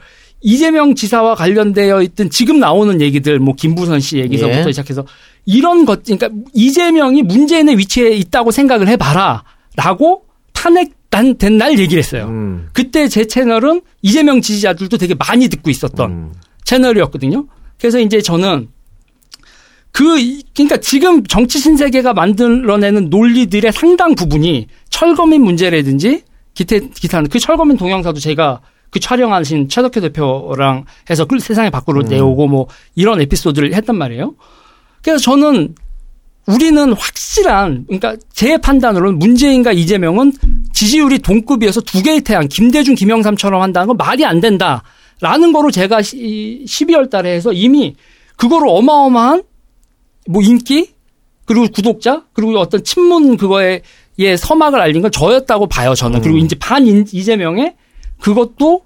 이재명 0.50 0.94
지사와 0.94 1.34
관련되어 1.34 2.02
있던 2.02 2.30
지금 2.30 2.60
나오는 2.60 3.00
얘기들, 3.00 3.40
뭐 3.40 3.54
김부선 3.56 3.98
씨 3.98 4.18
얘기서부터 4.18 4.68
예. 4.68 4.72
시작해서 4.72 5.04
이런 5.44 5.84
것, 5.84 6.04
그러니까 6.04 6.28
이재명이 6.54 7.22
문재인의 7.24 7.76
위치에 7.78 8.10
있다고 8.12 8.52
생각을 8.52 8.86
해봐라. 8.86 9.42
라고 9.74 10.22
탄핵 10.52 10.92
된 11.10 11.58
날 11.58 11.78
얘기를 11.78 11.98
했어요. 11.98 12.26
음. 12.28 12.68
그때 12.72 13.08
제 13.08 13.24
채널은 13.26 13.80
이재명 14.02 14.40
지지자들도 14.40 14.98
되게 14.98 15.14
많이 15.14 15.48
듣고 15.48 15.68
있었던 15.70 16.10
음. 16.10 16.32
채널이었거든요. 16.64 17.46
그래서 17.80 17.98
이제 17.98 18.20
저는 18.20 18.68
그, 19.90 20.18
이- 20.20 20.42
그러니까 20.54 20.76
지금 20.76 21.24
정치 21.24 21.58
신세계가 21.58 22.12
만들어내는 22.12 23.08
논리들의 23.10 23.72
상당 23.72 24.14
부분이 24.14 24.66
철거민 24.90 25.42
문제라든지 25.42 26.22
기타, 26.54 26.76
기타는 26.78 27.30
그 27.30 27.38
철거민 27.40 27.76
동영상도 27.78 28.20
제가 28.20 28.60
그 28.90 29.00
촬영하신 29.00 29.68
최덕현 29.68 30.02
대표랑 30.02 30.84
해서 31.10 31.24
그 31.24 31.38
세상의 31.38 31.70
밖으로 31.70 32.02
내오고 32.02 32.46
뭐 32.46 32.66
이런 32.94 33.20
에피소드를 33.20 33.74
했단 33.74 33.96
말이에요. 33.96 34.34
그래서 35.02 35.18
저는 35.20 35.74
우리는 36.46 36.92
확실한 36.92 37.84
그러니까 37.86 38.16
제 38.32 38.56
판단으로는 38.56 39.18
문재인과 39.18 39.72
이재명은 39.72 40.32
지지율이 40.72 41.18
동급이어서 41.18 41.80
두 41.80 42.02
개의 42.02 42.20
태양 42.20 42.46
김대중 42.48 42.94
김영삼처럼 42.94 43.60
한다는 43.60 43.88
건 43.88 43.96
말이 43.96 44.24
안 44.24 44.40
된다라는 44.40 45.52
거로 45.52 45.70
제가 45.72 46.00
12월 46.00 47.10
달에 47.10 47.34
해서 47.34 47.52
이미 47.52 47.96
그거로 48.36 48.70
어마어마한 48.76 49.42
뭐 50.28 50.42
인기 50.42 50.90
그리고 51.46 51.66
구독자 51.68 52.24
그리고 52.32 52.58
어떤 52.58 52.82
친문 52.84 53.36
그거에 53.36 53.82
예 54.18 54.36
서막을 54.36 54.80
알린 54.80 55.02
건 55.02 55.10
저였다고 55.10 55.66
봐요 55.66 55.94
저는. 55.94 56.20
그리고 56.22 56.38
이제 56.38 56.56
반 56.58 56.86
인- 56.86 57.06
이재명의 57.12 57.74
그것도 58.20 58.82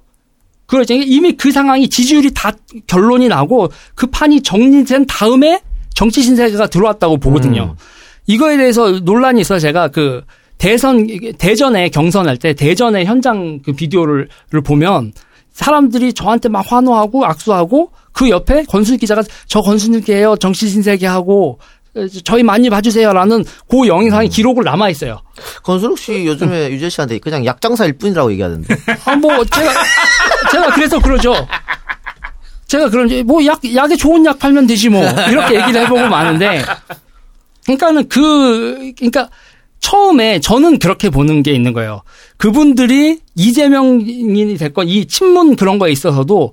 그렇죠 0.66 0.94
이미 0.94 1.32
그 1.32 1.50
상황이 1.50 1.88
지지율이 1.88 2.32
다 2.32 2.52
결론이 2.86 3.28
나고 3.28 3.70
그 3.94 4.06
판이 4.06 4.42
정리된 4.42 5.06
다음에 5.06 5.60
정치 5.94 6.22
신세계가 6.22 6.68
들어왔다고 6.68 7.18
보거든요. 7.18 7.76
이거에 8.26 8.56
대해서 8.56 8.90
논란이 8.90 9.40
있어 9.40 9.56
서 9.56 9.58
제가 9.58 9.88
그 9.88 10.22
대선 10.58 11.06
대전에 11.38 11.88
경선할 11.88 12.36
때 12.36 12.52
대전의 12.52 13.06
현장 13.06 13.60
그 13.64 13.72
비디오를 13.72 14.28
를 14.50 14.60
보면 14.60 15.12
사람들이 15.52 16.12
저한테 16.12 16.48
막 16.48 16.64
환호하고 16.70 17.24
악수하고 17.24 17.90
그 18.12 18.30
옆에 18.30 18.64
권순 18.64 18.98
기자가 18.98 19.22
저 19.46 19.60
권순일게요 19.60 20.36
정치 20.36 20.68
신세계 20.68 21.06
하고 21.06 21.58
어, 21.58 21.60
저희 22.24 22.42
많이 22.42 22.70
봐주세요라는 22.70 23.44
그 23.68 23.86
영상이 23.86 24.28
기록으로 24.28 24.64
남아 24.64 24.90
있어요. 24.90 25.20
권순욱 25.62 25.98
씨 25.98 26.24
요즘에 26.26 26.70
유재 26.70 26.88
씨한테 26.88 27.18
그냥 27.18 27.44
약장사일 27.44 27.94
뿐이라고 27.94 28.30
얘기하던데. 28.32 28.76
아, 29.04 29.16
뭐, 29.16 29.44
제가, 29.44 29.72
제가 30.52 30.74
그래서 30.74 30.98
그러죠. 31.00 31.34
제가 32.66 32.88
그런지, 32.90 33.22
뭐, 33.24 33.44
약, 33.44 33.60
약에 33.74 33.96
좋은 33.96 34.24
약 34.24 34.38
팔면 34.38 34.66
되지 34.68 34.88
뭐. 34.88 35.02
이렇게 35.28 35.60
얘기를 35.60 35.82
해보고 35.82 36.08
마는데. 36.08 36.62
그러니까는 37.64 38.08
그, 38.08 38.92
그러니까 38.96 39.28
처음에 39.80 40.40
저는 40.40 40.78
그렇게 40.78 41.10
보는 41.10 41.42
게 41.42 41.52
있는 41.52 41.72
거예요. 41.72 42.02
그분들이 42.36 43.20
이재명이 43.34 44.56
됐건 44.58 44.88
이 44.88 45.06
친문 45.06 45.56
그런 45.56 45.78
거에 45.78 45.90
있어서도 45.90 46.52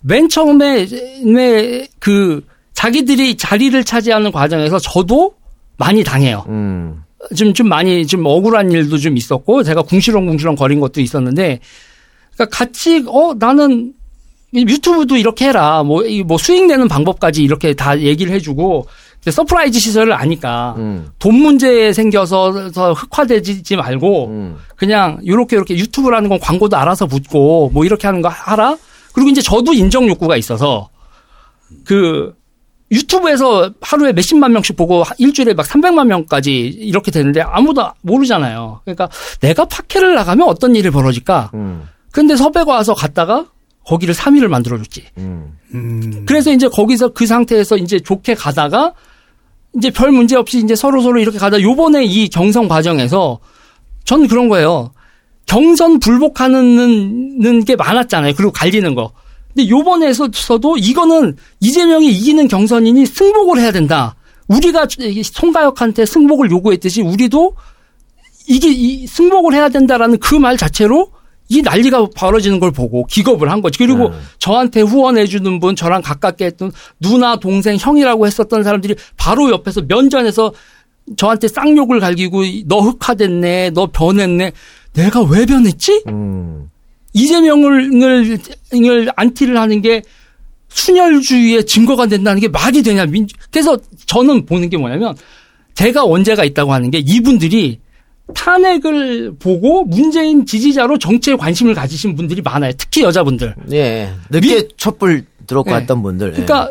맨 0.00 0.28
처음에 0.28 0.86
그 1.98 2.44
자기들이 2.76 3.36
자리를 3.36 3.82
차지하는 3.84 4.30
과정에서 4.30 4.78
저도 4.78 5.34
많이 5.78 6.04
당해요. 6.04 6.44
음. 6.48 7.02
좀, 7.34 7.54
좀 7.54 7.68
많이 7.68 8.06
좀 8.06 8.24
억울한 8.24 8.70
일도 8.70 8.98
좀 8.98 9.16
있었고, 9.16 9.62
제가 9.62 9.82
궁시렁궁시렁 9.82 10.54
거린 10.54 10.78
것도 10.78 11.00
있었는데, 11.00 11.60
그러니까 12.34 12.56
같이, 12.56 13.02
어, 13.08 13.32
나는 13.38 13.94
유튜브도 14.54 15.16
이렇게 15.16 15.48
해라. 15.48 15.82
뭐, 15.82 16.04
이뭐 16.04 16.36
수익 16.36 16.66
내는 16.66 16.86
방법까지 16.86 17.42
이렇게 17.42 17.72
다 17.72 17.98
얘기를 17.98 18.32
해주고, 18.34 18.86
서프라이즈 19.28 19.80
시절을 19.80 20.12
아니까, 20.12 20.74
음. 20.76 21.08
돈 21.18 21.34
문제 21.36 21.94
생겨서 21.94 22.70
서 22.72 22.92
흑화되지 22.92 23.74
말고, 23.76 24.26
음. 24.26 24.56
그냥 24.76 25.18
요렇게 25.26 25.56
요렇게 25.56 25.78
유튜브라는 25.78 26.28
건 26.28 26.38
광고도 26.38 26.76
알아서 26.76 27.06
붙고, 27.06 27.70
뭐 27.72 27.86
이렇게 27.86 28.06
하는 28.06 28.20
거 28.20 28.28
하라? 28.28 28.76
그리고 29.14 29.30
이제 29.30 29.40
저도 29.40 29.72
인정 29.72 30.06
욕구가 30.06 30.36
있어서, 30.36 30.90
그, 31.86 32.34
유튜브에서 32.90 33.72
하루에 33.80 34.12
몇십만 34.12 34.52
명씩 34.52 34.76
보고 34.76 35.02
일주일에 35.18 35.54
막 35.54 35.66
300만 35.66 36.06
명까지 36.06 36.52
이렇게 36.52 37.10
되는데 37.10 37.40
아무도 37.40 37.90
모르잖아요. 38.02 38.80
그러니까 38.84 39.08
내가 39.40 39.64
팟캐를 39.64 40.14
나가면 40.14 40.46
어떤 40.48 40.76
일이 40.76 40.90
벌어질까? 40.90 41.50
음. 41.54 41.88
근데 42.12 42.36
섭외가 42.36 42.72
와서 42.72 42.94
갔다가 42.94 43.46
거기를 43.84 44.14
3위를 44.14 44.48
만들어줬지. 44.48 45.04
음. 45.18 45.58
음. 45.74 46.24
그래서 46.26 46.52
이제 46.52 46.68
거기서 46.68 47.08
그 47.08 47.26
상태에서 47.26 47.76
이제 47.76 47.98
좋게 47.98 48.34
가다가 48.34 48.94
이제 49.76 49.90
별 49.90 50.12
문제 50.12 50.36
없이 50.36 50.58
이제 50.58 50.74
서로 50.74 51.02
서로 51.02 51.20
이렇게 51.20 51.38
가다 51.38 51.60
요번에 51.60 52.04
이 52.04 52.28
경선 52.28 52.68
과정에서 52.68 53.40
저는 54.04 54.28
그런 54.28 54.48
거예요. 54.48 54.92
경선 55.46 56.00
불복하는 56.00 57.64
게 57.64 57.76
많았잖아요. 57.76 58.34
그리고 58.36 58.52
갈리는 58.52 58.94
거. 58.94 59.12
근데 59.56 59.70
요번에서도 59.70 60.76
이거는 60.76 61.36
이재명이 61.60 62.08
이기는 62.12 62.46
경선이니 62.46 63.06
승복을 63.06 63.58
해야 63.58 63.72
된다. 63.72 64.14
우리가 64.48 64.86
송가혁한테 65.24 66.04
승복을 66.04 66.50
요구했듯이 66.50 67.00
우리도 67.00 67.56
이게 68.48 68.68
이 68.70 69.06
승복을 69.06 69.54
해야 69.54 69.70
된다라는 69.70 70.18
그 70.18 70.36
말 70.38 70.58
자체로 70.58 71.10
이 71.48 71.62
난리가 71.62 72.08
벌어지는 72.14 72.60
걸 72.60 72.70
보고 72.70 73.06
기겁을 73.06 73.50
한 73.50 73.62
거지. 73.62 73.78
그리고 73.78 74.10
네. 74.10 74.16
저한테 74.38 74.82
후원해주는 74.82 75.58
분, 75.58 75.74
저랑 75.74 76.02
가깝게 76.02 76.44
했던 76.44 76.70
누나, 77.00 77.36
동생, 77.36 77.76
형이라고 77.78 78.26
했었던 78.26 78.62
사람들이 78.62 78.96
바로 79.16 79.50
옆에서 79.50 79.82
면전에서 79.88 80.52
저한테 81.16 81.48
쌍욕을 81.48 82.00
갈기고 82.00 82.42
너 82.66 82.80
흑화됐네, 82.80 83.70
너 83.70 83.86
변했네. 83.86 84.52
내가 84.92 85.22
왜 85.22 85.46
변했지? 85.46 86.02
음. 86.08 86.68
이재명을 87.16 88.02
을, 88.02 88.38
을 88.74 89.08
안티를 89.16 89.58
하는 89.58 89.80
게 89.80 90.02
순혈주의의 90.68 91.64
증거가 91.64 92.06
된다는 92.06 92.40
게 92.40 92.48
말이 92.48 92.82
되냐. 92.82 93.06
민, 93.06 93.26
그래서 93.50 93.78
저는 94.06 94.44
보는 94.44 94.68
게 94.68 94.76
뭐냐면 94.76 95.14
제가 95.74 96.04
원죄가 96.04 96.44
있다고 96.44 96.72
하는 96.74 96.90
게 96.90 96.98
이분들이 96.98 97.80
탄핵을 98.34 99.34
보고 99.38 99.84
문재인 99.84 100.44
지지자로 100.44 100.98
정치에 100.98 101.36
관심을 101.36 101.74
가지신 101.74 102.14
분들이 102.16 102.42
많아요. 102.42 102.72
특히 102.76 103.02
여자분들. 103.02 103.54
예. 103.72 104.10
늦게 104.30 104.68
촛불 104.76 105.24
들어고 105.46 105.70
네. 105.70 105.80
갔던 105.80 106.02
분들. 106.02 106.28
예. 106.28 106.44
그러니까 106.44 106.70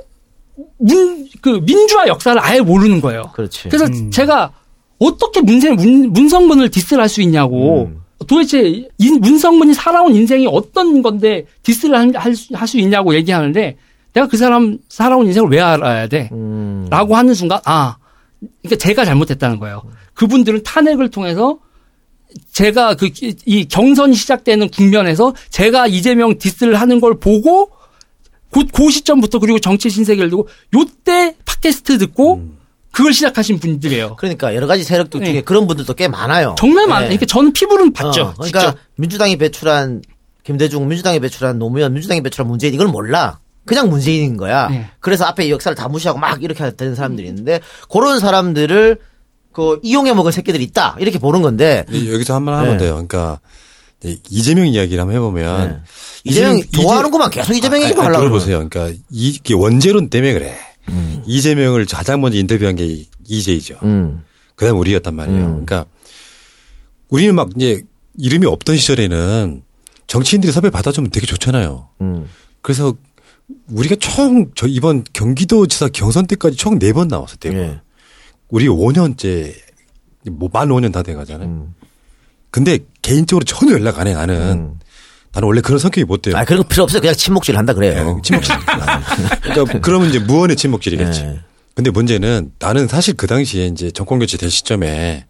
문, 0.78 1.28
그 1.42 1.50
민주화 1.66 2.08
역사를 2.08 2.40
아예 2.44 2.60
모르는 2.60 3.02
거예요. 3.02 3.32
그렇지. 3.34 3.70
그래서 3.70 3.86
음. 3.86 4.12
제가 4.12 4.52
어떻게 5.00 5.42
문세, 5.42 5.72
문, 5.72 6.14
문성근을 6.14 6.70
디스를 6.70 7.02
할 7.02 7.10
수 7.10 7.22
있냐고. 7.22 7.86
음. 7.86 8.05
도대체 8.28 8.88
인- 8.98 9.20
문성근이 9.22 9.74
살아온 9.74 10.16
인생이 10.16 10.48
어떤 10.50 11.02
건데 11.02 11.46
디스를 11.64 12.14
할수 12.54 12.78
있냐고 12.80 13.14
얘기하는데 13.16 13.78
내가 14.14 14.28
그 14.28 14.38
사람 14.38 14.78
살아온 14.90 15.26
인생을 15.28 15.50
왜 15.50 15.60
알아야 15.60 16.08
돼? 16.08 16.30
음. 16.32 16.88
라고 16.90 17.16
하는 17.16 17.34
순간 17.34 17.60
아 17.66 17.98
그러니까 18.64 18.78
제가 18.78 19.06
잘못했다는 19.06 19.60
거예요. 19.60 19.84
그분들은 20.14 20.64
탄핵을 20.64 21.10
통해서 21.10 21.60
제가 22.52 22.96
그 22.96 23.10
이 23.46 23.66
경선이 23.70 24.14
시작되는 24.16 24.70
국면에서 24.70 25.34
제가 25.50 25.88
이재명 25.88 26.38
디스를 26.38 26.76
하는 26.80 27.00
걸 27.02 27.20
보고 27.20 27.72
곧그 28.52 28.90
시점부터 28.92 29.40
그리고 29.40 29.60
정치 29.60 29.90
신세계를 29.90 30.30
두고 30.30 30.48
요때 30.74 31.36
팟캐스트 31.46 31.98
듣고 31.98 32.44
그걸 32.96 33.14
시작하신 33.14 33.60
분들이에요. 33.60 34.16
그러니까 34.16 34.56
여러 34.56 34.68
가지 34.68 34.84
세력들 34.84 35.20
중에 35.24 35.34
네. 35.34 35.42
그런 35.42 35.68
분들도 35.68 35.94
꽤 35.96 36.08
많아요. 36.08 36.56
정말 36.58 36.88
많아요. 36.88 37.04
예. 37.06 37.08
그러니까 37.10 37.26
저는 37.26 37.52
피부는 37.52 37.92
봤죠. 37.92 38.22
어, 38.22 38.34
그러니까 38.36 38.60
직접. 38.62 38.78
민주당이 38.96 39.38
배출한 39.38 40.02
김대중, 40.44 40.88
민주당이 40.88 41.20
배출한 41.20 41.60
노무현, 41.60 41.92
민주당이 41.94 42.22
배출한 42.22 42.48
문재인 42.48 42.74
이걸 42.74 42.88
몰라. 42.88 43.40
그냥 43.66 43.90
문재인인 43.90 44.38
거야. 44.38 44.70
네. 44.70 44.86
그래서 45.02 45.26
앞에 45.26 45.46
이 45.48 45.52
역사를 45.52 45.76
다 45.76 45.88
무시하고 45.90 46.20
막 46.20 46.42
이렇게 46.42 46.72
되는 46.76 46.96
사람들이 46.96 47.28
있는데 47.28 47.60
그런 47.92 48.20
사람들을 48.20 48.98
그 49.52 49.80
이용해 49.84 50.14
먹을 50.14 50.32
새끼들이 50.32 50.64
있다 50.64 50.96
이렇게 51.00 51.18
보는 51.20 51.42
건데 51.42 51.84
이- 51.92 52.12
여기서 52.14 52.36
한말 52.36 52.56
하면 52.56 52.78
네. 52.78 52.86
돼요. 52.86 52.94
그러니까 52.94 53.40
이재명 54.30 54.68
이야기를 54.68 55.02
한번 55.02 55.16
해보면 55.16 55.70
네. 55.70 55.78
이재명 56.24 56.62
좋아하는구만 56.72 57.30
계속 57.32 57.54
이재명 57.56 57.82
얘기만 57.82 58.00
아, 58.00 58.02
아, 58.02 58.06
하려고 58.06 58.22
들어보세요. 58.24 58.70
그러니까 58.70 58.90
이- 59.10 59.30
이게 59.30 59.54
원재론 59.54 60.10
때문에 60.10 60.34
그래. 60.34 60.56
이재명을 61.26 61.86
가장 61.86 62.22
먼저 62.22 62.38
인터뷰한 62.38 62.76
게 62.76 62.86
이- 62.86 63.08
이재이죠. 63.28 63.80
음. 63.84 64.24
그다음 64.56 64.78
우리였단 64.80 65.14
말이에요. 65.16 65.40
음. 65.46 65.66
그러니까 65.66 65.86
우리는 67.10 67.34
막 67.36 67.50
이제 67.56 67.82
이름이 68.18 68.46
없던 68.46 68.78
시절에는 68.78 69.64
정치인들이 70.08 70.52
섭외 70.52 70.70
받아주면 70.70 71.12
되게 71.12 71.26
좋잖아요. 71.26 71.90
음. 72.02 72.28
그래서 72.62 72.96
우리가 73.70 73.96
총저 74.00 74.68
이번 74.68 75.04
경기도지사 75.14 75.90
경선 75.90 76.28
때까지 76.28 76.56
총 76.58 76.80
네 76.80 76.94
번 76.94 77.08
나왔었대요. 77.08 77.58
예. 77.60 77.82
우리 78.50 78.68
5년째 78.68 79.54
뭐만 80.32 80.70
5년 80.70 80.92
다 80.94 81.04
돼가잖아요. 81.04 81.48
음. 81.48 81.76
근데 82.52 82.80
개인적으로 83.02 83.44
전혀 83.44 83.74
연락 83.74 84.00
안 84.00 84.08
해. 84.08 84.14
나는 84.14 84.52
음. 84.52 84.80
나는 85.36 85.48
원래 85.48 85.60
그런 85.60 85.80
성격이 85.80 86.06
못 86.06 86.22
돼요. 86.22 86.38
아 86.38 86.46
그런 86.46 86.64
거 86.64 86.68
필요 86.70 86.84
없어요. 86.84 87.02
그냥 87.02 87.14
침묵질 87.14 87.58
한다 87.58 87.74
그래요. 87.74 88.22
침묵질. 88.24 88.56
그러니까 89.44 89.80
그러면 89.82 90.10
이제 90.10 90.18
무언의 90.20 90.56
침묵질이겠지. 90.56 91.24
네. 91.24 91.40
근데 91.76 91.92
문제는 91.92 92.54
나는 92.58 92.88
사실 92.88 93.16
그 93.16 93.28
당시에 93.28 93.68
이제 93.68 93.92
정권 93.92 94.20
교체 94.20 94.38
될 94.38 94.50
시점에 94.50 95.26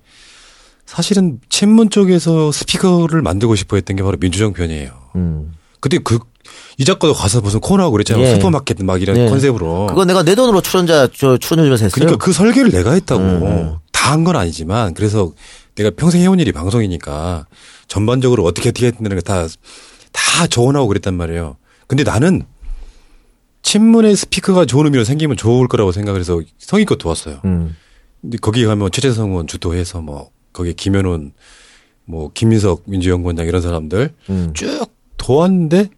사실은 0.85 1.39
친문 1.49 1.89
쪽에서 1.89 2.51
스피커를 2.51 3.23
만들고 3.23 3.55
싶어 3.55 3.77
했던 3.77 3.95
게 3.97 4.03
바로 4.03 4.17
민주정 4.17 4.53
편이에요. 4.53 4.91
음. 5.15 5.53
그때 5.79 5.97
그, 5.97 6.19
이 6.77 6.85
작가도 6.85 7.15
가서 7.15 7.41
무슨 7.41 7.59
코너하고 7.59 7.93
그랬잖아요. 7.93 8.27
예. 8.27 8.35
슈퍼마켓 8.35 8.83
막 8.83 9.01
이런 9.01 9.17
예. 9.17 9.27
컨셉으로. 9.27 9.87
그거 9.87 10.05
내가 10.05 10.21
내 10.21 10.35
돈으로 10.35 10.61
출연자 10.61 11.09
저 11.17 11.37
출연료면서 11.37 11.85
했어요. 11.85 11.95
그러니까 11.95 12.23
그 12.23 12.31
설계를 12.31 12.69
내가 12.71 12.91
했다고. 12.91 13.21
음. 13.23 13.75
다한 13.91 14.23
건 14.23 14.35
아니지만 14.35 14.93
그래서 14.93 15.31
내가 15.73 15.89
평생 15.89 16.21
해온 16.21 16.39
일이 16.39 16.51
방송이니까 16.51 17.47
전반적으로 17.87 18.43
어떻게 18.43 18.69
어떻게 18.69 18.87
했다는 18.87 19.15
거 19.15 19.21
다, 19.21 19.47
다 20.15 20.47
조언하고 20.47 20.87
그랬단 20.87 21.13
말이에요. 21.13 21.57
근데 21.87 22.03
나는 22.03 22.43
친문의 23.61 24.15
스피커가 24.15 24.65
좋은 24.65 24.85
의미로 24.85 25.03
생기면 25.03 25.37
좋을 25.37 25.67
거라고 25.67 25.91
생각을 25.91 26.19
해서 26.19 26.41
성의껏 26.57 26.97
도왔어요. 26.97 27.41
음. 27.45 27.75
근데 28.21 28.37
거기 28.37 28.65
가면 28.65 28.91
최재성 28.91 29.31
의원 29.31 29.47
주도해서 29.47 30.01
뭐 30.01 30.31
거기 30.53 30.73
김현훈 30.73 31.33
뭐 32.05 32.31
김민석 32.33 32.83
민주연구원장 32.85 33.47
이런 33.47 33.61
사람들 33.61 34.13
음. 34.29 34.53
쭉 34.53 34.85
도왔는데 35.17 35.89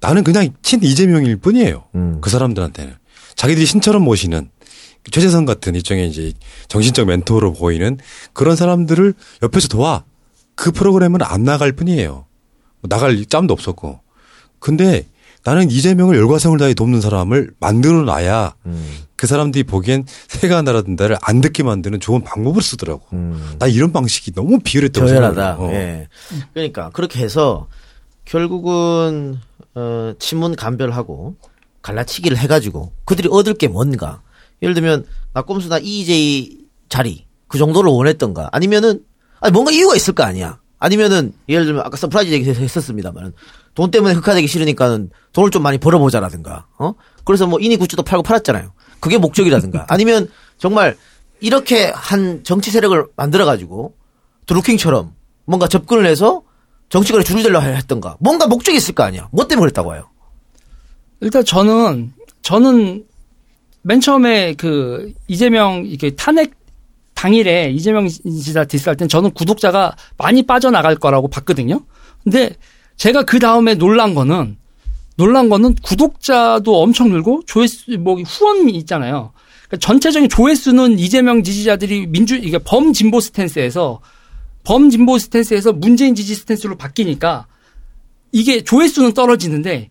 나는 0.00 0.24
그냥 0.24 0.48
친 0.62 0.82
이재명일 0.82 1.36
뿐이에요. 1.36 1.84
음. 1.94 2.18
그 2.20 2.30
사람들한테는 2.30 2.94
자기들이 3.34 3.66
신처럼 3.66 4.02
모시는 4.02 4.50
최재성 5.10 5.44
같은 5.44 5.74
일종의 5.74 6.08
이제 6.08 6.32
정신적 6.68 7.06
멘토로 7.06 7.52
보이는 7.52 7.98
그런 8.32 8.56
사람들을 8.56 9.14
옆에서 9.42 9.68
도와 9.68 10.04
그 10.54 10.72
프로그램은 10.72 11.22
안 11.22 11.44
나갈 11.44 11.72
뿐이에요. 11.72 12.26
뭐 12.80 12.88
나갈 12.88 13.24
짬도 13.24 13.52
없었고. 13.52 14.00
근데 14.58 15.06
나는 15.44 15.70
이재명을 15.70 16.16
열과성을 16.16 16.58
다해 16.58 16.74
돕는 16.74 17.00
사람을 17.00 17.52
만들어 17.60 18.02
놔야 18.02 18.54
음. 18.66 18.96
그 19.14 19.26
사람들이 19.28 19.62
보기엔 19.64 20.04
새가 20.28 20.62
날아든다를 20.62 21.16
안 21.22 21.40
듣게 21.40 21.62
만드는 21.62 22.00
좋은 22.00 22.22
방법을 22.24 22.60
쓰더라고. 22.62 23.02
음. 23.12 23.54
나 23.58 23.66
이런 23.66 23.92
방식이 23.92 24.32
너무 24.32 24.58
비열했다고. 24.58 25.06
생각해요. 25.06 25.56
어. 25.58 25.72
예. 25.72 26.08
그러니까 26.52 26.90
그렇게 26.90 27.20
해서 27.22 27.68
결국은 28.24 29.38
어 29.74 30.12
친문 30.18 30.56
감별하고 30.56 31.36
갈라치기를 31.82 32.36
해가지고 32.36 32.92
그들이 33.04 33.28
얻을 33.30 33.54
게 33.54 33.68
뭔가. 33.68 34.20
예를 34.62 34.74
들면 34.74 35.04
나꼼수나 35.32 35.78
이이제이 35.78 36.58
자리 36.88 37.26
그 37.46 37.58
정도를 37.58 37.90
원했던가 37.92 38.48
아니면은 38.52 39.04
아니 39.40 39.52
뭔가 39.52 39.70
이유가 39.70 39.94
있을 39.94 40.12
거 40.14 40.24
아니야. 40.24 40.58
아니면은 40.78 41.32
예를 41.48 41.64
들면 41.66 41.84
아까 41.84 41.96
서프라이즈 41.96 42.32
얘기 42.32 42.48
했었습니다만 42.50 43.32
돈 43.74 43.90
때문에 43.90 44.14
흑화되기 44.14 44.46
싫으니까는 44.46 45.10
돈을 45.32 45.50
좀 45.50 45.62
많이 45.62 45.78
벌어보자라든가 45.78 46.66
어 46.78 46.94
그래서 47.24 47.46
뭐 47.46 47.58
이니 47.60 47.76
굿즈도 47.76 48.02
팔고 48.02 48.22
팔았잖아요. 48.22 48.72
그게 49.00 49.18
목적이라든가 49.18 49.86
아니면 49.90 50.28
정말 50.58 50.96
이렇게 51.40 51.90
한 51.94 52.42
정치 52.44 52.70
세력을 52.70 53.06
만들어 53.16 53.44
가지고 53.44 53.94
드루킹처럼 54.46 55.12
뭔가 55.44 55.68
접근을 55.68 56.06
해서 56.06 56.42
정치권에 56.88 57.24
줄을 57.24 57.42
대려 57.42 57.60
했던가 57.60 58.16
뭔가 58.20 58.46
목적이 58.46 58.78
있을 58.78 58.94
거 58.94 59.02
아니야. 59.02 59.28
뭐 59.32 59.46
때문에 59.46 59.64
그랬다고 59.64 59.94
해요. 59.94 60.08
일단 61.20 61.44
저는 61.44 62.12
저는 62.42 63.04
맨 63.82 64.00
처음에 64.00 64.54
그 64.54 65.12
이재명 65.28 65.84
이게 65.86 66.14
탄핵 66.14 66.54
당일에 67.16 67.70
이재명 67.70 68.06
지사 68.08 68.64
디스할 68.64 68.96
땐 68.96 69.08
저는 69.08 69.30
구독자가 69.30 69.96
많이 70.18 70.44
빠져나갈 70.44 70.94
거라고 70.94 71.28
봤거든요. 71.28 71.80
근데 72.22 72.50
제가 72.96 73.24
그 73.24 73.38
다음에 73.38 73.74
놀란 73.74 74.14
거는 74.14 74.56
놀란 75.16 75.48
거는 75.48 75.74
구독자도 75.82 76.80
엄청 76.80 77.08
늘고 77.08 77.42
조회수 77.46 77.98
뭐 77.98 78.16
후원이 78.20 78.72
있잖아요. 78.72 79.32
그러니까 79.66 79.86
전체적인 79.86 80.28
조회수는 80.28 80.98
이재명 80.98 81.42
지지자들이 81.42 82.06
민주 82.06 82.36
이게 82.36 82.58
범진보 82.58 83.20
스탠스에서 83.20 84.00
범진보 84.64 85.18
스탠스에서 85.18 85.72
문재인 85.72 86.14
지지 86.14 86.34
스탠스로 86.34 86.76
바뀌니까 86.76 87.46
이게 88.30 88.62
조회수는 88.62 89.14
떨어지는데 89.14 89.88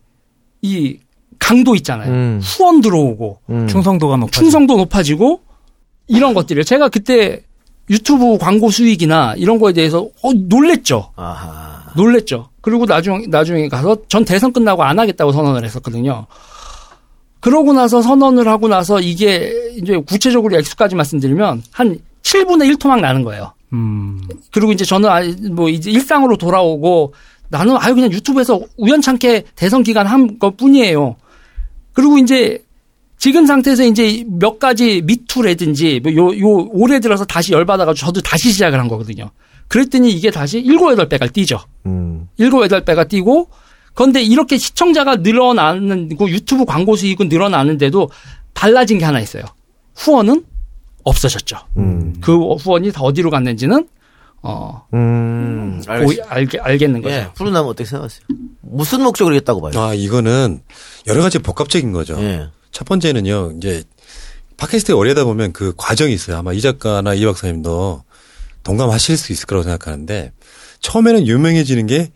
이 0.62 0.98
강도 1.40 1.74
있잖아요. 1.74 2.12
음. 2.12 2.40
후원 2.40 2.80
들어오고 2.80 3.40
음. 3.50 3.66
충성도가 3.66 4.16
높아. 4.16 4.30
충성도 4.30 4.76
높아지고 4.76 5.40
이런 6.08 6.34
것들이요. 6.34 6.62
제가 6.64 6.88
그때 6.88 7.42
유튜브 7.90 8.36
광고 8.38 8.70
수익이나 8.70 9.34
이런 9.36 9.58
거에 9.58 9.72
대해서 9.72 10.08
어, 10.22 10.32
놀랬죠. 10.32 11.12
아하. 11.16 11.84
놀랬죠. 11.96 12.48
그리고 12.60 12.84
나중 12.84 13.24
나중에 13.28 13.68
가서 13.68 13.96
전 14.08 14.24
대선 14.24 14.52
끝나고 14.52 14.82
안 14.82 14.98
하겠다고 14.98 15.32
선언을 15.32 15.64
했었거든요. 15.64 16.26
그러고 17.40 17.72
나서 17.72 18.02
선언을 18.02 18.48
하고 18.48 18.66
나서 18.68 19.00
이게 19.00 19.52
이제 19.76 19.96
구체적으로 19.98 20.56
액수까지 20.58 20.94
말씀드리면 20.96 21.62
한 21.70 21.98
7분의 22.22 22.66
1 22.66 22.76
토막 22.76 23.00
나는 23.00 23.22
거예요. 23.22 23.52
음. 23.72 24.20
그리고 24.52 24.72
이제 24.72 24.84
저는 24.84 25.08
아, 25.08 25.20
뭐 25.52 25.68
이제 25.68 25.90
일상으로 25.90 26.36
돌아오고 26.36 27.14
나는 27.48 27.76
아유 27.78 27.94
그냥 27.94 28.10
유튜브에서 28.12 28.60
우연찮게 28.76 29.44
대선 29.54 29.82
기간 29.84 30.06
한 30.06 30.38
것 30.38 30.56
뿐이에요. 30.56 31.14
그리고 31.92 32.18
이제 32.18 32.62
지금 33.18 33.46
상태에서 33.46 33.84
이제 33.84 34.24
몇 34.28 34.58
가지 34.58 35.02
미투라든지 35.02 36.00
뭐 36.02 36.14
요, 36.14 36.38
요 36.38 36.68
올해 36.72 37.00
들어서 37.00 37.24
다시 37.24 37.52
열받아가지고 37.52 38.06
저도 38.06 38.20
다시 38.20 38.52
시작을 38.52 38.78
한 38.78 38.88
거거든요. 38.88 39.30
그랬더니 39.68 40.12
이게 40.12 40.30
다시 40.30 40.58
일곱 40.58 40.92
여덟 40.92 41.08
배가 41.08 41.26
뛰죠. 41.26 41.60
음. 41.86 42.28
일곱 42.36 42.62
여덟 42.62 42.84
배가 42.84 43.04
뛰고 43.04 43.48
그런데 43.94 44.22
이렇게 44.22 44.58
시청자가 44.58 45.16
늘어나는 45.16 46.16
그 46.16 46.28
유튜브 46.28 46.64
광고 46.64 46.96
수익은 46.96 47.28
늘어나는데도 47.28 48.10
달라진 48.52 48.98
게 48.98 49.04
하나 49.04 49.20
있어요. 49.20 49.44
후원은 49.96 50.44
없어졌죠. 51.02 51.56
음. 51.78 52.14
그 52.20 52.36
후원이 52.36 52.92
다 52.92 53.00
어디로 53.00 53.30
갔는지는 53.30 53.88
어 54.42 54.84
음. 54.92 55.80
고, 55.84 55.92
알겠습니다. 55.92 56.34
알게, 56.34 56.58
알겠는 56.60 57.02
거죠. 57.02 57.14
예. 57.14 57.28
푸른 57.34 57.52
나무 57.52 57.70
어떻게 57.70 57.88
생각하세요? 57.88 58.26
무슨 58.60 59.02
목적으로 59.02 59.34
했다고 59.36 59.60
봐요? 59.62 59.72
아, 59.82 59.94
이거는 59.94 60.60
여러 61.06 61.22
가지 61.22 61.38
복합적인 61.38 61.92
거죠. 61.92 62.16
예. 62.20 62.48
첫 62.76 62.84
번째는요, 62.84 63.54
이제 63.56 63.84
팟캐스트에 64.58 64.94
오래 64.94 65.12
하다 65.12 65.24
보면 65.24 65.54
그 65.54 65.72
과정이 65.78 66.12
있어요. 66.12 66.36
아마 66.36 66.52
이 66.52 66.60
작가나 66.60 67.14
이 67.14 67.24
박사님도 67.24 68.04
동감하실 68.64 69.16
수 69.16 69.32
있을 69.32 69.46
거라고 69.46 69.62
생각하는데 69.62 70.30
처음에는 70.80 71.26
유명해지는 71.26 71.86
게 71.86 72.12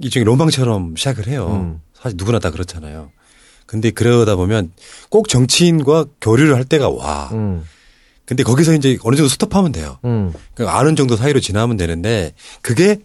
일종의 0.00 0.24
로망처럼 0.24 0.96
시작을 0.96 1.26
해요. 1.26 1.48
음. 1.50 1.82
사실 1.92 2.16
누구나 2.16 2.38
다 2.38 2.50
그렇잖아요. 2.50 3.10
근데 3.66 3.90
그러다 3.90 4.34
보면 4.36 4.72
꼭 5.10 5.28
정치인과 5.28 6.06
교류를 6.22 6.54
할 6.54 6.64
때가 6.64 6.88
와. 6.88 7.28
음. 7.32 7.62
근데 8.24 8.44
거기서 8.44 8.72
이제 8.72 8.96
어느 9.02 9.14
정도 9.14 9.28
스톱하면 9.28 9.72
돼요. 9.72 9.98
음. 10.06 10.32
그러니까 10.54 10.78
아는 10.78 10.96
정도 10.96 11.16
사이로 11.16 11.40
지나면 11.40 11.76
되는데 11.76 12.32
그게 12.62 13.02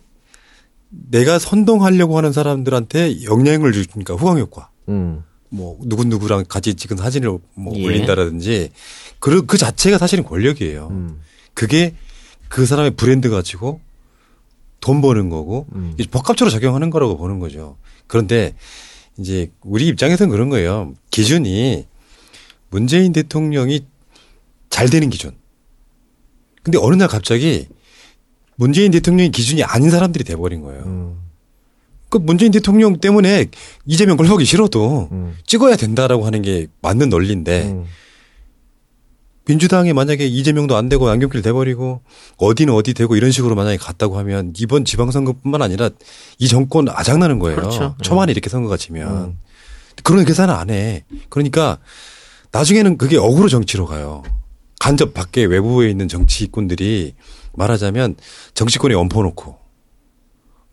내가 0.89 1.37
선동하려고 1.37 2.15
하는 2.15 2.31
사람들한테 2.31 3.23
영향을 3.23 3.73
주니까 3.73 4.13
후광 4.13 4.39
효과. 4.39 4.69
음. 4.87 5.25
뭐 5.53 5.77
누구 5.83 6.03
누구랑 6.03 6.45
같이 6.49 6.73
찍은 6.73 6.97
사진을 6.97 7.37
뭐 7.53 7.77
예. 7.77 7.85
올린다라든지 7.85 8.71
그, 9.19 9.45
그 9.45 9.57
자체가 9.57 9.99
사실은 9.99 10.23
권력이에요. 10.23 10.87
음. 10.89 11.21
그게 11.53 11.93
그 12.49 12.65
사람의 12.65 12.91
브랜드 12.95 13.29
가지고 13.29 13.79
돈 14.79 15.01
버는 15.01 15.29
거고 15.29 15.67
음. 15.75 15.93
이제 15.97 16.09
복합적으로 16.09 16.51
작용하는 16.51 16.89
거라고 16.89 17.17
보는 17.17 17.39
거죠. 17.39 17.77
그런데 18.07 18.55
이제 19.19 19.51
우리 19.61 19.87
입장에서는 19.87 20.31
그런 20.31 20.49
거예요. 20.49 20.93
기준이 21.11 21.85
문재인 22.71 23.13
대통령이 23.13 23.85
잘 24.71 24.89
되는 24.89 25.11
기준. 25.11 25.35
근데 26.63 26.79
어느 26.81 26.95
날 26.95 27.07
갑자기 27.07 27.67
문재인 28.55 28.91
대통령의 28.91 29.31
기준이 29.31 29.63
아닌 29.63 29.91
사람들이 29.91 30.23
돼버린 30.23 30.61
거예요. 30.61 30.83
음. 30.83 31.22
그 32.13 32.19
문재인 32.19 32.51
대통령 32.51 32.99
때문에 32.99 33.47
이재명 33.87 34.17
걸 34.17 34.27
보기 34.27 34.45
싫어도 34.45 35.09
음. 35.11 35.35
찍어야 35.47 35.75
된다라고 35.75 36.27
하는 36.27 36.43
게 36.43 36.67
맞는 36.83 37.09
논리인데 37.09 37.63
음. 37.63 37.85
민주당이 39.47 39.93
만약에 39.93 40.27
이재명도 40.27 40.75
안 40.75 40.89
되고 40.89 41.09
양경길 41.09 41.41
돼버리고 41.41 42.01
어디는 42.37 42.71
어디 42.75 42.93
되고 42.93 43.15
이런 43.15 43.31
식으로 43.31 43.55
만약에 43.55 43.77
갔다고 43.77 44.19
하면 44.19 44.53
이번 44.59 44.85
지방선거뿐만 44.85 45.63
아니라 45.63 45.89
이 46.37 46.47
정권 46.47 46.87
아작나는 46.87 47.39
거예요. 47.39 47.55
그렇죠. 47.55 47.95
초반에 48.03 48.31
이렇게 48.31 48.47
선거가 48.47 48.77
지면 48.77 49.11
음. 49.11 49.39
그런 50.03 50.23
계산을 50.23 50.53
안 50.53 50.69
해. 50.69 51.05
그러니까 51.29 51.79
나중에는 52.51 52.99
그게 52.99 53.17
억울로 53.17 53.49
정치로 53.49 53.87
가요. 53.87 54.21
간접 54.79 55.15
밖에 55.15 55.45
외부에 55.45 55.89
있는 55.89 56.07
정치꾼들이 56.07 57.15
말하자면 57.53 58.17
정치권에 58.53 58.93
얹어놓고 58.93 59.62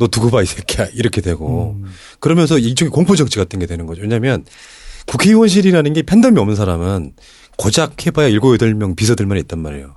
너 0.00 0.06
두고 0.08 0.30
봐 0.30 0.42
이 0.42 0.46
새끼야 0.46 0.88
이렇게 0.94 1.20
되고 1.20 1.76
그러면서 2.20 2.58
이쪽에 2.58 2.88
공포 2.88 3.14
정치 3.14 3.38
같은 3.38 3.58
게 3.60 3.66
되는 3.66 3.84
거죠. 3.86 4.00
왜냐하면 4.02 4.44
국회의원실이라는 5.06 5.92
게 5.92 6.02
팬덤이 6.02 6.40
없는 6.40 6.56
사람은 6.56 7.12
고작 7.56 8.06
해봐야 8.06 8.28
일곱 8.28 8.54
여덟 8.54 8.74
명 8.74 8.96
비서들만 8.96 9.36
있단 9.38 9.58
말이에요. 9.58 9.96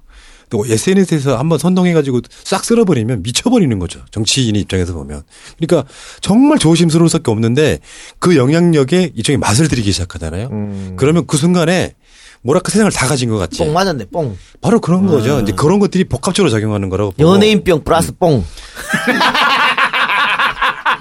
또 0.50 0.64
SNS에서 0.68 1.38
한번 1.40 1.58
선동해가지고 1.58 2.22
싹 2.44 2.64
쓸어버리면 2.66 3.24
미쳐버리는 3.24 3.80
거죠. 3.80 4.02
정치인 4.12 4.56
입장에서 4.56 4.94
보면. 4.94 5.24
그러니까 5.58 5.90
정말 6.22 6.60
조심스러울 6.60 7.10
수밖에 7.10 7.32
없는데 7.32 7.80
그 8.20 8.36
영향력에 8.36 9.14
이쪽에 9.16 9.38
맛을 9.38 9.68
들이기 9.68 9.92
시작하잖아요. 9.94 10.50
음. 10.52 10.94
그러면 10.98 11.26
그 11.26 11.38
순간에 11.38 11.96
뭐랄까 12.44 12.70
세상을 12.72 12.92
다 12.92 13.08
가진 13.08 13.30
것 13.30 13.38
같지. 13.38 13.60
뽕 13.60 13.72
맞았네, 13.74 14.06
뽕. 14.12 14.38
바로 14.62 14.80
그런 14.82 15.08
거죠. 15.08 15.40
이제 15.40 15.54
그런 15.54 15.80
것들이 15.80 16.04
복합적으로 16.04 16.52
작용하는 16.52 16.90
거라고. 16.90 17.14
연예인병 17.18 17.84
플러스 17.86 18.12
뽕. 18.18 18.44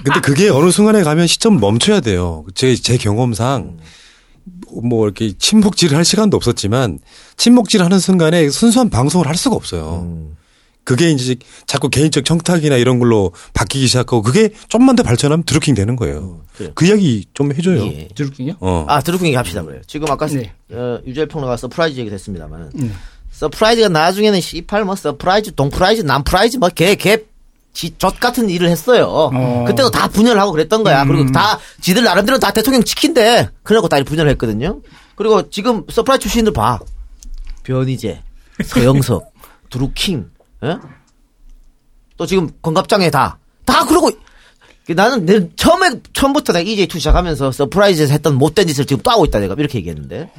근데 0.03 0.19
그게 0.21 0.49
어느 0.49 0.71
순간에 0.71 1.03
가면 1.03 1.27
시점 1.27 1.59
멈춰야 1.59 2.01
돼요. 2.01 2.45
제, 2.55 2.75
제 2.75 2.97
경험상 2.97 3.77
뭐 4.83 5.05
이렇게 5.05 5.33
침묵질을 5.37 5.97
할 5.97 6.03
시간도 6.03 6.35
없었지만 6.37 6.99
침묵질 7.37 7.83
하는 7.83 7.99
순간에 7.99 8.49
순수한 8.49 8.89
방송을 8.89 9.27
할 9.27 9.35
수가 9.35 9.55
없어요. 9.55 10.01
음. 10.05 10.37
그게 10.83 11.11
이제 11.11 11.37
자꾸 11.65 11.89
개인적 11.89 12.25
청탁이나 12.25 12.75
이런 12.75 12.99
걸로 12.99 13.31
바뀌기 13.53 13.87
시작하고 13.87 14.21
그게 14.21 14.49
좀만 14.67 14.97
더 14.97 15.03
발전하면 15.03 15.43
드루킹 15.43 15.75
되는 15.75 15.95
거예요. 15.95 16.41
그래요. 16.57 16.71
그 16.75 16.85
이야기 16.85 17.25
좀 17.33 17.53
해줘요. 17.53 17.85
예. 17.85 18.09
드루킹이요? 18.13 18.55
어. 18.59 18.85
아, 18.89 18.99
드루킹 19.01 19.27
얘기 19.27 19.35
합시다, 19.37 19.63
그래요. 19.63 19.81
지금 19.87 20.11
아까 20.11 20.27
네. 20.27 20.51
어, 20.71 20.99
유재일 21.07 21.29
평론가 21.29 21.55
서프라이즈 21.55 21.99
얘기 21.99 22.09
됐습니다만. 22.09 22.71
네. 22.73 22.89
서프라이즈가 23.31 23.89
나중에는 23.89 24.41
씨팔 24.41 24.83
뭐 24.85 24.95
서프라이즈, 24.95 25.55
동프라이즈, 25.55 26.01
남프라이즈 26.01 26.57
뭐 26.57 26.69
개, 26.69 26.95
개, 26.95 27.17
지, 27.73 27.95
좆 27.97 28.19
같은 28.19 28.49
일을 28.49 28.69
했어요. 28.69 29.31
그때도 29.67 29.89
다 29.91 30.07
분열을 30.07 30.39
하고 30.39 30.51
그랬던 30.51 30.83
거야. 30.83 31.05
그리고 31.05 31.31
다 31.31 31.59
지들 31.81 32.03
나름대로 32.03 32.37
다 32.39 32.51
대통령 32.51 32.83
지킨대. 32.83 33.49
그러고 33.63 33.87
다 33.89 34.01
분열을 34.03 34.31
했거든요. 34.31 34.81
그리고 35.15 35.49
지금 35.49 35.83
서프라이즈 35.91 36.21
출신들 36.23 36.53
봐. 36.53 36.79
변희재, 37.63 38.21
서영석, 38.63 39.31
드루킹, 39.69 40.29
예? 40.65 40.77
또 42.17 42.25
지금 42.25 42.49
권갑장의 42.61 43.09
다. 43.09 43.37
다 43.65 43.85
그러고 43.85 44.11
나는 44.89 45.25
내 45.25 45.49
처음에 45.55 46.01
처음부터 46.11 46.51
내가 46.53 46.69
이이제이 46.69 46.87
투 46.87 46.99
시작하면서 46.99 47.51
서프라이즈에서 47.53 48.11
했던 48.11 48.35
못된 48.35 48.67
짓을 48.67 48.85
지금 48.85 49.01
또 49.01 49.11
하고 49.11 49.23
있다 49.23 49.39
내가 49.39 49.55
이렇게 49.57 49.77
얘기했는데 49.77 50.29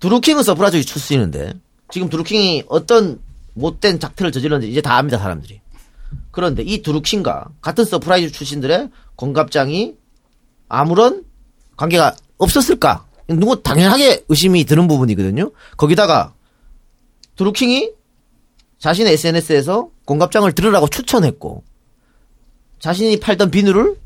드루킹은 0.00 0.42
서프라이즈 0.42 0.84
출신인데 0.84 1.52
지금 1.90 2.08
드루킹이 2.08 2.64
어떤 2.68 3.20
못된 3.56 3.98
작태를 3.98 4.30
저질렀는지 4.32 4.70
이제 4.70 4.80
다 4.80 4.96
압니다 4.96 5.18
사람들이 5.18 5.60
그런데 6.30 6.62
이 6.62 6.82
드루킹과 6.82 7.48
같은 7.60 7.84
서프라이즈 7.84 8.32
출신들의 8.32 8.90
권갑장이 9.16 9.94
아무런 10.68 11.24
관계가 11.76 12.14
없었을까 12.38 13.06
누구 13.28 13.62
당연하게 13.62 14.24
의심이 14.28 14.64
드는 14.64 14.86
부분이거든요 14.86 15.50
거기다가 15.76 16.34
드루킹이 17.36 17.90
자신의 18.78 19.14
SNS에서 19.14 19.88
권갑장을 20.04 20.50
들으라고 20.52 20.88
추천했고 20.88 21.64
자신이 22.78 23.18
팔던 23.20 23.50
비누를 23.50 23.96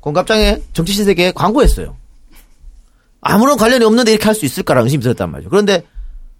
권갑장의 0.00 0.62
정치신세계에 0.72 1.32
광고했어요. 1.32 1.96
아무런 3.20 3.56
관련이 3.56 3.84
없는데 3.84 4.12
이렇게 4.12 4.24
할 4.26 4.34
수 4.36 4.44
있을까라는 4.44 4.86
의심이 4.86 5.02
들었단 5.02 5.30
말이죠. 5.32 5.50
그런데 5.50 5.84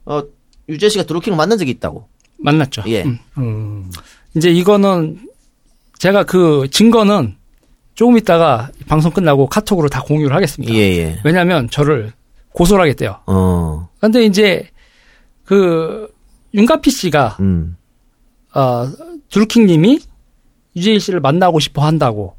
어, 0.04 0.22
유재 0.68 0.88
씨가 0.88 1.04
드루킹을 1.04 1.36
만난 1.36 1.58
적이 1.58 1.72
있다고. 1.72 2.08
만났죠. 2.38 2.82
예. 2.88 3.04
음. 3.38 3.90
이제 4.36 4.50
이거는 4.50 5.18
제가 5.98 6.24
그 6.24 6.68
증거는 6.70 7.36
조금 7.94 8.18
있다가 8.18 8.70
방송 8.86 9.10
끝나고 9.10 9.46
카톡으로 9.46 9.88
다 9.88 10.02
공유를 10.02 10.34
하겠습니다. 10.36 10.72
예, 10.74 10.78
예. 10.78 11.20
왜냐하면 11.24 11.68
저를 11.70 12.12
고소를 12.52 12.82
하겠대요. 12.82 13.20
어. 13.26 13.88
근데 14.00 14.24
이제 14.24 14.68
그 15.44 16.08
윤가피 16.54 16.90
씨가 16.90 17.36
음. 17.40 17.76
어, 18.54 18.86
드루킹님이 19.30 20.00
유재일 20.76 21.00
씨를 21.00 21.20
만나고 21.20 21.58
싶어 21.60 21.82
한다고. 21.84 22.34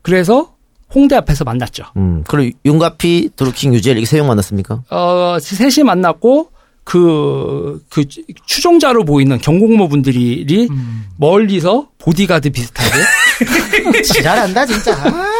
그래서 0.00 0.54
홍대 0.94 1.16
앞에서 1.16 1.44
만났죠. 1.44 1.84
음. 1.96 2.24
그리고 2.26 2.58
윤가피, 2.64 3.30
드루킹, 3.36 3.74
유젤 3.74 3.96
이게 3.96 4.06
세 4.06 4.16
명 4.18 4.26
만났습니까? 4.28 4.82
어, 4.90 5.38
셋이 5.40 5.84
만났고 5.84 6.50
그, 6.84 7.84
그 7.88 8.04
추종자로 8.46 9.04
보이는 9.04 9.38
경공모 9.38 9.88
분들이 9.88 10.68
멀리서 11.16 11.88
보디가드 11.98 12.50
비슷하게 12.50 14.02
지랄한다 14.02 14.66
진짜. 14.66 14.92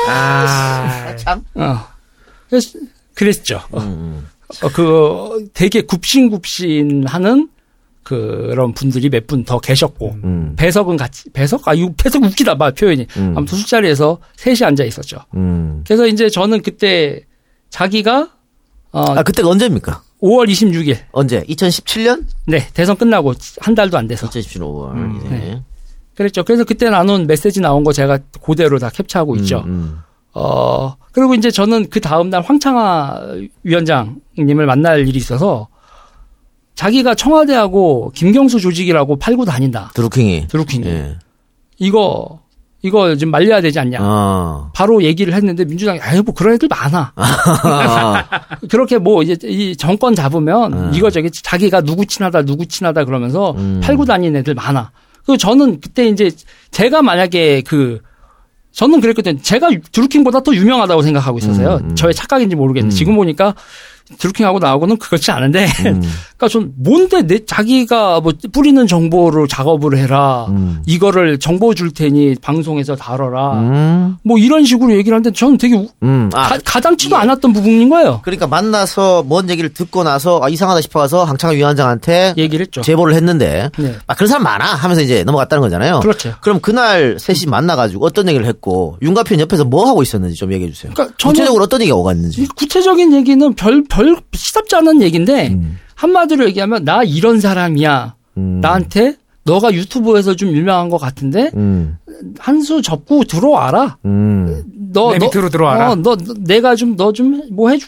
아, 0.09 1.14
참. 1.16 1.45
어. 1.55 1.78
그래서 2.49 2.78
그랬죠. 3.14 3.61
어. 3.70 3.80
음. 3.80 4.26
어, 4.62 4.68
그 4.72 5.49
되게 5.55 5.80
굽신굽신 5.82 7.07
하는 7.07 7.49
그런 8.03 8.74
분들이 8.74 9.09
몇 9.09 9.26
분 9.26 9.45
더 9.45 9.59
계셨고 9.61 10.16
음. 10.24 10.55
배석은 10.57 10.97
같이 10.97 11.30
배석 11.30 11.66
아 11.68 11.72
이거 11.74 11.90
배석 11.97 12.22
웃기다 12.24 12.57
봐 12.57 12.70
표현이 12.72 13.07
음. 13.16 13.34
아무튼 13.36 13.57
술자리에서 13.59 14.18
셋이 14.36 14.59
앉아 14.64 14.84
있었죠. 14.84 15.18
음. 15.34 15.82
그래서 15.86 16.07
이제 16.07 16.28
저는 16.28 16.62
그때 16.62 17.22
자기가 17.70 18.28
어 18.90 19.01
아 19.16 19.22
그때가 19.22 19.49
언제입니까? 19.49 20.03
5월 20.23 20.49
26일 20.49 20.99
언제? 21.12 21.43
2017년? 21.43 22.25
네 22.47 22.66
대선 22.75 22.97
끝나고 22.97 23.35
한 23.61 23.75
달도 23.75 23.99
안 23.99 24.07
돼서 24.07 24.29
2017년 24.29 24.61
5월. 24.61 24.93
음, 24.93 25.20
예. 25.25 25.29
네. 25.29 25.62
그랬죠. 26.14 26.45
그래서 26.45 26.64
그때 26.64 26.91
나눈 26.91 27.27
메시지 27.27 27.61
나온 27.61 27.85
거 27.85 27.93
제가 27.93 28.18
그대로 28.43 28.79
다 28.79 28.91
캡처하고 28.91 29.37
있죠. 29.37 29.62
음, 29.66 29.99
어, 30.35 30.95
그리고 31.12 31.35
이제 31.35 31.51
저는 31.51 31.89
그 31.91 32.01
다음날 32.01 32.43
황창하 32.43 33.20
위원장님을 33.62 34.66
만날 34.66 35.07
일이 35.09 35.18
있어서 35.18 35.68
자기가 36.75 37.14
청와대하고 37.14 38.12
김경수 38.14 38.61
조직이라고 38.61 39.16
팔고 39.16 39.45
다닌다. 39.45 39.91
드루킹이. 39.95 40.49
드루킹이. 40.49 40.87
예. 40.87 41.18
이거, 41.79 42.41
이거 42.83 43.14
좀 43.16 43.30
말려야 43.30 43.61
되지 43.61 43.78
않냐. 43.78 43.99
아. 44.01 44.70
바로 44.74 45.03
얘기를 45.03 45.33
했는데 45.35 45.64
민주당이 45.64 46.01
아유 46.01 46.22
뭐 46.24 46.35
그런 46.35 46.55
애들 46.55 46.68
많아. 46.68 47.12
그렇게 48.68 48.99
뭐 48.99 49.22
이제 49.22 49.37
이 49.45 49.76
정권 49.76 50.14
잡으면 50.14 50.72
음. 50.72 50.91
이거저기 50.93 51.30
자기가 51.30 51.83
누구 51.83 52.05
친하다 52.05 52.43
누구 52.43 52.66
친하다 52.66 53.05
그러면서 53.05 53.53
음. 53.53 53.80
팔고 53.83 54.05
다니는 54.05 54.41
애들 54.41 54.55
많아. 54.55 54.91
그 55.24 55.37
저는 55.39 55.80
그때 55.80 56.09
이제 56.09 56.30
제가 56.72 57.03
만약에 57.03 57.62
그 57.62 58.01
저는 58.72 59.01
그랬거든. 59.01 59.41
제가 59.43 59.70
드루킹보다 59.93 60.41
더 60.41 60.55
유명하다고 60.55 61.03
생각하고 61.03 61.39
있어서요. 61.39 61.78
음, 61.83 61.91
음. 61.91 61.95
저의 61.95 62.14
착각인지 62.14 62.57
모르겠는데 62.57 62.95
음. 62.95 62.97
지금 62.97 63.14
보니까 63.16 63.55
드루킹하고 64.19 64.59
나하고는 64.59 64.97
그렇지 64.99 65.31
않은데 65.31 65.65
음. 65.87 66.03
그러니까 66.37 66.49
좀 66.49 66.73
뭔데 66.77 67.23
내 67.27 67.45
자기가 67.45 68.21
뭐 68.21 68.33
뿌리는 68.53 68.85
정보로 68.87 69.47
작업을 69.47 69.97
해라. 69.97 70.47
음. 70.49 70.83
이거를 70.87 71.39
정보 71.39 71.75
줄 71.75 71.93
테니 71.93 72.37
방송에서 72.43 72.97
다뤄라. 72.97 73.53
음. 73.55 74.17
뭐 74.25 74.39
이런 74.39 74.65
식으로 74.65 74.93
얘기를 74.97 75.15
하는데 75.15 75.31
저는 75.33 75.59
되게 75.59 75.77
우- 75.77 75.89
음. 76.03 76.31
아. 76.35 76.49
가, 76.49 76.59
가당치도 76.65 77.17
않았던 77.17 77.53
부분인 77.53 77.89
거예요. 77.89 78.21
그러니까 78.25 78.47
만나서 78.47 79.23
뭔 79.25 79.49
얘기를 79.51 79.73
듣고 79.73 80.03
나서 80.03 80.41
아, 80.43 80.49
이상하다 80.49 80.81
싶어서 80.81 81.25
황창하 81.25 81.55
위원장한테 81.55 82.35
얘기를 82.37 82.65
했죠. 82.67 82.81
제보를 82.81 83.15
했는데 83.15 83.71
네. 83.79 83.95
아 84.09 84.15
그런 84.15 84.29
사람 84.29 84.43
많아 84.43 84.65
하면서 84.65 85.01
이제 85.03 85.23
넘어갔다는 85.25 85.61
거잖아요. 85.63 86.01
그렇죠. 86.01 86.35
그럼 86.41 86.59
그날 86.61 87.17
셋이 87.21 87.47
만나가지고 87.47 88.05
어떤 88.05 88.27
얘기를 88.29 88.47
했고 88.47 88.97
윤가편 89.03 89.39
옆에서 89.41 89.65
뭐 89.65 89.87
하고 89.87 90.03
있었는지 90.03 90.35
좀 90.37 90.53
얘기해 90.53 90.71
주세요. 90.73 90.93
그러니까 90.95 91.17
구체적으로 91.23 91.65
어떤 91.65 91.81
얘기가 91.83 91.97
오갔는지. 91.97 92.43
이 92.43 92.47
구체적인 92.57 93.13
얘기는 93.15 93.55
별, 93.55 93.85
별, 93.89 94.02
시답지 94.35 94.75
않은 94.77 95.03
얘기인데, 95.03 95.49
음. 95.49 95.79
한마디로 95.95 96.47
얘기하면, 96.47 96.85
나 96.85 97.03
이런 97.03 97.41
사람이야. 97.41 98.15
음. 98.39 98.61
나한테, 98.61 99.17
너가 99.45 99.73
유튜브에서 99.73 100.35
좀 100.37 100.51
유명한 100.51 100.89
것 100.89 100.99
같은데, 100.99 101.51
음. 101.55 101.97
한수 102.39 102.81
접고 102.83 103.25
들어와라. 103.25 103.99
음. 104.05 104.63
너, 104.93 105.13
내 105.13 105.19
너, 105.19 105.27
밑으로 105.27 105.49
들어와라. 105.49 105.91
어, 105.93 105.95
너, 105.97 106.17
너, 106.17 106.35
내가 106.39 106.75
좀, 106.77 106.97
너 106.97 107.13
좀 107.13 107.43
뭐 107.51 107.71
해주, 107.71 107.87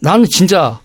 나는 0.00 0.26
진짜, 0.26 0.78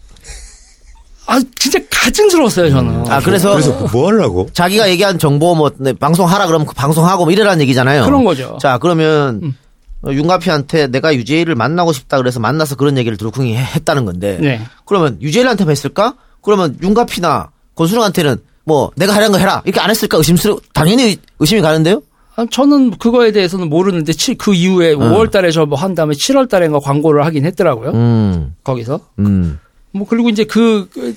아, 1.26 1.40
진짜 1.58 1.80
가증스러웠어요, 1.90 2.70
저는. 2.70 3.10
아 3.12 3.20
그래서, 3.22 3.52
그래서 3.52 3.72
뭐- 3.80 3.88
뭐 3.92 4.08
하려고? 4.10 4.48
자기가 4.52 4.90
얘기한 4.90 5.18
정보 5.20 5.56
뭐 5.56 5.72
네, 5.78 5.94
방송하라 5.94 6.48
그러면 6.48 6.68
그 6.68 6.74
방송하고 6.74 7.24
뭐 7.24 7.32
이래라는 7.32 7.62
얘기잖아요. 7.62 8.04
그런 8.04 8.26
거죠. 8.26 8.58
자 8.60 8.78
그러면 8.78 9.40
음. 9.42 9.54
어, 9.56 9.63
윤가피한테 10.12 10.88
내가 10.88 11.16
유재일을 11.16 11.56
만나고 11.56 11.94
싶다 11.94 12.18
그래서 12.18 12.40
만나서 12.40 12.76
그런 12.76 12.98
얘기를 12.98 13.18
해- 13.56 13.56
했다는 13.76 14.06
건데 14.06 14.38
네. 14.42 14.62
그러면 14.86 15.18
유재일한테만 15.22 15.72
했을까? 15.72 16.16
그러면 16.42 16.78
윤가피나 16.82 17.52
권순영한테는 17.76 18.38
뭐 18.66 18.92
내가 18.96 19.14
하려는 19.16 19.34
거 19.34 19.38
해라 19.38 19.62
이렇게 19.66 19.80
안 19.80 19.90
했을까 19.90 20.18
의심스러 20.18 20.58
당연히 20.74 21.18
의심이 21.40 21.62
가는데요. 21.62 22.02
아, 22.36 22.46
저는 22.50 22.92
그거에 22.98 23.32
대해서는 23.32 23.70
모르는데, 23.70 24.12
치- 24.12 24.34
그 24.34 24.56
이후에 24.56 24.96
5월 24.96 25.30
달에 25.30 25.52
저 25.52 25.66
뭐 25.68 25.76
한 25.78 25.94
다음에 25.94 26.16
7월 26.16 26.50
달에인가 26.50 26.80
광고를 26.80 27.24
하긴 27.26 27.46
했더라고요. 27.46 27.92
음, 27.92 28.56
거기서. 28.64 29.02
음, 29.20 29.60
뭐 29.92 30.08
그리고 30.10 30.30
이제 30.30 30.44
그, 30.44 30.90
그 30.92 31.14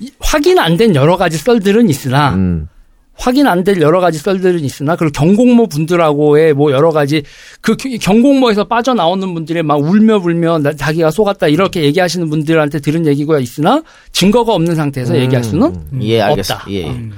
이- 0.00 0.10
확인 0.20 0.58
안 0.58 0.76
된 0.76 0.94
여러 0.94 1.16
가지 1.16 1.38
썰들은 1.38 1.88
있으나 1.88 2.34
음, 2.34 2.68
확인 3.20 3.46
안 3.46 3.62
될 3.64 3.80
여러 3.82 4.00
가지 4.00 4.18
썰들은 4.18 4.60
있으나 4.60 4.96
그리고 4.96 5.12
경공모 5.12 5.66
분들하고의 5.66 6.54
뭐 6.54 6.72
여러 6.72 6.90
가지 6.90 7.22
그 7.60 7.76
기- 7.76 7.98
경공모에서 7.98 8.64
빠져나오는 8.64 9.34
분들이 9.34 9.62
막 9.62 9.78
울며 9.78 10.20
불며 10.20 10.58
나- 10.58 10.72
자기가 10.74 11.10
속았다 11.10 11.48
이렇게 11.48 11.82
얘기하시는 11.82 12.30
분들한테 12.30 12.80
들은 12.80 13.06
얘기가 13.06 13.38
있으나 13.38 13.82
증거가 14.12 14.54
없는 14.54 14.74
상태에서 14.74 15.18
얘기할 15.18 15.44
수는 15.44 15.66
음, 15.92 16.00
예 16.02 16.22
알겠습니다. 16.22 16.54
없다. 16.64 16.70
예, 16.72 16.84
예. 16.84 16.88
음. 16.88 17.12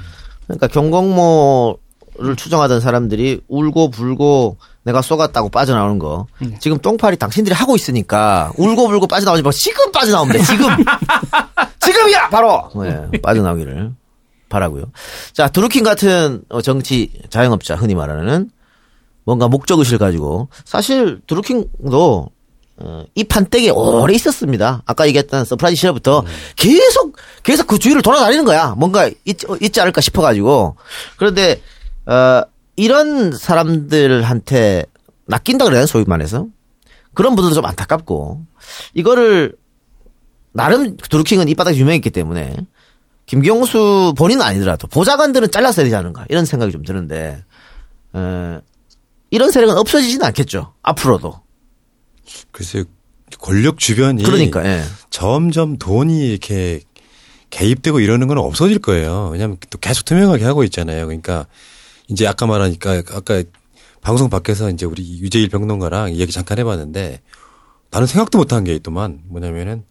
그러니까 0.45 0.67
경공모를 0.67 2.35
추정하던 2.35 2.81
사람들이 2.81 3.39
울고 3.47 3.89
불고 3.91 4.57
내가 4.83 5.01
쏘갔다고 5.01 5.47
빠져나오는 5.47 5.99
거 5.99 6.27
음. 6.41 6.55
지금 6.59 6.77
똥파리 6.79 7.15
당신들이 7.15 7.55
하고 7.55 7.77
있으니까 7.77 8.51
울고 8.57 8.89
불고 8.89 9.07
빠져나오지 9.07 9.41
말고 9.41 9.51
지금 9.53 9.89
빠져나오면 9.93 10.33
돼 10.33 10.43
지금 10.43 10.67
지금이야 11.79 12.27
바로 12.29 12.69
네, 12.81 13.19
빠져나오기를 13.21 13.91
바라고요. 14.53 14.91
자 15.33 15.47
드루킹 15.47 15.83
같은 15.83 16.43
어, 16.49 16.61
정치 16.61 17.11
자영업자 17.29 17.75
흔히 17.75 17.95
말하는 17.95 18.51
뭔가 19.25 19.47
목적 19.47 19.79
의식을 19.79 19.97
가지고 19.97 20.49
사실 20.63 21.21
드루킹도 21.25 22.29
어, 22.77 23.03
이 23.15 23.23
판때기에 23.23 23.71
오래 23.71 24.13
있었습니다. 24.13 24.83
아까 24.85 25.07
얘기했던 25.07 25.45
서프라이즈 25.45 25.77
시절부터 25.77 26.23
계속 26.55 27.17
계속 27.41 27.67
그 27.67 27.79
주위를 27.79 28.01
돌아다니는 28.01 28.45
거야. 28.45 28.75
뭔가 28.77 29.09
있, 29.25 29.49
어, 29.49 29.57
있지 29.59 29.81
않을까 29.81 30.01
싶어가지고 30.01 30.75
그런데 31.17 31.61
어, 32.05 32.43
이런 32.75 33.31
사람들한테 33.31 34.85
낚인다 35.25 35.65
되나 35.69 35.85
소위 35.85 36.05
말해서 36.05 36.47
그런 37.13 37.35
분들도 37.35 37.55
좀 37.55 37.65
안타깝고 37.65 38.45
이거를 38.93 39.55
나름 40.51 40.97
드루킹은 40.97 41.47
이 41.47 41.55
바닥에 41.55 41.77
유명했기 41.77 42.11
때문에 42.11 42.55
김경수 43.33 44.13
본인은 44.15 44.43
아니더라도 44.43 44.87
보좌관들은 44.87 45.49
잘랐어야 45.49 45.83
되지 45.83 45.95
않은가 45.95 46.25
이런 46.29 46.45
생각이 46.45 46.71
좀 46.71 46.83
드는데 46.83 47.43
에, 48.15 48.59
이런 49.31 49.49
세력은 49.49 49.75
없어지지는 49.75 50.23
않겠죠 50.27 50.75
앞으로도 50.83 51.41
글쎄 52.51 52.83
권력 53.39 53.79
주변이 53.79 54.21
그러니까 54.21 54.63
예. 54.63 54.83
점점 55.09 55.77
돈이 55.79 56.29
이렇게 56.29 56.81
개입되고 57.49 57.99
이러는 57.99 58.27
건 58.27 58.37
없어질 58.37 58.79
거예요. 58.79 59.29
왜냐하면 59.31 59.57
또 59.69 59.77
계속 59.79 60.05
투명하게 60.05 60.43
하고 60.45 60.63
있잖아요. 60.63 61.05
그러니까 61.05 61.47
이제 62.07 62.27
아까 62.27 62.45
말하니까 62.45 63.03
아까 63.11 63.43
방송 64.01 64.29
밖에서 64.29 64.69
이제 64.69 64.85
우리 64.85 65.19
유재일 65.19 65.49
평론가랑 65.49 66.13
이야기 66.13 66.31
잠깐 66.31 66.59
해봤는데 66.59 67.21
나는 67.89 68.07
생각도 68.07 68.37
못한 68.37 68.63
게 68.63 68.75
있더만 68.75 69.21
뭐냐면은 69.25 69.83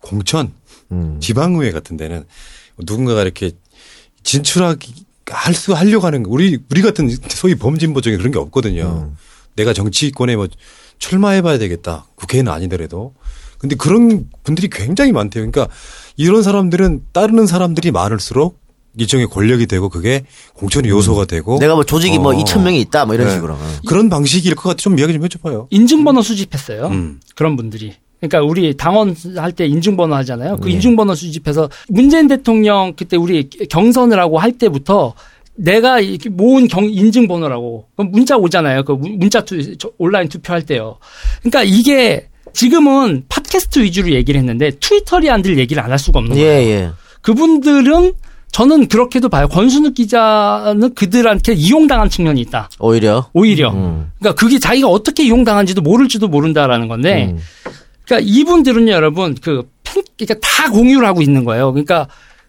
공천, 0.00 0.52
음. 0.92 1.18
지방의회 1.20 1.72
같은 1.72 1.96
데는 1.96 2.26
누군가가 2.78 3.22
이렇게 3.22 3.52
진출하기 4.22 5.04
할 5.26 5.54
수 5.54 5.72
하려고 5.72 6.06
하는 6.06 6.22
거. 6.22 6.30
우리 6.30 6.58
우리 6.70 6.82
같은 6.82 7.08
소위 7.28 7.54
범진보 7.54 8.00
중에 8.02 8.16
그런 8.18 8.30
게 8.30 8.38
없거든요. 8.38 9.08
음. 9.10 9.16
내가 9.56 9.72
정치권에 9.72 10.36
뭐 10.36 10.48
출마해봐야 10.98 11.58
되겠다. 11.58 12.06
국회는 12.16 12.52
아니더라도. 12.52 13.14
근데 13.58 13.74
그런 13.76 14.28
분들이 14.42 14.68
굉장히 14.68 15.12
많대요. 15.12 15.50
그러니까 15.50 15.74
이런 16.16 16.42
사람들은 16.42 17.04
따르는 17.12 17.46
사람들이 17.46 17.90
많을수록 17.90 18.60
일종의 18.96 19.26
권력이 19.28 19.66
되고 19.66 19.88
그게 19.88 20.24
공천의 20.54 20.90
요소가 20.90 21.24
되고 21.24 21.56
음. 21.56 21.58
내가 21.58 21.74
뭐 21.74 21.84
조직이 21.84 22.18
뭐 22.18 22.34
어. 22.34 22.38
2천 22.44 22.62
명이 22.62 22.80
있다 22.82 23.06
뭐 23.06 23.14
이런 23.14 23.28
네. 23.28 23.34
식으로. 23.34 23.54
어. 23.54 23.72
그런 23.86 24.10
방식일 24.10 24.54
것 24.54 24.64
같아. 24.68 24.76
좀 24.76 24.98
이야기 24.98 25.14
좀 25.14 25.24
해줘봐요. 25.24 25.68
인증번호 25.70 26.20
수집했어요. 26.20 26.88
음. 26.88 27.20
그런 27.34 27.56
분들이. 27.56 27.94
그러니까 28.20 28.42
우리 28.42 28.76
당원 28.76 29.14
할 29.36 29.52
때 29.52 29.66
인증번호 29.66 30.14
하잖아요. 30.16 30.54
네. 30.56 30.60
그 30.62 30.70
인증번호 30.70 31.14
수집해서 31.14 31.68
문재인 31.88 32.26
대통령 32.28 32.94
그때 32.96 33.16
우리 33.16 33.48
경선을 33.50 34.18
하고 34.18 34.38
할 34.38 34.52
때부터 34.52 35.14
내가 35.56 36.00
이렇게 36.00 36.30
모은 36.30 36.66
경 36.68 36.84
인증번호라고 36.84 37.86
그럼 37.96 38.10
문자 38.12 38.36
오잖아요. 38.36 38.84
그 38.84 38.92
문- 38.92 39.18
문자 39.18 39.42
투 39.44 39.76
저- 39.78 39.90
온라인 39.98 40.28
투표할 40.28 40.62
때요. 40.62 40.96
그러니까 41.42 41.62
이게 41.62 42.28
지금은 42.54 43.24
팟캐스트 43.28 43.80
위주로 43.80 44.10
얘기를 44.12 44.38
했는데 44.40 44.70
트위터리안들 44.80 45.58
얘기를 45.58 45.82
안 45.82 45.90
할 45.90 45.98
수가 45.98 46.18
없는 46.20 46.36
예, 46.38 46.42
거예요. 46.42 46.68
예. 46.70 46.90
그분들은 47.22 48.12
저는 48.52 48.86
그렇게도 48.86 49.28
봐요. 49.28 49.48
권순욱 49.48 49.94
기자는 49.94 50.94
그들한테 50.94 51.54
이용당한 51.54 52.08
측면이 52.08 52.40
있다. 52.42 52.68
오히려. 52.78 53.28
오히려. 53.32 53.72
음. 53.72 54.12
그러니까 54.20 54.40
그게 54.40 54.60
자기가 54.60 54.86
어떻게 54.88 55.24
이용당한지도 55.24 55.82
모를지도 55.82 56.28
모른다라는 56.28 56.86
건데, 56.86 57.32
음. 57.32 57.38
그러니까 58.04 58.28
이분들은요, 58.30 58.92
여러분, 58.92 59.34
그, 59.40 59.68
팬, 59.82 60.02
그러니까 60.16 60.46
다 60.46 60.70
공유를 60.70 61.06
하고 61.06 61.22
있는 61.22 61.44
거예요. 61.44 61.72
그러니까 61.72 62.08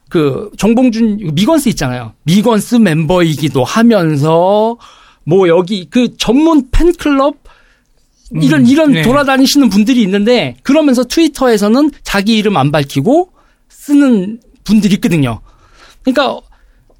그 0.09 0.51
정봉준, 0.57 1.31
미건스 1.33 1.69
있잖아요. 1.69 2.13
미건스 2.23 2.75
멤버이기도 2.75 3.63
하면서, 3.63 4.77
뭐 5.23 5.47
여기 5.47 5.87
그 5.89 6.15
전문 6.17 6.69
팬클럽, 6.71 7.37
이런, 8.41 8.61
음, 8.61 8.65
이런 8.67 8.91
네. 8.91 9.01
돌아다니시는 9.03 9.69
분들이 9.69 10.01
있는데, 10.01 10.57
그러면서 10.63 11.03
트위터에서는 11.03 11.91
자기 12.03 12.37
이름 12.37 12.57
안 12.57 12.71
밝히고 12.71 13.31
쓰는 13.69 14.39
분들이 14.63 14.95
있거든요. 14.95 15.41
그러니까 16.03 16.39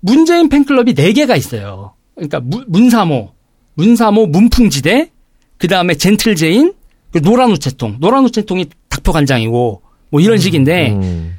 문재인 0.02 0.50
팬클럽이 0.50 0.94
네개가 0.94 1.36
있어요. 1.36 1.94
그러니까 2.16 2.40
문- 2.40 2.66
문사모, 2.68 3.32
문사모 3.74 4.28
문풍지대, 4.28 5.12
그 5.58 5.68
다음에 5.68 5.96
젠틀제인, 5.96 6.70
그 6.70 6.76
노란 7.22 7.52
우체통. 7.52 7.98
노란 8.00 8.24
우체통이 8.26 8.66
닥터관장이고, 8.90 9.82
뭐 10.10 10.22
이런 10.22 10.38
식인데, 10.38 10.92
음. 10.92 11.38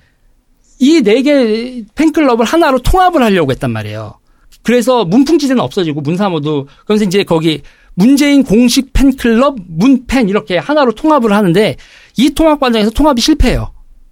이네 0.79 1.23
개 1.23 1.83
팬클럽을 1.95 2.45
하나로 2.45 2.81
통합을 2.81 3.23
하려고 3.23 3.51
했단 3.53 3.71
말이에요. 3.71 4.15
그래서 4.63 5.05
문풍지대는 5.05 5.61
없어지고, 5.63 6.01
문사모도, 6.01 6.67
그러면서 6.85 7.05
이제 7.05 7.23
거기 7.25 7.63
문재인 7.95 8.43
공식 8.43 8.93
팬클럽, 8.93 9.57
문팬 9.69 10.29
이렇게 10.29 10.59
하나로 10.59 10.93
통합을 10.93 11.33
하는데, 11.33 11.77
이 12.19 12.31
통합 12.31 12.61
과정에서 12.61 12.91
통합이 12.91 13.21
실패해요. 13.23 13.71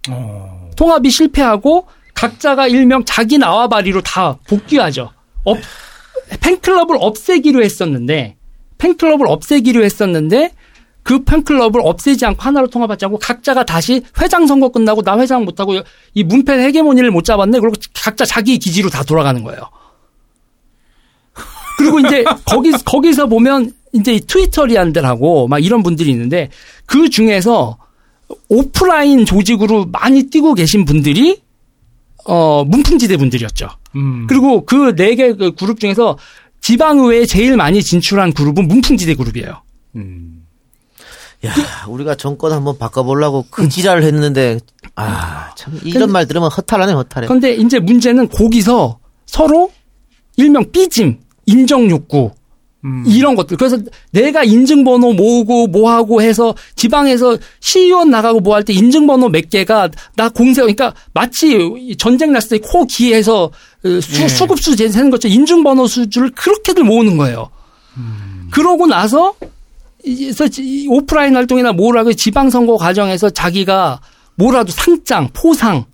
어. 0.09 0.69
통합이 0.75 1.09
실패하고 1.09 1.87
각자가 2.13 2.67
일명 2.67 3.03
자기 3.05 3.37
나와바리로 3.37 4.01
다 4.01 4.37
복귀하죠. 4.47 5.11
업- 5.43 5.57
팬클럽을 6.41 6.97
없애기로 6.99 7.63
했었는데 7.63 8.35
팬클럽을 8.77 9.25
없애기로 9.27 9.83
했었는데 9.83 10.51
그 11.05 11.23
팬클럽을 11.23 11.81
없애지 11.83 12.25
않고 12.25 12.41
하나로 12.41 12.67
통합하자고 12.67 13.19
각자가 13.19 13.63
다시 13.63 14.01
회장 14.19 14.47
선거 14.47 14.69
끝나고 14.69 15.03
나 15.03 15.15
회장 15.19 15.45
못하고 15.45 15.75
이 16.15 16.23
문팬 16.23 16.59
헤게모니를 16.59 17.11
못 17.11 17.23
잡았네. 17.23 17.59
그리고 17.59 17.75
각자 17.93 18.25
자기 18.25 18.57
기지로 18.57 18.89
다 18.89 19.03
돌아가는 19.03 19.43
거예요. 19.43 19.69
그리고 21.77 21.99
이제 21.99 22.23
거기 22.45 22.71
거기서 22.71 23.27
보면 23.27 23.71
이제 23.93 24.15
이 24.15 24.19
트위터리안들하고 24.19 25.47
막 25.47 25.63
이런 25.63 25.83
분들이 25.83 26.09
있는데 26.09 26.49
그 26.87 27.07
중에서 27.11 27.77
오프라인 28.49 29.25
조직으로 29.25 29.85
많이 29.85 30.23
뛰고 30.23 30.55
계신 30.55 30.85
분들이 30.85 31.39
어 32.25 32.63
문풍지대 32.65 33.17
분들이었죠. 33.17 33.69
음. 33.95 34.25
그리고 34.27 34.65
그 34.65 34.95
네 34.95 35.13
개그 35.13 35.51
그룹 35.51 35.79
중에서 35.79 36.17
지방의회에 36.61 37.27
제일 37.27 37.57
많이 37.57 37.83
진출한 37.83 38.33
그룹은 38.33 38.67
문풍지대 38.67 39.13
그룹이에요. 39.13 39.61
음. 39.97 40.44
야, 41.45 41.53
우리가 41.87 42.15
정권 42.15 42.51
한번 42.51 42.77
바꿔보려고 42.77 43.45
그 43.49 43.67
지랄을 43.69 44.03
했는데, 44.03 44.59
아, 44.95 45.49
참, 45.55 45.79
이런 45.83 46.11
말 46.11 46.27
들으면 46.27 46.49
허탈하네, 46.49 46.93
허탈해. 46.93 47.27
그런데 47.27 47.53
이제 47.53 47.79
문제는 47.79 48.29
거기서 48.29 48.99
서로 49.25 49.71
일명 50.37 50.71
삐짐, 50.71 51.17
인정 51.45 51.89
욕구 51.89 52.31
음. 52.83 53.03
이런 53.07 53.35
것들. 53.35 53.57
그래서 53.57 53.77
내가 54.11 54.43
인증번호 54.43 55.13
모으고 55.13 55.67
뭐하고 55.67 56.21
해서 56.21 56.53
지방에서 56.75 57.37
시의원 57.59 58.09
나가고 58.11 58.39
뭐 58.41 58.55
할 58.55 58.63
때 58.63 58.73
인증번호 58.73 59.29
몇 59.29 59.49
개가 59.49 59.89
나 60.15 60.29
공세, 60.29 60.61
그러니까 60.61 60.93
마치 61.13 61.95
전쟁 61.97 62.31
났을 62.31 62.59
때 62.59 62.67
코 62.67 62.85
기에서 62.85 63.51
그 63.81 64.01
수, 64.01 64.19
네. 64.19 64.27
수급수 64.27 64.75
재는 64.75 65.09
것처럼 65.09 65.33
인증번호 65.35 65.87
수주를 65.87 66.31
그렇게들 66.31 66.83
모으는 66.83 67.17
거예요. 67.17 67.49
그러고 68.51 68.85
나서 68.85 69.33
이제 70.05 70.49
이 70.59 70.87
오프라인 70.87 71.35
활동이나 71.35 71.73
뭐라고 71.73 72.13
지방선거 72.13 72.77
과정에서 72.77 73.29
자기가 73.29 74.01
뭐라도 74.35 74.71
상장, 74.71 75.29
포상 75.33 75.85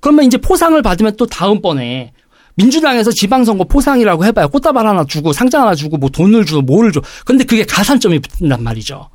그러면 0.00 0.24
이제 0.24 0.38
포상을 0.38 0.80
받으면 0.80 1.16
또 1.16 1.26
다음번에 1.26 2.12
민주당에서 2.54 3.10
지방선거 3.10 3.64
포상이라고 3.64 4.24
해봐요. 4.26 4.48
꽃다발 4.48 4.86
하나 4.86 5.04
주고 5.04 5.32
상장 5.32 5.62
하나 5.62 5.74
주고 5.74 5.96
뭐 5.96 6.10
돈을 6.10 6.44
주고 6.44 6.62
뭐를 6.62 6.92
줘. 6.92 7.00
근데 7.24 7.44
그게 7.44 7.64
가산점이 7.64 8.18
붙는단 8.18 8.62
말이죠. 8.62 9.08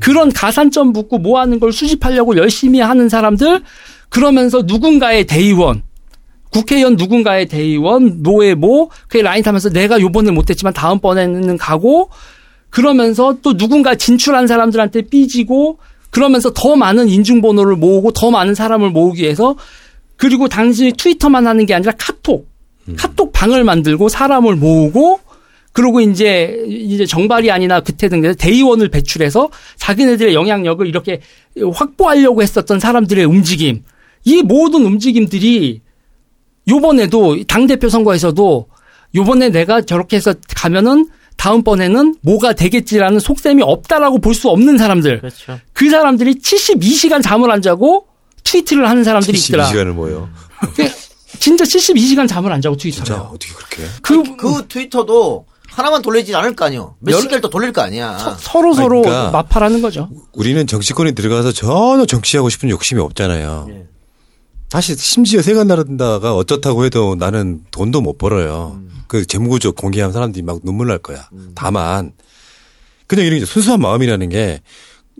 그런 0.00 0.32
가산점 0.32 0.92
붙고 0.92 1.18
뭐 1.18 1.38
하는 1.38 1.60
걸 1.60 1.72
수집하려고 1.72 2.36
열심히 2.36 2.80
하는 2.80 3.08
사람들 3.08 3.62
그러면서 4.08 4.62
누군가의 4.62 5.26
대의원 5.26 5.82
국회의원 6.50 6.96
누군가의 6.96 7.46
대의원 7.46 8.22
노예모 8.22 8.90
그 9.08 9.18
라인 9.18 9.42
타면서 9.42 9.70
내가 9.70 10.00
요번에 10.00 10.30
못했지만 10.30 10.72
다음번에는 10.72 11.56
가고 11.58 12.10
그러면서 12.72 13.36
또 13.42 13.54
누군가 13.56 13.94
진출한 13.94 14.46
사람들한테 14.46 15.02
삐지고 15.02 15.78
그러면서 16.10 16.52
더 16.54 16.74
많은 16.74 17.08
인증번호를 17.08 17.76
모으고 17.76 18.12
더 18.12 18.30
많은 18.30 18.54
사람을 18.54 18.90
모으기 18.90 19.22
위해서 19.22 19.56
그리고 20.16 20.48
당시 20.48 20.92
트위터만 20.96 21.46
하는 21.46 21.66
게 21.66 21.74
아니라 21.74 21.92
카톡 21.98 22.48
카톡 22.96 23.32
방을 23.32 23.62
만들고 23.62 24.08
사람을 24.08 24.56
모으고 24.56 25.20
그리고 25.72 26.00
이제 26.00 26.64
이제 26.66 27.04
정발이 27.04 27.50
아니나 27.50 27.80
그때 27.80 28.08
등에서 28.08 28.34
대의원을 28.34 28.88
배출해서 28.88 29.50
자기네들의 29.76 30.34
영향력을 30.34 30.86
이렇게 30.86 31.20
확보하려고 31.74 32.42
했었던 32.42 32.80
사람들의 32.80 33.24
움직임. 33.24 33.82
이 34.24 34.42
모든 34.42 34.84
움직임들이 34.84 35.82
요번에도 36.68 37.42
당 37.44 37.66
대표 37.66 37.88
선거에서도 37.88 38.68
요번에 39.14 39.50
내가 39.50 39.82
저렇게 39.82 40.16
해서 40.16 40.34
가면은 40.56 41.06
다음번에는 41.46 42.14
뭐가 42.22 42.52
되겠지라는 42.52 43.18
속셈이 43.18 43.62
없다라고 43.64 44.20
볼 44.20 44.32
수 44.34 44.48
없는 44.48 44.78
사람들. 44.78 45.18
그렇죠. 45.20 45.58
그 45.72 45.90
사람들이 45.90 46.36
72시간 46.36 47.20
잠을 47.22 47.50
안 47.50 47.60
자고 47.60 48.06
트위트를 48.44 48.88
하는 48.88 49.02
사람들이 49.02 49.36
있더라. 49.38 49.68
72시간을 49.68 49.92
뭐요? 49.92 50.28
그 50.76 50.88
진짜 51.40 51.64
72시간 51.64 52.28
잠을 52.28 52.52
안 52.52 52.60
자고 52.62 52.76
트위터를. 52.76 53.12
어떻게 53.14 53.52
그렇게? 53.54 53.82
그, 54.02 54.36
그 54.36 54.66
트위터도 54.68 55.46
하나만 55.68 56.00
돌리진 56.02 56.34
않을 56.36 56.54
거 56.54 56.66
아니요. 56.66 56.94
몇십 57.00 57.18
여러- 57.18 57.28
개를 57.28 57.40
또 57.40 57.50
돌릴 57.50 57.72
거 57.72 57.82
아니야. 57.82 58.36
서 58.38 58.60
로 58.62 58.72
서로 58.72 58.98
아니, 58.98 59.06
그러니까 59.08 59.30
마팔하는 59.32 59.82
거죠. 59.82 60.08
우리는 60.34 60.64
정치권에 60.66 61.10
들어가서 61.12 61.50
전혀 61.52 62.06
정치하고 62.06 62.50
싶은 62.50 62.70
욕심이 62.70 63.00
없잖아요. 63.00 63.66
예. 63.70 63.86
사실 64.70 64.96
심지어 64.96 65.42
세관 65.42 65.66
나른다가 65.66 66.34
어쩌다고 66.36 66.84
해도 66.84 67.16
나는 67.16 67.60
돈도 67.72 68.00
못 68.00 68.16
벌어요. 68.16 68.80
그 69.12 69.26
재무구조 69.26 69.72
공개하면 69.72 70.14
사람들이 70.14 70.42
막 70.42 70.60
눈물 70.64 70.86
날 70.86 70.96
거야. 70.96 71.28
다만 71.54 72.12
그냥 73.06 73.26
이런 73.26 73.40
게 73.40 73.44
순수한 73.44 73.78
마음이라는 73.82 74.30
게 74.30 74.62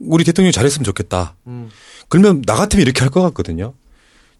우리 0.00 0.24
대통령이 0.24 0.50
잘했으면 0.50 0.82
좋겠다. 0.82 1.36
그러면 2.08 2.40
나 2.46 2.54
같으면 2.54 2.80
이렇게 2.86 3.00
할 3.02 3.10
것 3.10 3.20
같거든요. 3.20 3.74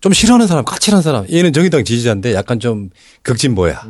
좀 0.00 0.14
싫어하는 0.14 0.46
사람, 0.46 0.64
까칠한 0.64 1.02
사람. 1.02 1.26
얘는 1.30 1.52
정의당 1.52 1.84
지지자인데 1.84 2.32
약간 2.32 2.60
좀 2.60 2.88
극진보야. 3.24 3.82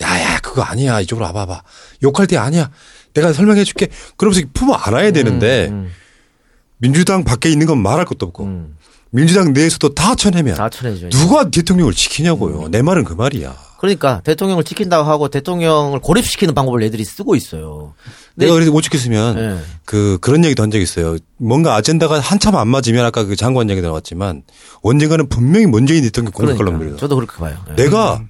야야 0.00 0.38
그거 0.38 0.62
아니야 0.62 1.00
이쪽으로 1.00 1.26
와봐봐. 1.26 1.64
욕할 2.04 2.28
때 2.28 2.36
아니야. 2.36 2.70
내가 3.12 3.32
설명해 3.32 3.64
줄게. 3.64 3.88
그러면서 4.16 4.46
품어 4.54 4.72
안아야 4.74 5.10
되는데 5.10 5.66
음. 5.72 5.90
민주당 6.78 7.24
밖에 7.24 7.50
있는 7.50 7.66
건 7.66 7.82
말할 7.82 8.04
것도 8.04 8.24
없고 8.26 8.44
음. 8.44 8.76
민주당 9.12 9.52
내에서도 9.52 9.94
다 9.94 10.14
쳐내면 10.14 10.56
다 10.56 10.68
쳐내죠. 10.68 11.10
누가 11.10 11.48
대통령을 11.48 11.92
지키냐고요. 11.92 12.68
내 12.70 12.82
말은 12.82 13.04
그 13.04 13.12
말이야. 13.12 13.54
그러니까 13.78 14.20
대통령을 14.22 14.64
지킨다고 14.64 15.08
하고 15.08 15.28
대통령을 15.28 15.98
고립시키는 15.98 16.54
방법을 16.54 16.82
애들이 16.84 17.04
쓰고 17.04 17.34
있어요. 17.34 17.94
내가 18.36 18.54
그래서 18.54 18.70
못 18.70 18.80
지켰으면 18.80 19.36
네. 19.36 19.58
그 19.84 20.18
그런 20.20 20.44
얘기도 20.44 20.62
한적 20.62 20.80
있어요. 20.80 21.18
뭔가 21.36 21.74
아젠다가 21.74 22.20
한참 22.20 22.56
안 22.56 22.68
맞으면 22.68 23.04
아까 23.04 23.24
그 23.24 23.36
장관 23.36 23.68
얘기 23.68 23.82
나왔지만 23.82 24.44
언젠가는 24.82 25.28
분명히 25.28 25.66
문재인 25.66 26.02
대통령 26.04 26.32
공격하려고 26.32 26.64
그러니까. 26.64 26.84
그래요. 26.84 26.96
저도 26.96 27.16
그렇게 27.16 27.36
봐요. 27.36 27.56
예. 27.70 27.74
내가 27.74 28.22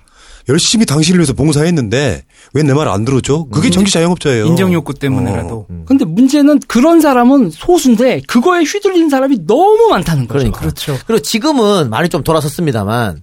열심히 0.49 0.85
당신을 0.87 1.19
위해서 1.21 1.33
봉사했는데 1.33 2.25
왜 2.55 2.63
내 2.63 2.73
말 2.75 2.89
안 2.89 3.05
들어줘? 3.05 3.47
그게 3.53 3.71
정치 3.71 3.93
자영업자예요. 3.93 4.47
인정 4.47 4.73
욕구 4.73 4.93
때문에라도. 4.95 5.67
음. 5.71 5.85
근데 5.87 6.05
문제는 6.05 6.61
그런 6.67 7.01
사람은 7.01 7.51
소수인데 7.51 8.23
그거에 8.27 8.63
휘둘리는 8.63 9.09
사람이 9.09 9.47
너무 9.47 9.89
많다는 9.91 10.27
거죠. 10.27 10.39
그러니까. 10.39 10.61
그렇죠. 10.61 10.99
그리고 11.07 11.23
지금은 11.23 11.91
많이 11.91 12.09
좀 12.09 12.23
돌아섰습니다만 12.25 13.23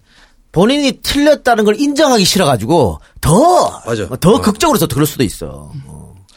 본인이 0.52 1.00
틀렸다는 1.04 1.64
걸 1.66 1.80
인정하기 1.80 2.24
싫어가지고 2.26 3.00
더, 3.22 3.82
맞아. 3.86 4.08
더 4.20 4.32
어. 4.32 4.42
극적으로 4.42 4.80
더 4.80 4.88
그럴 4.88 5.06
수도 5.06 5.24
있어. 5.24 5.72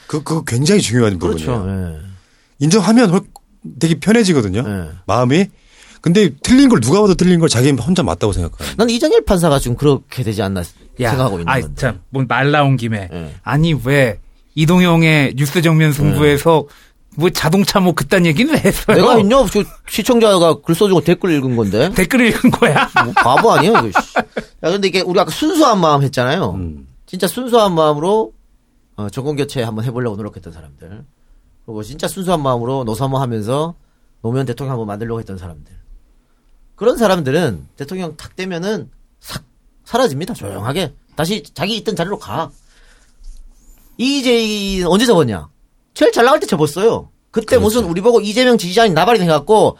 그, 0.06 0.22
그거 0.22 0.42
굉장히 0.44 0.82
중요한 0.82 1.18
부분이에요. 1.18 1.62
그렇죠. 1.62 1.70
예. 1.70 1.98
인정하면 2.58 3.10
훨- 3.10 3.22
되게 3.78 3.98
편해지거든요. 3.98 4.62
네. 4.62 4.88
마음이. 5.06 5.46
근데 6.02 6.30
틀린 6.42 6.68
걸 6.68 6.80
누가 6.80 7.00
봐도 7.00 7.14
틀린 7.14 7.40
걸 7.40 7.48
자기 7.48 7.70
혼자 7.70 8.02
맞다고 8.02 8.32
생각해요. 8.32 8.74
난 8.76 8.90
이정일 8.90 9.24
판사가 9.24 9.58
좀 9.60 9.76
그렇게 9.76 10.22
되지 10.24 10.42
않나 10.42 10.62
생각하고 10.98 11.38
있는 11.38 11.46
건데. 11.46 11.74
참, 11.76 12.00
뭐말 12.10 12.50
나온 12.50 12.76
김에. 12.76 13.08
예. 13.10 13.34
아니, 13.42 13.72
왜, 13.84 14.20
이동영의 14.56 15.34
뉴스 15.36 15.62
정면 15.62 15.92
승부에서 15.92 16.66
뭐 17.16 17.30
자동차 17.30 17.78
뭐 17.78 17.94
그딴 17.94 18.26
얘기는 18.26 18.52
왜 18.52 18.58
했어요? 18.58 18.96
내가 18.96 19.16
했냐? 19.16 19.46
저 19.46 19.62
시청자가 19.88 20.60
글 20.60 20.74
써주고 20.74 21.02
댓글 21.02 21.30
읽은 21.36 21.56
건데. 21.56 21.90
댓글 21.94 22.26
읽은 22.26 22.50
거야? 22.50 22.90
뭐 23.04 23.12
바보 23.14 23.52
아니야, 23.52 23.80
이거. 23.80 24.00
씨. 24.00 24.18
야, 24.18 24.22
근데 24.70 24.88
이게 24.88 25.02
우리 25.02 25.20
아까 25.20 25.30
순수한 25.30 25.80
마음 25.80 26.02
했잖아요. 26.02 26.50
음. 26.52 26.88
진짜 27.06 27.28
순수한 27.28 27.74
마음으로 27.74 28.32
어, 28.96 29.08
정권 29.10 29.36
교체 29.36 29.62
한번 29.62 29.84
해보려고 29.84 30.16
노력했던 30.16 30.52
사람들. 30.52 31.04
그리고 31.64 31.82
진짜 31.82 32.08
순수한 32.08 32.42
마음으로 32.42 32.84
노사모 32.84 33.18
하면서 33.18 33.74
노무현 34.22 34.46
대통령 34.46 34.72
한번 34.72 34.86
만들려고 34.86 35.20
했던 35.20 35.38
사람들. 35.38 35.81
그런 36.82 36.96
사람들은 36.96 37.68
대통령 37.76 38.16
탁 38.16 38.34
되면은 38.34 38.90
싹 39.20 39.44
사라집니다. 39.84 40.34
조용하게. 40.34 40.92
다시 41.14 41.44
자기 41.54 41.76
있던 41.76 41.94
자리로 41.94 42.18
가. 42.18 42.50
이재희는 43.98 44.88
언제 44.88 45.06
접었냐? 45.06 45.48
제일 45.94 46.10
잘 46.10 46.24
나갈 46.24 46.40
때 46.40 46.46
접었어요. 46.48 47.08
그때 47.30 47.56
무슨 47.56 47.84
우리 47.84 48.00
보고 48.00 48.20
이재명 48.20 48.58
지지자니 48.58 48.94
나발이 48.94 49.20
돼갖고 49.20 49.76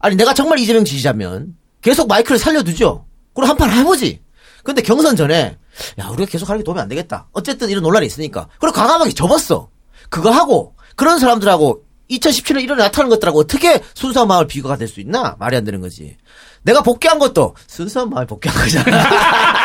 아니 0.00 0.16
내가 0.16 0.34
정말 0.34 0.58
이재명 0.58 0.84
지지자면 0.84 1.56
계속 1.82 2.08
마이크를 2.08 2.40
살려두죠. 2.40 3.06
그리고 3.32 3.48
한판 3.48 3.70
해보지. 3.70 4.20
근데 4.64 4.82
경선 4.82 5.14
전에 5.14 5.56
야 6.00 6.08
우리가 6.08 6.28
계속 6.28 6.48
하는 6.48 6.58
게 6.58 6.64
도움이 6.64 6.80
안 6.80 6.88
되겠다. 6.88 7.28
어쨌든 7.30 7.70
이런 7.70 7.84
논란이 7.84 8.06
있으니까. 8.06 8.48
그리고 8.58 8.74
과감하게 8.74 9.12
접었어. 9.12 9.70
그거 10.08 10.32
하고 10.32 10.74
그런 10.96 11.20
사람들하고 11.20 11.84
2017년 12.10 12.62
이런 12.62 12.78
나타나는 12.78 13.10
것들하고 13.10 13.38
어떻게 13.40 13.80
순수한 13.94 14.28
마을 14.28 14.46
비교가 14.46 14.76
될 14.76 14.88
수 14.88 15.00
있나? 15.00 15.36
말이 15.38 15.56
안 15.56 15.64
되는 15.64 15.80
거지. 15.80 16.16
내가 16.62 16.82
복귀한 16.82 17.18
것도 17.18 17.54
순수한 17.66 18.10
마을 18.10 18.26
복귀한 18.26 18.56
거잖아. 18.58 19.04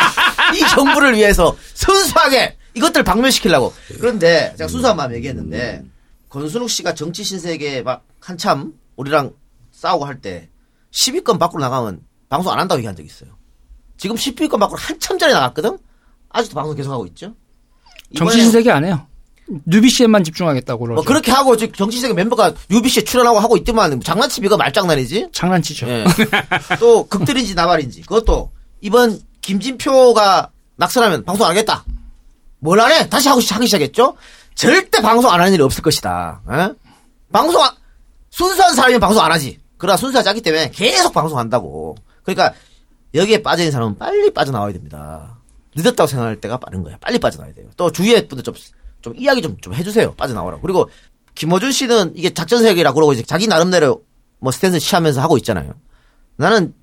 이 0.56 0.60
정부를 0.70 1.16
위해서 1.16 1.56
순수하게 1.74 2.58
이것들 2.76 3.04
박멸시키려고. 3.04 3.74
그런데 4.00 4.54
제가 4.58 4.68
순수한 4.68 4.96
마음 4.96 5.14
얘기했는데 5.16 5.84
권순욱 6.30 6.70
씨가 6.70 6.94
정치 6.94 7.24
신세계 7.24 7.82
막 7.82 8.04
한참 8.20 8.74
우리랑 8.96 9.34
싸우고 9.72 10.06
할 10.06 10.22
때 10.22 10.50
10위권 10.92 11.40
밖으로 11.40 11.62
나가면 11.62 12.02
방송 12.30 12.52
안 12.54 12.60
한다고 12.60 12.80
얘기한 12.80 12.96
적 12.96 13.04
있어요. 13.06 13.32
지금 13.98 14.16
10위권 14.16 14.60
밖으로 14.60 14.78
한참 14.78 15.18
전에 15.18 15.34
나갔거든? 15.34 15.78
아직도 16.30 16.56
방송 16.56 16.76
계속하고 16.76 17.06
있죠? 17.08 17.34
정치 18.16 18.40
신세계 18.42 18.72
안 18.72 18.86
해요. 18.86 19.08
뉴비씨에만 19.66 20.24
집중하겠다고 20.24 20.80
그러죠. 20.80 20.96
뭐 20.96 21.04
그렇게 21.04 21.32
하고 21.32 21.56
지금 21.58 21.74
정치세계 21.74 22.14
멤버가 22.14 22.54
UBC에 22.72 23.04
출연하고 23.04 23.40
하고 23.40 23.58
있더만 23.58 24.02
장난치기가 24.02 24.58
말장난이지? 24.58 25.30
장난치죠. 25.32 25.88
예. 25.88 26.06
또 26.80 27.08
극들인지 27.08 27.54
나발인지 27.56 28.02
그것도 28.02 28.52
이번 28.82 29.20
김진표가 29.42 30.50
낙선하면 30.78 31.24
방송 31.26 31.46
안 31.46 31.52
하겠다. 31.52 31.84
뭘 32.60 32.80
안 32.80 32.92
해? 32.92 33.08
다시 33.10 33.30
하고 33.30 33.40
시- 33.42 33.54
하기 33.54 33.68
시작했죠? 33.68 34.16
절대 34.56 35.02
방송 35.02 35.32
안 35.32 35.40
하는 35.40 35.54
일이 35.54 35.62
없을 35.62 35.84
것이다. 35.84 36.42
예? 36.52 36.70
방송 37.32 37.62
안- 37.64 37.72
순수한 38.32 38.74
사람이면 38.74 39.00
방송 39.00 39.24
안 39.24 39.32
하지. 39.32 39.60
그러나 39.78 39.96
순수하지 39.98 40.30
않기 40.30 40.42
때문에 40.42 40.72
계속 40.72 41.14
방송한다고. 41.14 41.96
그러니까 42.24 42.54
여기에 43.14 43.44
빠져있는 43.44 43.72
사람은 43.72 43.98
빨리 43.98 44.34
빠져나와야 44.34 44.74
됩니다. 44.74 45.38
늦었다고 45.76 46.08
생각할 46.08 46.42
때가 46.42 46.58
빠른 46.58 46.82
거야. 46.84 46.98
빨리 47.00 47.20
빠져나와야 47.20 47.54
돼요. 47.54 47.68
또 47.78 47.92
주위에 47.92 48.28
분들 48.28 48.44
좀, 48.44 48.54
좀 49.06 49.14
이야기 49.18 49.40
좀, 49.44 49.56
좀 49.62 49.76
해주세요. 49.76 50.16
빠져나오라고. 50.16 50.64
그리고 50.64 50.90
김호준 51.36 51.72
씨는 51.72 52.14
이게 52.16 52.34
작전 52.34 52.64
세계라고 52.64 52.96
그러고 52.96 53.14
이제 53.14 53.22
자기 53.22 53.46
나름대로 53.46 54.02
뭐 54.40 54.52
스탠스 54.52 54.80
취하면서 54.80 55.22
하고 55.22 55.38
있잖아요. 55.38 55.74
나는 56.38 56.74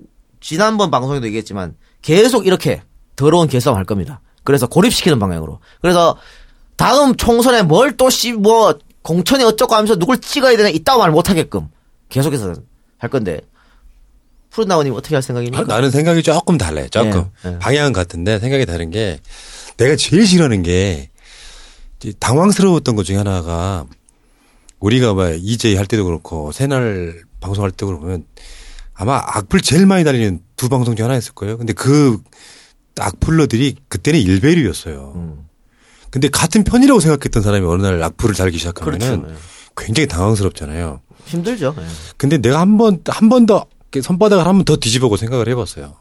지난번 0.40 0.92
방송에도 0.92 1.26
얘기했지만 1.26 1.74
계속 2.00 2.46
이렇게 2.46 2.80
더러운 3.16 3.48
개싸움 3.48 3.76
할 3.76 3.84
겁니다. 3.84 4.20
그래서 4.44 4.68
고립시키는 4.68 5.18
방향으로. 5.18 5.58
그래서 5.80 6.16
다음 6.76 7.16
총선에 7.16 7.62
뭘 7.62 7.96
또 7.96 8.08
씨, 8.08 8.32
뭐, 8.32 8.78
공천이 9.02 9.42
어쩌고 9.42 9.74
하면서 9.74 9.96
누굴 9.96 10.18
찍어야 10.18 10.56
되나 10.56 10.68
이따고 10.68 11.00
말 11.00 11.10
못하게끔 11.10 11.66
계속해서 12.08 12.54
할 12.98 13.10
건데. 13.10 13.40
푸른나무님 14.50 14.94
어떻게 14.94 15.14
할 15.16 15.22
생각입니까? 15.22 15.62
아, 15.62 15.64
나는 15.66 15.90
생각이 15.90 16.22
조금 16.22 16.56
달라요. 16.58 16.86
조금 16.90 17.24
예, 17.46 17.50
예. 17.54 17.58
방향은 17.58 17.92
같은데 17.92 18.38
생각이 18.38 18.66
다른 18.66 18.90
게 18.90 19.18
내가 19.78 19.96
제일 19.96 20.26
싫어하는 20.26 20.62
게 20.62 21.08
당황스러웠던 22.18 22.96
것 22.96 23.04
중에 23.04 23.16
하나가 23.16 23.86
우리가 24.80 25.14
막 25.14 25.30
이제 25.40 25.76
할 25.76 25.86
때도 25.86 26.04
그렇고 26.04 26.50
새날 26.52 27.22
방송할 27.40 27.70
때도 27.70 27.86
그러면 27.98 28.24
아마 28.94 29.16
악플 29.24 29.60
제일 29.60 29.86
많이 29.86 30.04
달리는 30.04 30.40
두 30.56 30.68
방송 30.68 30.96
중 30.96 31.04
하나였을 31.04 31.32
거예요. 31.34 31.56
근데 31.58 31.72
그 31.72 32.18
악플러들이 32.98 33.76
그때는 33.88 34.20
일배류였어요. 34.20 35.12
음. 35.16 35.46
근데 36.10 36.28
같은 36.28 36.62
편이라고 36.64 37.00
생각했던 37.00 37.42
사람이 37.42 37.66
어느 37.66 37.80
날 37.82 38.02
악플을 38.02 38.34
달기 38.34 38.58
시작하면은 38.58 39.22
그렇죠. 39.22 39.34
예. 39.34 39.38
굉장히 39.76 40.06
당황스럽잖아요. 40.08 41.00
힘들죠. 41.24 41.74
예. 41.78 41.82
근데 42.18 42.36
내가 42.38 42.60
한 42.60 42.76
번, 42.76 43.00
한 43.06 43.28
번 43.30 43.46
더, 43.46 43.64
손바닥을 44.02 44.46
한 44.46 44.56
번 44.56 44.64
더 44.64 44.76
뒤집어보고 44.76 45.16
생각을 45.16 45.48
해봤어요. 45.48 45.94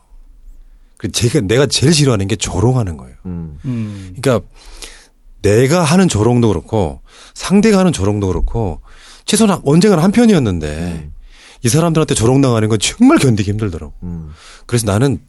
그 0.97 1.11
제가, 1.11 1.41
내가 1.41 1.65
제일 1.65 1.93
싫어하는 1.93 2.27
게 2.27 2.35
조롱하는 2.35 2.97
거예요. 2.97 3.15
음. 3.25 3.57
음. 3.63 4.13
그러니까 4.21 4.45
내가 5.41 5.83
하는 5.83 6.07
조롱도 6.07 6.47
그렇고 6.47 7.01
상대가 7.33 7.79
하는 7.79 7.91
조롱도 7.91 8.27
그렇고 8.27 8.81
최소한 9.25 9.61
언젠가는 9.65 10.03
한 10.03 10.11
편이었는데 10.11 11.09
이 11.63 11.69
사람들한테 11.69 12.15
조롱당하는 12.15 12.69
건 12.69 12.79
정말 12.79 13.17
견디기 13.17 13.49
힘들더라고. 13.51 13.93
음. 14.03 14.31
그래서 14.65 14.85
나는 14.87 15.19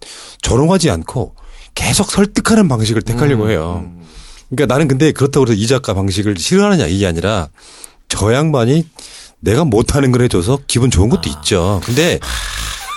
조롱하지 0.41 0.91
않고 0.91 1.35
계속 1.75 2.11
설득하는 2.11 2.69
방식을 2.69 3.03
택하려고 3.03 3.51
해요. 3.51 3.91
그러니까 4.49 4.73
나는 4.73 4.89
근데 4.89 5.13
그렇다고 5.13 5.47
해서 5.47 5.55
이 5.55 5.67
작가 5.67 5.95
방식을 5.95 6.37
싫어하느냐 6.39 6.87
이게 6.87 7.07
아니라 7.07 7.49
저 8.09 8.33
양반이 8.35 8.87
내가 9.41 9.65
못하는 9.65 10.13
걸 10.13 10.23
해줘서 10.23 10.59
기분 10.67 10.91
좋은 10.91 11.09
것도 11.09 11.29
있죠. 11.31 11.81
근데 11.85 12.19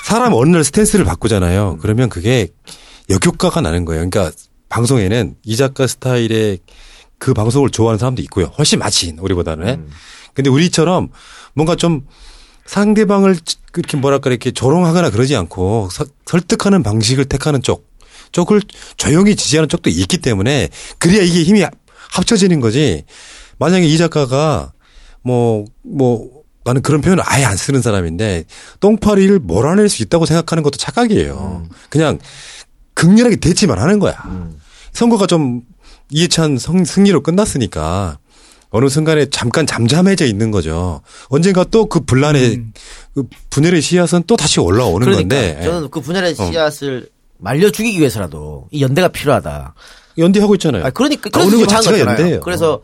사람 0.05 0.33
어느 0.33 0.49
날 0.49 0.63
스탠스를 0.63 1.05
바꾸잖아요. 1.05 1.79
그러면 1.81 2.09
그게 2.09 2.49
역효과가 3.09 3.61
나는 3.61 3.85
거예요. 3.85 4.07
그러니까 4.07 4.35
방송에는 4.69 5.35
이 5.43 5.55
작가 5.55 5.87
스타일의 5.87 6.59
그 7.17 7.33
방송을 7.33 7.69
좋아하는 7.69 7.97
사람도 7.97 8.21
있고요. 8.23 8.45
훨씬 8.57 8.79
마친 8.79 9.17
우리보다는. 9.19 9.87
근데 10.33 10.49
우리처럼 10.49 11.09
뭔가 11.53 11.75
좀 11.75 12.05
상대방을 12.65 13.37
그렇게 13.71 13.97
뭐랄까 13.97 14.29
이렇게 14.29 14.51
조롱하거나 14.51 15.09
그러지 15.11 15.35
않고 15.35 15.89
서- 15.91 16.05
설득하는 16.25 16.83
방식을 16.83 17.25
택하는 17.25 17.61
쪽 17.61 17.93
쪽을 18.31 18.61
조용히 18.97 19.35
지지하는 19.35 19.69
쪽도 19.69 19.89
있기 19.89 20.17
때문에 20.17 20.69
그래야 20.97 21.21
이게 21.21 21.43
힘이 21.43 21.65
합쳐지는 22.11 22.59
거지. 22.59 23.03
만약에 23.59 23.85
이 23.85 23.97
작가가 23.97 24.73
뭐, 25.21 25.65
뭐, 25.83 26.29
나는 26.65 26.81
그런 26.81 27.01
표현을 27.01 27.23
아예 27.25 27.45
안 27.45 27.55
쓰는 27.55 27.81
사람인데 27.81 28.43
똥파리를 28.79 29.39
몰아낼 29.39 29.87
수 29.87 30.03
있다고 30.03 30.25
생각하는 30.25 30.63
것도 30.63 30.77
착각이에요. 30.77 31.67
그냥 31.89 32.19
극렬하게 32.93 33.37
대치만 33.37 33.79
하는 33.79 33.99
거야. 33.99 34.15
선거가 34.93 35.27
좀 35.27 35.61
이해찬 36.09 36.57
성- 36.57 36.83
승리로 36.85 37.21
끝났으니까 37.23 38.19
어느 38.69 38.89
순간에 38.89 39.27
잠깐 39.29 39.65
잠잠해져 39.65 40.25
있는 40.25 40.51
거죠. 40.51 41.01
언젠가 41.29 41.63
또 41.63 41.85
그 41.85 42.01
분란의 42.01 42.61
그 43.13 43.23
분열의 43.49 43.81
씨앗은 43.81 44.23
또 44.27 44.35
다시 44.35 44.59
올라오는 44.59 44.99
그러니까 45.05 45.21
건데 45.37 45.61
저는 45.63 45.89
그 45.89 46.01
분열의 46.01 46.35
어. 46.37 46.45
씨앗을 46.51 47.09
말려 47.37 47.69
죽이기 47.69 47.99
위해서라도 47.99 48.67
이 48.71 48.81
연대가 48.81 49.07
필요하다. 49.07 49.75
연대하고 50.17 50.55
있잖아요. 50.55 50.85
아, 50.85 50.89
그러니까 50.89 51.29
그래서 51.29 51.49
것 51.51 51.57
지금 51.57 51.75
한 51.75 51.81
자체가. 51.81 52.11
연대예요. 52.11 52.39
그래서 52.41 52.73
어, 52.73 52.81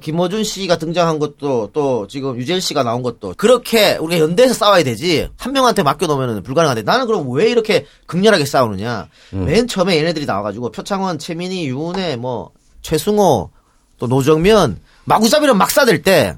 김호준 0.00 0.44
씨가 0.44 0.78
등장한 0.78 1.18
것도 1.18 1.70
또 1.72 2.06
지금 2.06 2.36
유재일 2.36 2.60
씨가 2.60 2.82
나온 2.84 3.02
것도 3.02 3.34
그렇게 3.36 3.96
우리가 3.96 4.22
연대해서 4.22 4.54
싸워야 4.54 4.84
되지 4.84 5.28
한 5.36 5.52
명한테 5.52 5.82
맡겨놓으면 5.82 6.42
불가능한데 6.44 6.82
나는 6.82 7.06
그럼 7.06 7.30
왜 7.32 7.50
이렇게 7.50 7.84
극렬하게 8.06 8.44
싸우느냐 8.44 9.08
음. 9.32 9.44
맨 9.46 9.66
처음에 9.66 9.96
얘네들이 9.96 10.26
나와가지고 10.26 10.70
표창원, 10.70 11.18
최민희, 11.18 11.66
유은혜, 11.66 12.16
뭐 12.16 12.50
최승호 12.82 13.50
또 13.98 14.06
노정면 14.06 14.78
마구잡이로 15.04 15.54
막 15.54 15.70
싸댈 15.70 16.02
때 16.02 16.36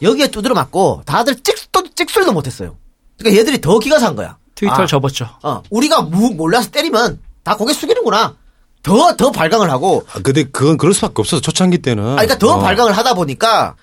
여기에 0.00 0.28
두드려 0.28 0.54
맞고 0.54 1.02
다들 1.04 1.36
찍도 1.36 1.94
찍소리도 1.94 2.32
못했어요. 2.32 2.76
그러니까 3.18 3.40
얘들이 3.40 3.60
더 3.60 3.78
기가 3.78 3.98
산 3.98 4.16
거야. 4.16 4.38
트위터를 4.54 4.84
아, 4.84 4.86
접었죠. 4.86 5.28
어, 5.42 5.62
우리가 5.70 6.02
무, 6.02 6.30
몰라서 6.30 6.70
때리면 6.70 7.20
다 7.42 7.56
고개 7.56 7.72
숙이는구나. 7.72 8.36
더, 8.82 9.16
더 9.16 9.30
발광을 9.30 9.70
하고, 9.70 10.04
아, 10.12 10.20
근데 10.20 10.44
그건 10.44 10.76
그럴 10.76 10.94
수밖에 10.94 11.14
없어서 11.18 11.40
초창기 11.40 11.78
때는. 11.78 12.04
아, 12.04 12.12
그러니까 12.16 12.38
더 12.38 12.54
어. 12.54 12.58
발광을 12.58 12.96
하다 12.96 13.14
보니까, 13.14 13.76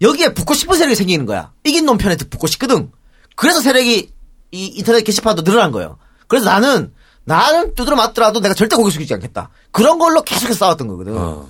여기에 0.00 0.34
붙고 0.34 0.54
싶은 0.54 0.76
세력이 0.76 0.94
생기는 0.94 1.26
거야. 1.26 1.52
이긴 1.64 1.86
놈 1.86 1.98
편에 1.98 2.16
붙고 2.16 2.46
싶거든. 2.46 2.90
그래서 3.36 3.60
세력이, 3.60 4.10
이 4.52 4.66
인터넷 4.76 5.02
게시판도 5.02 5.42
늘어난 5.44 5.72
거예요. 5.72 5.98
그래서 6.28 6.46
나는, 6.46 6.92
나는 7.24 7.74
두드려 7.74 7.96
맞더라도 7.96 8.40
내가 8.40 8.54
절대 8.54 8.76
고개 8.76 8.90
숙이지 8.90 9.14
않겠다. 9.14 9.50
그런 9.70 9.98
걸로 9.98 10.22
계속해서 10.22 10.58
싸웠던 10.58 10.88
거거든. 10.88 11.16
어. 11.16 11.48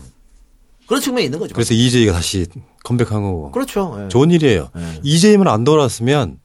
그런 0.86 1.01
측면이 1.03 1.24
있는 1.24 1.38
거죠. 1.38 1.55
그래서 1.55 1.74
이재희가 1.74 2.12
다시 2.12 2.47
컴백한 2.84 3.22
거고. 3.22 3.51
그렇죠. 3.51 3.99
예. 4.05 4.09
좋은 4.09 4.30
일이에요. 4.30 4.70
네. 4.74 5.01
이재희만 5.03 5.49
안 5.49 5.64
돌아왔으면 5.64 6.38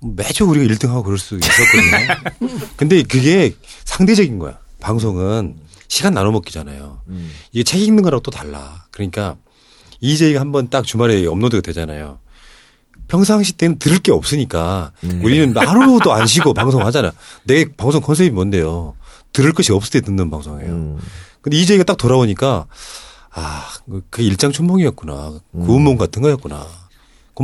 매주 0.00 0.44
우리가 0.44 0.72
1등하고 0.74 1.02
그럴 1.02 1.18
수 1.18 1.36
있었거든요. 1.36 2.58
근데 2.76 3.02
그게 3.02 3.54
상대적인 3.84 4.38
거야. 4.38 4.58
방송은 4.80 5.56
시간 5.90 6.14
나눠 6.14 6.30
먹기잖아요. 6.30 7.02
음. 7.08 7.30
이게 7.50 7.64
책 7.64 7.82
읽는 7.82 8.04
거랑 8.04 8.20
또 8.22 8.30
달라. 8.30 8.86
그러니까 8.92 9.36
이재희가 10.00 10.40
한번 10.40 10.70
딱 10.70 10.84
주말에 10.84 11.26
업로드가 11.26 11.60
되잖아요. 11.62 12.20
평상시 13.08 13.54
때는 13.54 13.80
들을 13.80 13.98
게 13.98 14.12
없으니까 14.12 14.92
우리는 15.20 15.54
하루도 15.56 16.12
안 16.12 16.28
쉬고 16.28 16.54
방송하잖아. 16.54 17.12
내 17.42 17.64
방송 17.76 18.00
컨셉이 18.00 18.30
뭔데요? 18.30 18.94
들을 19.32 19.52
것이 19.52 19.72
없을 19.72 19.90
때 19.90 20.00
듣는 20.00 20.30
방송이에요. 20.30 20.70
음. 20.70 20.98
근데 21.42 21.56
이재희가 21.58 21.82
딱 21.82 21.96
돌아오니까 21.96 22.66
아, 23.32 23.66
그 24.10 24.22
일장 24.22 24.52
춘몽이었구나. 24.52 25.40
구운몽 25.52 25.96
같은 25.96 26.22
거였구나. 26.22 26.64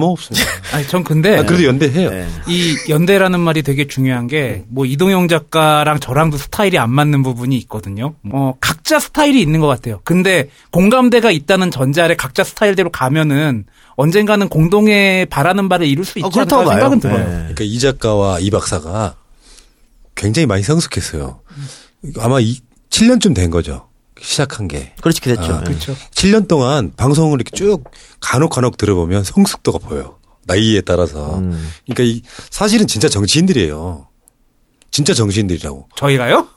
고마웠습니다. 0.00 0.46
아니 0.76 0.86
전 0.86 1.02
근데 1.04 1.38
아, 1.38 1.42
그래도 1.44 1.64
연대해요. 1.64 2.10
네. 2.10 2.26
이 2.48 2.76
연대라는 2.88 3.40
말이 3.40 3.62
되게 3.62 3.86
중요한 3.86 4.26
게 4.26 4.64
뭐 4.68 4.84
이동영 4.84 5.28
작가랑 5.28 6.00
저랑도 6.00 6.36
스타일이 6.36 6.78
안 6.78 6.90
맞는 6.90 7.22
부분이 7.22 7.56
있거든요. 7.58 8.14
어 8.32 8.52
각자 8.60 8.98
스타일이 8.98 9.40
있는 9.40 9.60
것 9.60 9.66
같아요. 9.68 10.00
근데 10.04 10.50
공감대가 10.70 11.30
있다는 11.30 11.70
전제 11.70 12.02
아래 12.02 12.14
각자 12.14 12.44
스타일대로 12.44 12.90
가면은 12.90 13.64
언젠가는 13.96 14.48
공동의 14.48 15.26
바라는 15.26 15.68
바를 15.68 15.86
이룰 15.86 16.04
수 16.04 16.18
있지 16.18 16.26
어, 16.26 16.30
그렇다고 16.30 16.62
않을까 16.70 16.74
생각은 16.90 17.00
봐요. 17.00 17.12
들어요. 17.16 17.26
네. 17.28 17.36
그러니까 17.54 17.64
이 17.64 17.78
작가와 17.78 18.38
이 18.40 18.50
박사가 18.50 19.16
굉장히 20.14 20.46
많이 20.46 20.62
성숙했어요. 20.62 21.40
아마 22.18 22.40
이 22.40 22.58
7년쯤 22.90 23.34
된 23.34 23.50
거죠. 23.50 23.88
시작한 24.20 24.68
게. 24.68 24.94
그렇게 25.00 25.34
됐죠. 25.34 25.52
아, 25.54 25.58
네. 25.60 25.64
그렇죠. 25.66 25.94
7년 26.12 26.48
동안 26.48 26.92
방송을 26.96 27.36
이렇게 27.40 27.56
쭉 27.56 27.84
간혹 28.20 28.50
간혹 28.50 28.76
들어보면 28.76 29.24
성숙도가 29.24 29.78
보여요. 29.78 30.18
나이에 30.44 30.80
따라서. 30.82 31.38
음. 31.38 31.68
그러니까 31.86 32.02
이 32.04 32.22
사실은 32.50 32.86
진짜 32.86 33.08
정치인들이에요. 33.08 34.08
진짜 34.90 35.12
정치인들이라고. 35.14 35.88
저희가요? 35.96 36.48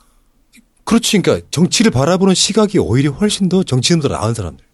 그렇지. 0.84 1.20
그러니까 1.20 1.46
정치를 1.50 1.90
바라보는 1.90 2.34
시각이 2.34 2.78
오히려 2.78 3.10
훨씬 3.12 3.48
더 3.48 3.62
정치인보다 3.62 4.16
나은 4.18 4.34
사람들. 4.34 4.64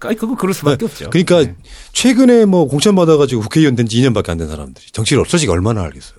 아니 0.00 0.16
그거 0.16 0.36
그럴 0.36 0.54
수밖에 0.54 0.84
없죠. 0.84 1.10
그러니까 1.10 1.42
네. 1.44 1.56
최근에 1.92 2.44
뭐 2.44 2.66
공천 2.68 2.94
받아가지고 2.94 3.42
국회의원 3.42 3.74
된 3.74 3.86
지 3.88 4.00
2년밖에 4.00 4.30
안 4.30 4.38
된 4.38 4.48
사람들이 4.48 4.86
정치를 4.92 5.20
없어지기 5.20 5.50
얼마나 5.50 5.82
알겠어요. 5.82 6.18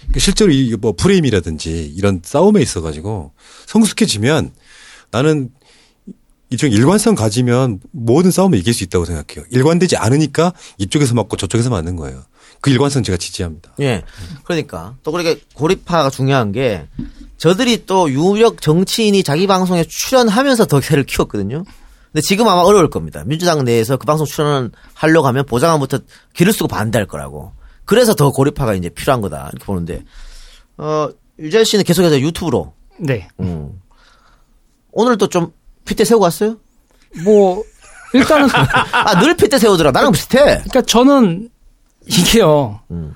그러니까 0.00 0.20
실제로 0.20 0.50
이 0.52 0.76
뭐 0.80 0.94
프레임이라든지 0.96 1.92
이런 1.96 2.20
싸움에 2.24 2.60
있어가지고 2.60 3.32
성숙해지면 3.66 4.52
나는 5.14 5.50
이쪽 6.50 6.72
일관성 6.72 7.14
가지면 7.14 7.78
모든 7.92 8.32
싸움을 8.32 8.58
이길 8.58 8.74
수 8.74 8.82
있다고 8.82 9.04
생각해요. 9.04 9.46
일관되지 9.50 9.96
않으니까 9.96 10.52
이쪽에서 10.78 11.14
맞고 11.14 11.36
저쪽에서 11.36 11.70
맞는 11.70 11.94
거예요. 11.94 12.24
그 12.60 12.70
일관성 12.70 13.04
제가 13.04 13.16
지지합니다. 13.16 13.74
예. 13.80 14.02
그러니까 14.42 14.96
또 15.04 15.12
그렇게 15.12 15.40
고립화가 15.54 16.10
중요한 16.10 16.50
게 16.50 16.88
저들이 17.36 17.86
또 17.86 18.10
유력 18.10 18.60
정치인이 18.60 19.22
자기 19.22 19.46
방송에 19.46 19.84
출연하면서 19.84 20.66
더 20.66 20.80
세를 20.80 21.04
키웠거든요. 21.04 21.62
근데 22.12 22.20
지금 22.20 22.48
아마 22.48 22.62
어려울 22.62 22.90
겁니다. 22.90 23.22
민주당 23.24 23.64
내에서 23.64 23.96
그 23.96 24.06
방송 24.06 24.26
출연을 24.26 24.72
하려고 24.94 25.28
하면 25.28 25.46
보장함부터 25.46 26.00
길을 26.32 26.52
쓰고 26.52 26.66
반대할 26.66 27.06
거라고. 27.06 27.52
그래서 27.84 28.14
더 28.14 28.32
고립화가 28.32 28.74
이제 28.74 28.88
필요한 28.88 29.20
거다. 29.20 29.50
이렇게 29.52 29.64
보는데 29.64 30.02
어 30.76 31.08
유재 31.38 31.62
씨는 31.62 31.84
계속해서 31.84 32.20
유튜브로 32.20 32.72
네. 32.98 33.28
음. 33.38 33.80
오늘 34.94 35.18
또좀 35.18 35.52
핏대 35.84 36.04
세우고 36.04 36.24
왔어요? 36.24 36.56
뭐 37.24 37.62
일단은 38.14 38.48
아, 38.92 39.20
늘 39.20 39.36
핏대 39.36 39.58
세우더라. 39.58 39.90
나랑 39.90 40.12
비슷해. 40.12 40.38
그러니까 40.38 40.82
저는 40.82 41.50
이게요. 42.06 42.80
음. 42.90 43.14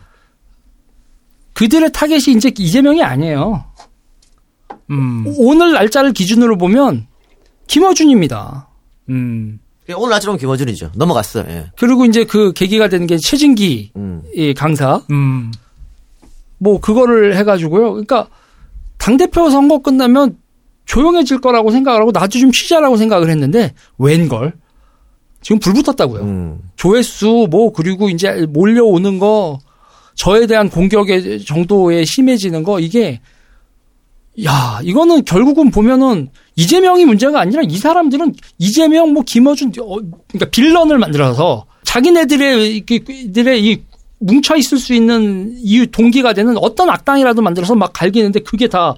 그들의 1.55 1.93
타겟이 1.93 2.37
이제 2.37 2.53
이재명이 2.57 3.03
아니에요. 3.03 3.64
음, 4.91 5.24
오늘 5.39 5.72
날짜를 5.72 6.12
기준으로 6.12 6.57
보면 6.57 7.07
김어준입니다. 7.66 8.68
음, 9.11 9.59
오늘 9.97 10.14
아침은 10.14 10.37
김어준이죠. 10.39 10.93
넘어갔어. 10.95 11.41
예. 11.49 11.70
그리고 11.76 12.05
이제 12.05 12.24
그 12.24 12.53
계기가 12.53 12.89
되는 12.89 13.07
게 13.07 13.18
최진기 13.18 13.93
음. 13.97 14.22
이 14.35 14.55
강사 14.55 15.03
음. 15.11 15.53
뭐 16.59 16.81
그거를 16.81 17.37
해가지고요. 17.37 17.93
그러니까 17.93 18.29
당 18.99 19.16
대표 19.16 19.51
선거 19.51 19.79
끝나면 19.79 20.39
조용해질 20.89 21.41
거라고 21.41 21.70
생각을 21.70 22.01
하고 22.01 22.11
나도 22.11 22.39
좀 22.39 22.51
쉬자라고 22.51 22.97
생각을 22.97 23.30
했는데 23.30 23.74
웬걸 23.99 24.55
지금 25.43 25.61
불 25.61 25.74
붙었다고요. 25.74 26.22
음. 26.22 26.59
조회수 26.76 27.47
뭐 27.51 27.72
그리고 27.72 28.09
이제 28.09 28.47
몰려오는 28.49 29.18
거 29.18 29.61
저에 30.14 30.47
대한 30.47 30.68
공격의 30.68 31.45
정도에 31.45 32.05
심해지는 32.05 32.64
거 32.64 32.80
이게 32.80 33.20
야 34.45 34.80
이거는 34.82 35.24
결국은 35.24 35.70
보면은 35.70 36.30
이재명이 36.57 37.05
문제가 37.05 37.41
아니라 37.41 37.62
이 37.62 37.76
사람들은 37.76 38.34
이재명 38.57 39.12
뭐 39.12 39.22
김어준 39.24 39.72
어, 39.80 39.97
그러니까 40.28 40.51
빌런을 40.51 40.99
만들어서 40.99 41.66
자기네들의 41.84 42.84
이들의 42.89 43.64
이 43.64 43.82
뭉쳐 44.20 44.57
있을 44.57 44.78
수 44.78 44.95
있는 44.95 45.55
이유 45.59 45.86
동기가 45.86 46.32
되는 46.32 46.57
어떤 46.59 46.89
악당이라도 46.89 47.43
만들어서 47.43 47.74
막 47.74 47.93
갈기는데 47.93 48.41
그게 48.41 48.68
다 48.68 48.97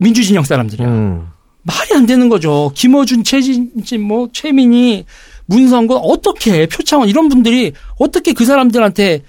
민주진영 0.00 0.44
사람들이야. 0.44 0.88
음. 0.88 1.28
말이 1.62 1.94
안 1.94 2.06
되는 2.06 2.28
거죠. 2.28 2.72
김어준, 2.74 3.22
최진진, 3.22 4.02
뭐 4.02 4.28
최민희, 4.32 5.04
문성근 5.46 5.96
어떻게 5.96 6.66
표창원 6.66 7.08
이런 7.08 7.28
분들이 7.28 7.72
어떻게 7.98 8.32
그 8.32 8.44
사람들한테 8.44 9.22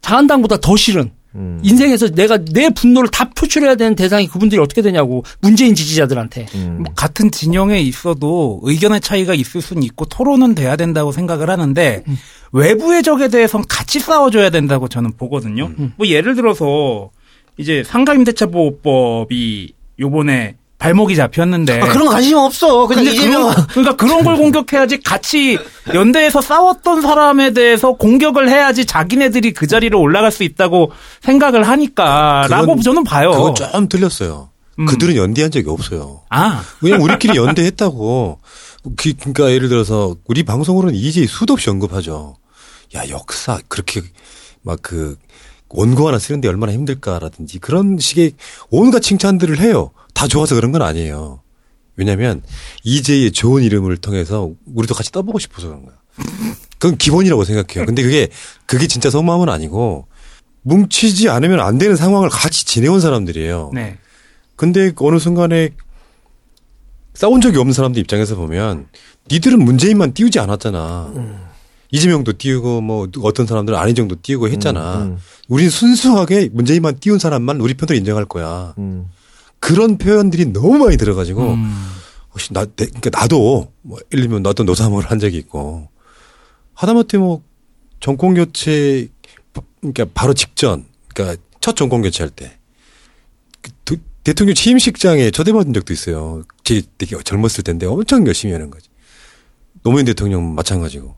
자한당보다 0.00 0.58
더 0.58 0.76
싫은 0.76 1.10
음. 1.34 1.60
인생에서 1.62 2.08
내가 2.10 2.38
내 2.38 2.70
분노를 2.70 3.10
다 3.10 3.28
표출해야 3.30 3.74
되는 3.74 3.94
대상이 3.94 4.28
그분들이 4.28 4.60
어떻게 4.60 4.80
되냐고 4.80 5.24
문재인 5.40 5.74
지지자들한테 5.74 6.46
음. 6.54 6.82
뭐 6.84 6.92
같은 6.94 7.30
진영에 7.30 7.78
있어도 7.80 8.60
의견의 8.62 9.02
차이가 9.02 9.34
있을 9.34 9.60
수는 9.60 9.82
있고 9.82 10.06
토론은 10.06 10.54
돼야 10.54 10.76
된다고 10.76 11.12
생각을 11.12 11.50
하는데 11.50 12.04
외부의 12.52 13.02
적에 13.02 13.28
대해서는 13.28 13.66
같이 13.68 14.00
싸워줘야 14.00 14.48
된다고 14.48 14.88
저는 14.88 15.12
보거든요. 15.18 15.70
뭐 15.96 16.06
예를 16.06 16.36
들어서 16.36 17.10
이제 17.58 17.82
상가임대차보호법이 17.84 19.72
요번에 19.98 20.56
발목이 20.78 21.16
잡혔는데 21.16 21.80
아, 21.80 21.86
그런 21.88 22.04
거 22.04 22.10
관심 22.12 22.36
없어. 22.36 22.86
그냥 22.86 23.04
근데 23.04 23.16
이재명. 23.16 23.48
그런, 23.50 23.66
그러니까 23.68 23.96
그런 23.96 24.24
걸 24.24 24.36
공격해야지 24.52 25.00
같이 25.00 25.58
연대에서 25.94 26.42
싸웠던 26.42 27.00
사람에 27.00 27.52
대해서 27.54 27.92
공격을 27.94 28.50
해야지 28.50 28.84
자기네들이 28.84 29.52
그 29.52 29.66
자리로 29.66 29.98
올라갈 29.98 30.30
수 30.30 30.42
있다고 30.42 30.92
생각을 31.22 31.66
하니까라고 31.66 32.66
그건- 32.66 32.82
저는 32.82 33.04
봐요. 33.04 33.30
그건 33.30 33.54
좀 33.54 33.88
틀렸어요. 33.88 34.50
음. 34.78 34.84
그들은 34.84 35.16
연대한 35.16 35.50
적이 35.50 35.70
없어요. 35.70 36.20
아, 36.28 36.62
그냥 36.80 37.02
우리끼리 37.02 37.36
연대했다고. 37.38 38.38
그- 38.96 39.14
그러니까 39.18 39.50
예를 39.50 39.70
들어서 39.70 40.14
우리 40.26 40.42
방송으로는 40.42 40.94
이제 40.94 41.26
수도 41.26 41.54
없이 41.54 41.70
언급하죠. 41.70 42.36
야 42.94 43.08
역사 43.08 43.58
그렇게 43.68 44.02
막 44.62 44.78
그 44.82 45.16
원고 45.76 46.08
하나 46.08 46.18
쓰는데 46.18 46.48
얼마나 46.48 46.72
힘들까라든지 46.72 47.58
그런 47.58 47.98
식의 47.98 48.32
온갖 48.70 49.00
칭찬들을 49.00 49.60
해요. 49.60 49.90
다 50.14 50.26
좋아서 50.26 50.54
그런 50.54 50.72
건 50.72 50.80
아니에요. 50.82 51.42
왜냐하면 51.96 52.42
이제의 52.82 53.32
좋은 53.32 53.62
이름을 53.62 53.98
통해서 53.98 54.50
우리도 54.74 54.94
같이 54.94 55.12
떠보고 55.12 55.38
싶어서 55.38 55.68
그런 55.68 55.84
거야. 55.84 55.96
그건 56.78 56.96
기본이라고 56.96 57.44
생각해요. 57.44 57.84
근데 57.86 58.02
그게 58.02 58.28
그게 58.64 58.86
진짜 58.86 59.10
속마음은 59.10 59.50
아니고 59.50 60.06
뭉치지 60.62 61.28
않으면 61.28 61.60
안 61.60 61.76
되는 61.78 61.94
상황을 61.94 62.30
같이 62.30 62.64
지내온 62.64 63.00
사람들이에요. 63.00 63.70
네. 63.74 63.98
근데 64.56 64.92
어느 64.96 65.18
순간에 65.18 65.70
싸운 67.12 67.42
적이 67.42 67.58
없는 67.58 67.74
사람들 67.74 68.00
입장에서 68.00 68.34
보면 68.36 68.88
니들은 69.30 69.62
문재인만 69.62 70.14
띄우지 70.14 70.38
않았잖아. 70.38 71.12
이재명도 71.92 72.34
띄우고 72.38 72.80
뭐 72.80 73.08
어떤 73.22 73.46
사람들은 73.46 73.78
안희정도 73.78 74.16
띄우고 74.22 74.48
했잖아. 74.48 75.02
음, 75.04 75.18
우린 75.48 75.70
순수하게 75.70 76.50
문재인만 76.52 76.98
띄운 76.98 77.18
사람만 77.18 77.60
우리 77.60 77.74
편으로 77.74 77.96
인정할 77.96 78.24
거야. 78.24 78.74
음. 78.78 79.06
그런 79.60 79.96
표현들이 79.98 80.52
너무 80.52 80.78
많이 80.78 80.96
들어가지고 80.96 81.52
음. 81.54 81.86
혹시 82.32 82.52
나 82.52 82.64
내- 82.64 82.86
그러니까 82.86 83.10
나도 83.18 83.72
뭐 83.82 83.98
예를 84.12 84.24
들면 84.24 84.42
나도 84.42 84.64
노사모를 84.64 85.10
한 85.10 85.18
적이 85.18 85.38
있고 85.38 85.88
하다못해 86.74 87.18
뭐 87.18 87.42
정권 88.00 88.34
교체 88.34 89.08
그러니까 89.80 90.04
바로 90.12 90.34
직전 90.34 90.84
그러니까 91.14 91.40
첫 91.60 91.74
정권 91.76 92.02
교체할 92.02 92.30
때그 92.30 93.70
도- 93.84 93.96
대통령 94.24 94.54
취임식장에 94.54 95.30
초대받은 95.30 95.72
적도 95.72 95.92
있어요. 95.92 96.42
제 96.64 96.82
되게 96.98 97.16
젊었을 97.22 97.62
텐데 97.64 97.86
엄청 97.86 98.26
열심히 98.26 98.52
하는 98.52 98.70
거지. 98.70 98.88
노무현 99.82 100.04
대통령 100.04 100.54
마찬가지고 100.54 101.14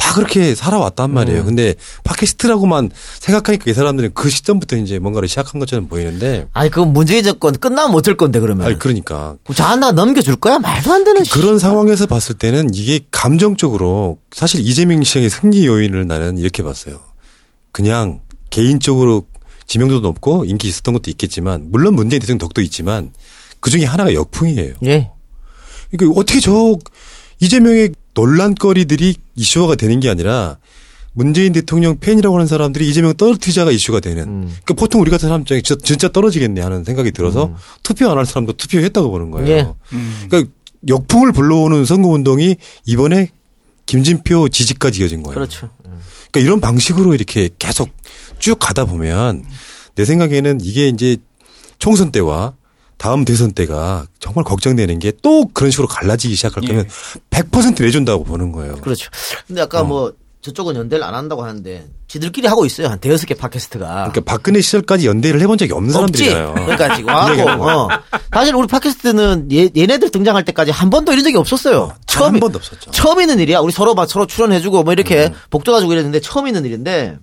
다 0.00 0.14
그렇게 0.14 0.54
살아왔단 0.54 1.12
말이에요. 1.12 1.44
근데 1.44 1.74
팟캐스트라고만 2.04 2.90
생각하니까 3.18 3.70
이 3.70 3.74
사람들은 3.74 4.12
그 4.14 4.30
시점부터 4.30 4.76
이제 4.76 4.98
뭔가를 4.98 5.28
시작한 5.28 5.60
것처럼 5.60 5.88
보이는데 5.88 6.48
아니, 6.54 6.70
그건 6.70 6.94
문재인 6.94 7.22
정권 7.22 7.52
끝나면 7.52 7.94
어쩔 7.94 8.16
건데, 8.16 8.40
그러면. 8.40 8.66
아니 8.66 8.78
그러니까 8.78 9.36
자한당 9.54 9.94
넘겨줄 9.94 10.36
거야? 10.36 10.58
말도 10.58 10.90
안 10.90 11.04
되는 11.04 11.22
씨. 11.22 11.30
그런 11.32 11.58
상황에서 11.58 12.06
봤을 12.06 12.34
때는 12.34 12.70
이게 12.72 13.00
감정적으로 13.10 14.18
사실 14.32 14.66
이재명 14.66 15.02
시장의 15.04 15.28
승리 15.28 15.66
요인을 15.66 16.06
나는 16.06 16.38
이렇게 16.38 16.62
봤어요. 16.62 17.00
그냥 17.70 18.20
개인적으로 18.48 19.26
지명도도 19.66 20.00
높고 20.00 20.46
인기 20.46 20.66
있었던 20.68 20.94
것도 20.94 21.10
있겠지만 21.10 21.66
물론 21.70 21.94
문재인 21.94 22.20
대통령 22.20 22.38
덕도 22.38 22.62
있지만 22.62 23.12
그 23.60 23.68
중에 23.70 23.84
하나가 23.84 24.14
역풍이에요. 24.14 24.74
예. 24.86 25.10
그러니까 25.90 26.18
어떻게 26.18 26.40
저 26.40 26.78
이재명의 27.40 27.90
논란거리들이 28.20 29.14
이슈화가 29.36 29.76
되는 29.76 29.98
게 30.00 30.08
아니라 30.10 30.58
문재인 31.12 31.52
대통령 31.52 31.98
팬이라고 31.98 32.36
하는 32.36 32.46
사람들이 32.46 32.88
이재명 32.88 33.14
떨어뜨리자가 33.14 33.70
이슈가 33.72 34.00
되는. 34.00 34.22
음. 34.24 34.40
그러니까 34.48 34.74
보통 34.74 35.00
우리 35.00 35.10
같은 35.10 35.28
사람 35.28 35.40
입장에 35.40 35.60
진짜, 35.62 35.80
진짜 35.84 36.08
떨어지겠네 36.08 36.60
하는 36.60 36.84
생각이 36.84 37.10
들어서 37.12 37.54
투표 37.82 38.08
안 38.10 38.18
할 38.18 38.26
사람도 38.26 38.52
투표했다고 38.52 39.10
보는 39.10 39.30
거예요. 39.30 39.48
예. 39.48 39.66
그러니까 40.28 40.52
역풍을 40.88 41.32
불러오는 41.32 41.84
선거운동이 41.84 42.56
이번에 42.86 43.30
김진표 43.86 44.50
지지까지 44.50 45.00
이어진 45.00 45.22
거예요. 45.22 45.34
그렇죠. 45.34 45.70
그러니까 45.82 46.40
이런 46.40 46.60
방식으로 46.60 47.14
이렇게 47.14 47.48
계속 47.58 47.90
쭉 48.38 48.56
가다 48.60 48.84
보면 48.84 49.44
내 49.96 50.04
생각에는 50.04 50.60
이게 50.62 50.88
이제 50.88 51.16
총선 51.78 52.12
때와 52.12 52.54
다음 53.00 53.24
대선 53.24 53.52
때가 53.52 54.04
정말 54.18 54.44
걱정되는 54.44 54.98
게 54.98 55.10
또 55.22 55.48
그런 55.54 55.70
식으로 55.70 55.88
갈라지기 55.88 56.34
시작할 56.34 56.62
거면 56.62 56.86
100% 57.30 57.82
내준다고 57.82 58.24
보는 58.24 58.52
거예요. 58.52 58.76
그렇죠. 58.76 59.10
근데 59.46 59.62
아까 59.62 59.80
어. 59.80 59.84
뭐 59.84 60.12
저쪽은 60.42 60.74
연대를 60.76 61.02
안 61.04 61.14
한다고 61.14 61.42
하는데 61.42 61.86
지들끼리 62.08 62.46
하고 62.46 62.64
있어요. 62.64 62.88
한 62.88 62.98
대여섯 62.98 63.26
개 63.28 63.34
팟캐스트가. 63.34 63.86
그러니까 63.86 64.20
박근혜 64.24 64.60
시절까지 64.60 65.06
연대를 65.06 65.40
해본 65.40 65.58
적이 65.58 65.72
없는. 65.74 65.92
사람들이잖아요. 65.92 66.54
그러니까 66.54 66.96
지금 66.96 67.10
하고. 67.14 67.44
거야. 67.44 67.74
어. 67.74 67.88
사실 68.32 68.54
우리 68.54 68.66
팟캐스트는 68.66 69.48
얘, 69.52 69.68
얘네들 69.76 70.10
등장할 70.10 70.44
때까지 70.44 70.70
한 70.70 70.88
번도 70.90 71.12
이런 71.12 71.24
적이 71.24 71.36
없었어요. 71.36 71.88
단 71.88 71.96
처음 72.06 72.34
한 72.34 72.40
번도 72.40 72.56
없었죠. 72.58 72.90
처음 72.90 73.20
있는 73.20 73.38
일이야. 73.38 73.60
우리 73.60 73.72
서로 73.72 73.94
막 73.94 74.08
서로 74.08 74.26
출연해주고 74.26 74.82
뭐 74.82 74.92
이렇게 74.92 75.26
음. 75.26 75.34
복도 75.50 75.72
가지고 75.72 75.92
이랬는데 75.92 76.20
처음 76.20 76.46
있는 76.46 76.64
일인데 76.64 77.18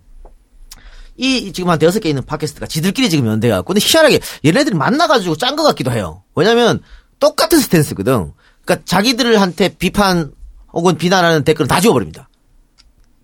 이 1.18 1.52
지금 1.52 1.70
한 1.70 1.80
대여섯 1.80 2.02
개 2.02 2.10
있는 2.10 2.24
팟캐스트가 2.24 2.68
지들끼리 2.68 3.10
지금 3.10 3.28
연대해갖고 3.28 3.74
근데 3.74 3.84
희한하게 3.84 4.20
얘네들이 4.46 4.76
만나가지고 4.76 5.36
짠 5.36 5.56
것 5.56 5.64
같기도 5.64 5.92
해요. 5.92 6.24
왜냐면 6.36 6.82
똑같은 7.20 7.60
스탠스거든. 7.60 8.34
그러니까 8.64 8.86
자기들한테 8.86 9.70
비판 9.70 10.32
혹은 10.72 10.98
비난하는 10.98 11.44
댓글은 11.44 11.68
다 11.68 11.82
지워버립니다. 11.82 12.30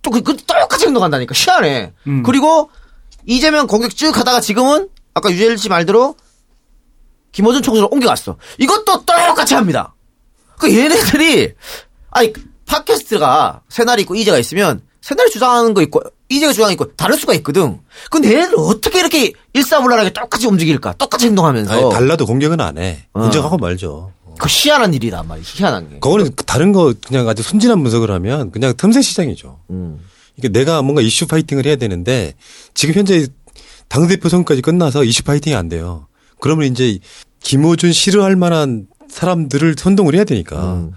또 0.01 0.09
그, 0.09 0.21
그 0.21 0.35
똑같이 0.35 0.85
행동한다니까 0.87 1.33
희한해. 1.35 1.93
음. 2.07 2.23
그리고 2.23 2.71
이재명 3.25 3.67
공격 3.67 3.95
쭉 3.95 4.17
하다가 4.17 4.41
지금은 4.41 4.89
아까 5.13 5.31
유재일 5.31 5.57
씨 5.57 5.69
말대로 5.69 6.15
김호준 7.31 7.61
총수로 7.61 7.89
옮겨갔어. 7.91 8.37
이것도 8.57 9.05
똑같이 9.05 9.53
합니다. 9.53 9.93
그 10.57 10.75
얘네들이 10.75 11.53
아니 12.09 12.33
팟캐스트가 12.65 13.61
새날이 13.69 14.01
있고 14.01 14.15
이재가 14.15 14.37
있으면 14.39 14.81
새날이 15.03 15.29
주장하는 15.31 15.73
거 15.73 15.81
있고 15.81 16.01
이재가 16.29 16.53
주장하는 16.53 16.77
거 16.77 16.85
있고 16.85 16.95
다를 16.95 17.17
수가 17.17 17.33
있거든. 17.35 17.79
근데 18.09 18.29
얘네들 18.29 18.55
어떻게 18.57 18.99
이렇게 18.99 19.33
일사불란하게 19.51 20.13
똑같이 20.13 20.47
움직일까? 20.47 20.93
똑같이 20.93 21.25
행동하면서 21.25 21.73
아니, 21.73 21.89
달라도 21.93 22.25
공격은 22.25 22.61
안 22.61 22.77
해. 22.77 23.05
어. 23.11 23.25
인정하고 23.25 23.57
말죠. 23.57 24.13
그 24.39 24.47
희한한 24.49 24.93
일이란 24.93 25.27
말이야. 25.27 25.43
희한한 25.45 25.89
게. 25.89 25.95
그거는 25.99 26.31
다른 26.45 26.71
거 26.71 26.93
그냥 27.05 27.27
아주 27.27 27.43
순진한 27.43 27.83
분석을 27.83 28.09
하면 28.11 28.51
그냥 28.51 28.73
틈새 28.77 29.01
시장이죠. 29.01 29.59
음. 29.71 29.99
이게 30.37 30.47
내가 30.47 30.81
뭔가 30.81 31.01
이슈 31.01 31.27
파이팅을 31.27 31.65
해야 31.65 31.75
되는데 31.75 32.33
지금 32.73 32.95
현재 32.95 33.27
당대표 33.89 34.29
선거까지 34.29 34.61
끝나서 34.61 35.03
이슈 35.03 35.23
파이팅이 35.23 35.53
안 35.53 35.67
돼요. 35.67 36.07
그러면 36.39 36.71
이제 36.71 36.97
김호준 37.41 37.91
싫어할 37.91 38.37
만한 38.37 38.87
사람들을 39.09 39.75
선동을 39.77 40.15
해야 40.15 40.23
되니까 40.23 40.75
음. 40.75 40.93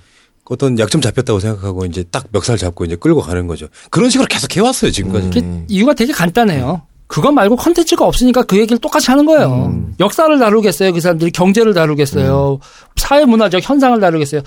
어떤 0.49 0.79
약점 0.79 1.01
잡혔다고 1.01 1.41
생각하고 1.41 1.85
이제 1.87 2.05
딱 2.11 2.25
멱살 2.31 2.57
잡고 2.59 2.85
이제 2.85 2.97
끌고 2.97 3.21
가는 3.21 3.47
거죠. 3.47 3.67
그런 3.91 4.11
식으로 4.11 4.27
계속 4.29 4.55
해왔어요 4.57 4.91
지금까지. 4.91 5.31
그 5.31 5.65
이유가 5.69 5.93
되게 5.95 6.13
간단해요. 6.13 6.83
그것 7.09 7.31
말고 7.31 7.55
컨텐츠가 7.57 8.05
없으니까 8.05 8.43
그 8.43 8.57
얘기를 8.57 8.79
똑같이 8.79 9.11
하는 9.11 9.27
거예요. 9.27 9.67
음. 9.67 9.95
역사를 10.01 10.37
다루겠어요. 10.39 10.93
그 10.93 11.01
사람들이 11.01 11.31
경제를 11.31 11.73
다루겠어요. 11.73 12.59
사회문화적 12.97 13.61
현상을 13.63 13.99
다루겠어요. 14.01 14.43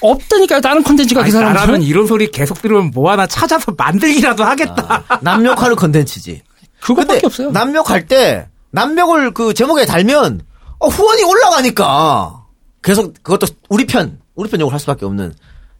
없다니까요. 0.00 0.60
다른 0.60 0.82
컨텐츠가 0.82 1.24
그 1.24 1.30
사람들은. 1.30 1.54
나라면 1.60 1.82
이런 1.82 2.06
소리 2.06 2.30
계속 2.30 2.60
들으면 2.60 2.90
뭐 2.92 3.10
하나 3.10 3.26
찾아서 3.26 3.72
만들기라도 3.76 4.44
하겠다. 4.44 5.04
남욕하는 5.22 5.76
컨텐츠지. 5.76 6.42
그것밖에 6.80 7.26
없어요. 7.26 7.50
남욕할 7.50 8.06
때 8.06 8.48
남욕을 8.72 9.32
그 9.32 9.54
제목에 9.54 9.86
달면 9.86 10.42
어, 10.78 10.88
후원이 10.88 11.22
올라가니까 11.22 12.44
계속 12.82 13.14
그것도 13.22 13.46
우리 13.68 13.86
편 13.86 14.18
우리 14.34 14.48
편 14.48 14.60
욕을 14.60 14.72
할 14.72 14.80
수밖에 14.80 15.04
없는 15.04 15.34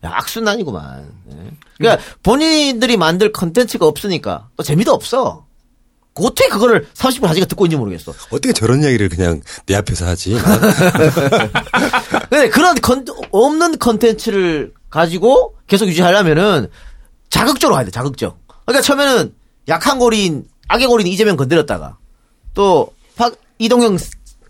야, 0.05 0.11
악순환이구만. 0.14 1.12
네. 1.26 1.50
그러니까 1.78 2.03
본인들이 2.22 2.96
만들 2.96 3.32
컨텐츠가 3.32 3.86
없으니까 3.86 4.48
또 4.57 4.62
재미도 4.62 4.92
없어. 4.92 5.46
그 6.14 6.24
어떻게 6.26 6.48
그거를 6.48 6.86
30분 6.94 7.26
한 7.26 7.34
시간 7.34 7.48
듣고 7.48 7.64
있는지 7.64 7.78
모르겠어. 7.78 8.12
어떻게 8.30 8.53
저런 8.53 8.82
이야기를 8.82 9.09
그냥 9.09 9.40
내 9.66 9.74
앞에서 9.76 10.07
하지? 10.07 10.36
근데 12.28 12.50
그런 12.50 12.74
컨, 12.82 13.07
없는 13.30 13.78
컨텐츠를 13.78 14.74
가지고 14.90 15.55
계속 15.66 15.88
유지하려면은 15.88 16.68
자극적으로 17.30 17.76
가야 17.76 17.86
돼, 17.86 17.90
자극적. 17.90 18.38
그러니까 18.66 18.82
처음에는 18.82 19.34
약한 19.68 19.98
고리인, 19.98 20.44
악의 20.68 20.86
고리인 20.86 21.11
이재명 21.11 21.36
건드렸다가 21.36 21.96
또 22.53 22.92
박, 23.16 23.34
이동형 23.59 23.97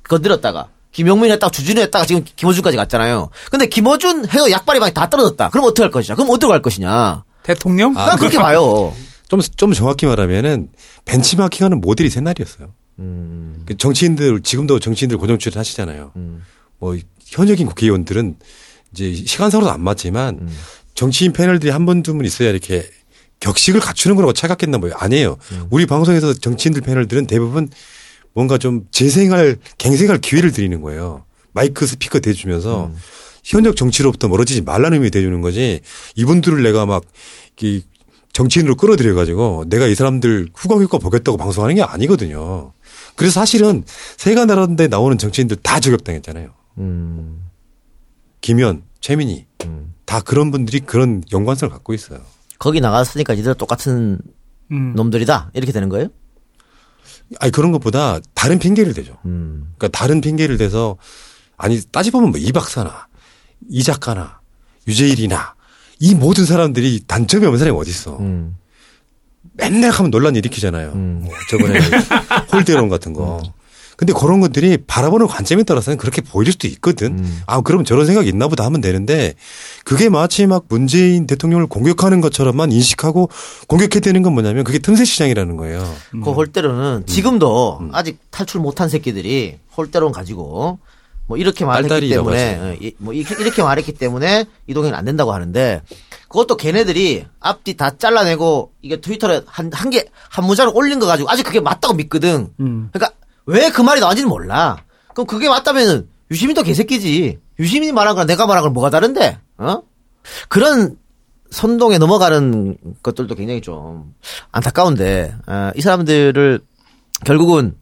건드렸다가 0.03 0.69
김용민 0.93 1.33
했다가 1.33 1.51
주진우 1.51 1.81
했다가 1.81 2.05
지금 2.05 2.25
김어준까지 2.37 2.77
갔잖아요. 2.77 3.31
근데 3.51 3.67
김어준 3.67 4.29
해도 4.29 4.51
약발이 4.51 4.79
많이 4.79 4.95
다 4.95 5.09
떨어졌다. 5.09 5.49
그럼 5.51 5.65
어떻게 5.65 5.83
할 5.83 5.91
것이냐? 5.91 6.15
그럼 6.15 6.31
어떻게 6.31 6.53
할 6.53 6.63
것이냐? 6.63 7.25
대통령? 7.43 7.97
아, 7.97 8.07
난 8.07 8.19
그렇게 8.19 8.39
봐요. 8.39 8.95
좀, 9.29 9.41
좀 9.57 9.73
정확히 9.73 10.07
말하면은 10.07 10.69
벤치마킹하는 11.07 11.81
모델이 11.81 12.11
새날이었어요. 12.11 12.69
음, 12.99 13.63
그 13.65 13.77
정치인들 13.77 14.43
지금도 14.43 14.79
정치인들 14.79 15.17
고정 15.17 15.39
출연 15.39 15.59
하시잖아요. 15.59 16.13
음. 16.17 16.45
뭐 16.79 16.97
현역인 17.27 17.67
국회의원들은 17.67 18.37
이제 18.93 19.15
시간상으로도 19.15 19.73
안 19.73 19.83
맞지만 19.83 20.39
음. 20.43 20.59
정치인 20.95 21.33
패널들이 21.33 21.73
한번두분 21.73 22.27
있어야 22.27 22.51
이렇게 22.51 22.87
격식을 23.41 23.81
갖추는 23.81 24.15
거라고 24.15 24.35
착각했나 24.35 24.79
봐요. 24.79 24.93
아니에요. 24.97 25.39
음. 25.53 25.67
우리 25.71 25.87
방송에서 25.87 26.35
정치인들 26.35 26.83
패널들은 26.83 27.27
대부분 27.27 27.71
뭔가 28.35 28.59
좀 28.59 28.87
재생할 28.91 29.57
갱생할 29.79 30.19
기회를 30.19 30.53
드리는 30.53 30.81
거예요. 30.81 31.25
마이크 31.53 31.87
스피커 31.87 32.21
대주면서 32.21 32.87
음. 32.87 32.97
현역 33.45 33.77
정치로부터 33.77 34.29
멀어지지 34.29 34.63
말라는 34.63 34.99
의미 34.99 35.11
대주는 35.11 35.41
거지. 35.41 35.81
이분들을 36.17 36.63
내가 36.63 36.87
막 36.87 37.03
이 37.63 37.83
정치인으로 38.33 38.77
끌어들여 38.77 39.15
가지고 39.15 39.65
내가 39.69 39.87
이 39.87 39.95
사람들 39.95 40.49
후광효과 40.55 40.99
보겠다고 40.99 41.37
방송하는 41.37 41.77
게 41.77 41.83
아니거든요. 41.83 42.73
그래서 43.15 43.41
사실은 43.41 43.85
세가 44.17 44.47
나라데 44.47 44.89
나오는 44.89 45.19
정치인들 45.19 45.59
다 45.59 45.81
저격당했잖아요. 45.81 46.49
음, 46.79 47.43
김현, 48.41 48.83
최민희 49.01 49.47
음. 49.67 49.95
다 50.07 50.21
그런 50.21 50.51
분들이 50.51 50.81
그런 50.81 51.23
연관성을 51.31 51.71
갖고 51.71 51.93
있어요. 51.93 52.21
거기 52.59 52.81
나갔으니까 52.81 53.35
이들 53.35 53.55
똑같은 53.55 54.19
음. 54.71 54.95
놈들이다. 54.97 55.51
이렇게 55.53 55.73
되는 55.73 55.91
거예요? 55.91 56.09
아니 57.41 57.53
그런 57.53 57.73
것보다 57.73 58.21
다른 58.35 58.59
핑계를 58.59 58.95
대죠. 58.95 59.19
음, 59.25 59.73
그러니까 59.77 59.97
다른 59.97 60.21
핑계를 60.21 60.57
대서 60.57 60.97
아니 61.57 61.81
따지보면 61.91 62.31
뭐이 62.31 62.53
박사나 62.53 63.09
이 63.69 63.83
작가나 63.83 64.41
유재일이나 64.89 65.55
이 66.01 66.15
모든 66.15 66.45
사람들이 66.45 67.05
단점이 67.07 67.47
없는 67.47 67.59
사람이 67.59 67.77
어디 67.79 67.91
있어? 67.91 68.19
음, 68.19 68.57
맨날 69.55 69.91
하면 69.91 70.11
논란 70.11 70.35
일으키잖아요. 70.37 70.93
음. 70.93 71.21
뭐 71.25 71.35
저번에 71.51 71.79
홀대론 72.53 72.89
같은 72.89 73.13
거. 73.13 73.43
근데 74.03 74.13
그런 74.15 74.41
것들이 74.41 74.79
바라보는 74.85 75.29
관점에 75.29 75.63
따라서는 75.63 75.97
그렇게 75.97 76.23
보일 76.23 76.51
수도 76.51 76.67
있거든. 76.67 77.21
음. 77.21 77.43
아, 77.47 77.61
그럼 77.61 77.85
저런 77.85 78.05
생각이 78.05 78.29
있나 78.29 78.49
보다 78.49 78.65
하면 78.65 78.81
되는데 78.81 79.35
그게 79.85 80.09
마치 80.09 80.45
막 80.49 80.65
문재인 80.69 81.29
대통령을 81.29 81.69
공격하는 81.69 82.21
것처럼만 82.21 82.73
인식하고 82.73 83.29
공격해야 83.69 84.01
되는 84.01 84.23
건 84.23 84.33
뭐냐면 84.35 84.65
그게 84.65 84.81
틈새 84.81 85.05
시장이라는 85.05 85.57
거예요. 85.57 85.89
그 86.11 86.33
홀대로는 86.33 87.07
지금도 87.07 87.79
아직 87.93 88.19
탈출 88.33 88.61
못한 88.61 88.89
새끼들이 88.89 89.59
홀대론 89.77 90.11
가지고 90.11 90.81
뭐 91.29 91.37
이렇게 91.37 91.65
말했기 91.65 91.89
때문에 92.11 92.79
이- 92.81 92.95
뭐 92.99 93.15
이렇게, 93.15 93.41
이렇게 93.41 93.63
말했기 93.63 93.93
때문에 93.93 94.47
이동현 94.67 94.95
안 94.97 95.05
된다고 95.05 95.33
하는데 95.33 95.81
그것도 96.27 96.57
걔네들이 96.57 97.25
앞뒤 97.39 97.77
다 97.77 97.97
잘라내고 97.97 98.73
이게 98.83 99.01
트위터에 99.01 99.43
한 99.47 99.71
한 99.73 99.91
개한 99.91 100.45
문자를 100.45 100.73
올린 100.75 100.99
거 100.99 101.07
가지고 101.07 101.31
아직 101.31 101.45
그게 101.45 101.61
맞다고 101.61 101.95
믿거든. 101.95 102.49
음. 102.59 102.89
그러니까 102.93 103.15
왜 103.47 103.71
그 103.71 103.83
말이 103.83 104.01
나왔는지는 104.01 104.29
몰라. 104.29 104.85
그럼 105.15 105.27
그게 105.27 105.49
맞다면은 105.49 106.09
유시민 106.31 106.55
도 106.55 106.63
개새끼지. 106.63 107.39
유시민이 107.59 107.93
말한 107.93 108.15
거랑 108.15 108.27
내가 108.27 108.47
말한 108.47 108.63
건 108.65 108.73
뭐가 108.73 108.91
다른데? 108.91 109.39
어? 109.59 109.83
그런 110.49 110.97
선동에 111.51 111.99
넘어가는 111.99 112.77
것들도 113.03 113.35
굉장히 113.35 113.61
좀 113.61 114.15
안타까운데 114.53 115.35
아, 115.47 115.73
이 115.77 115.83
사람들을 115.83 116.61
결국은 117.27 117.77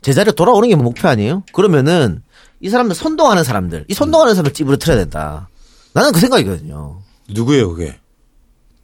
제자리로 0.00 0.34
돌아오는 0.34 0.68
게 0.68 0.74
목표 0.74 1.08
아니에요? 1.08 1.42
그러면은 1.52 2.22
이 2.60 2.70
사람들 2.70 2.94
선동하는 2.94 3.44
사람들, 3.44 3.84
이 3.88 3.94
선동하는 3.94 4.34
사람들 4.34 4.54
찝으로 4.54 4.76
틀어야 4.76 4.96
된다. 4.98 5.48
나는 5.92 6.12
그 6.12 6.20
생각이거든요. 6.20 7.00
누구예요, 7.28 7.70
그게? 7.70 7.98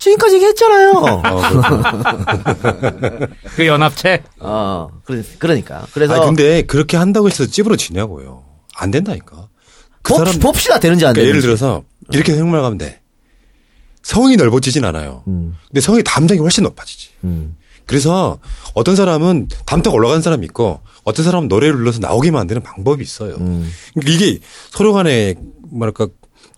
지금까지 0.01 0.35
얘기했잖아요. 0.37 0.91
어, 0.93 1.23
그렇구나. 1.23 3.29
그 3.55 3.67
연합체? 3.67 4.23
어, 4.41 4.89
그러- 5.05 5.23
그러니까. 5.39 5.87
그래서 5.93 6.15
아니, 6.15 6.25
근데 6.27 6.63
그렇게 6.63 6.97
한다고 6.97 7.29
해서 7.29 7.47
찝으러지냐고요. 7.47 8.43
안 8.75 8.91
된다니까. 8.91 9.49
그 10.03 10.15
봅, 10.15 10.19
사람 10.19 10.39
봅시다 10.41 10.81
되는지 10.81 11.05
안 11.07 11.13
그러니까 11.13 11.29
되는지. 11.29 11.29
예를 11.29 11.43
들어서 11.59 11.85
이렇게 12.13 12.35
생각하면 12.35 12.79
돼. 12.79 13.01
성이 14.03 14.37
넓어지진 14.37 14.85
않아요. 14.87 15.23
음. 15.29 15.55
근데 15.69 15.81
성의 15.83 16.03
담당이 16.03 16.41
훨씬 16.41 16.65
높아지지. 16.65 17.11
음. 17.25 17.57
그래서 17.85 18.39
어떤 18.75 18.97
사람은 18.97 19.49
담당 19.67 19.93
올라가는 19.93 20.23
사람이 20.23 20.47
있고 20.47 20.81
어떤 21.05 21.25
사람은 21.25 21.49
노래를 21.49 21.77
불러서 21.77 21.99
나오게 21.99 22.31
만드는 22.31 22.63
방법이 22.63 23.03
있어요. 23.03 23.35
음. 23.35 23.71
그러니까 23.95 24.13
이게 24.15 24.39
서로 24.71 24.95
간에 24.95 25.35
뭐랄까 25.71 26.09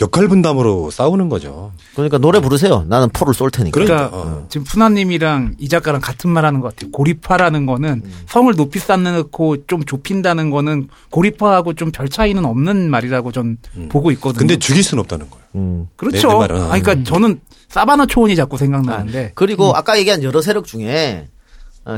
역할 0.03 0.27
분담으로 0.29 0.91
싸우는 0.91 1.29
거죠. 1.29 1.73
그러니까 1.95 2.19
노래 2.19 2.41
부르세요. 2.41 2.85
나는 2.89 3.09
포를 3.11 3.33
쏠 3.35 3.51
테니까. 3.51 3.73
그러니까 3.81 4.11
어. 4.13 4.47
지금 4.51 4.65
푸나님이랑 4.65 5.55
이 5.59 5.69
작가랑 5.69 6.01
같은 6.01 6.29
말 6.29 6.45
하는 6.45 6.61
것 6.61 6.75
같아요. 6.75 6.91
고립화라는 6.91 7.65
거는 7.67 8.03
음. 8.05 8.13
성을 8.27 8.53
높이 8.55 8.79
쌓는,고 8.81 9.67
좀 9.67 9.85
좁힌다는 9.85 10.51
거는 10.51 10.89
고립화하고 11.11 11.75
좀 11.75 11.93
별 11.93 12.09
차이는 12.09 12.45
없는 12.45 12.91
말이라고 12.91 13.33
전 13.33 13.59
보고 13.91 14.11
있거든요. 14.13 14.39
근데 14.39 14.57
죽일 14.59 14.83
수는 14.83 15.01
없다는 15.03 15.29
거예요. 15.31 15.45
음. 15.55 15.87
그렇죠. 15.97 16.29
내 16.29 16.35
말은. 16.35 16.57
아, 16.63 16.79
그러니까 16.81 17.05
저는 17.05 17.41
사바나 17.69 18.07
초원이 18.07 18.35
자꾸 18.35 18.57
생각나는데 18.57 19.33
그리고 19.35 19.73
아까 19.77 19.99
얘기한 19.99 20.23
여러 20.23 20.41
세력 20.43 20.67
중에 20.67 21.29
어, 21.29 21.42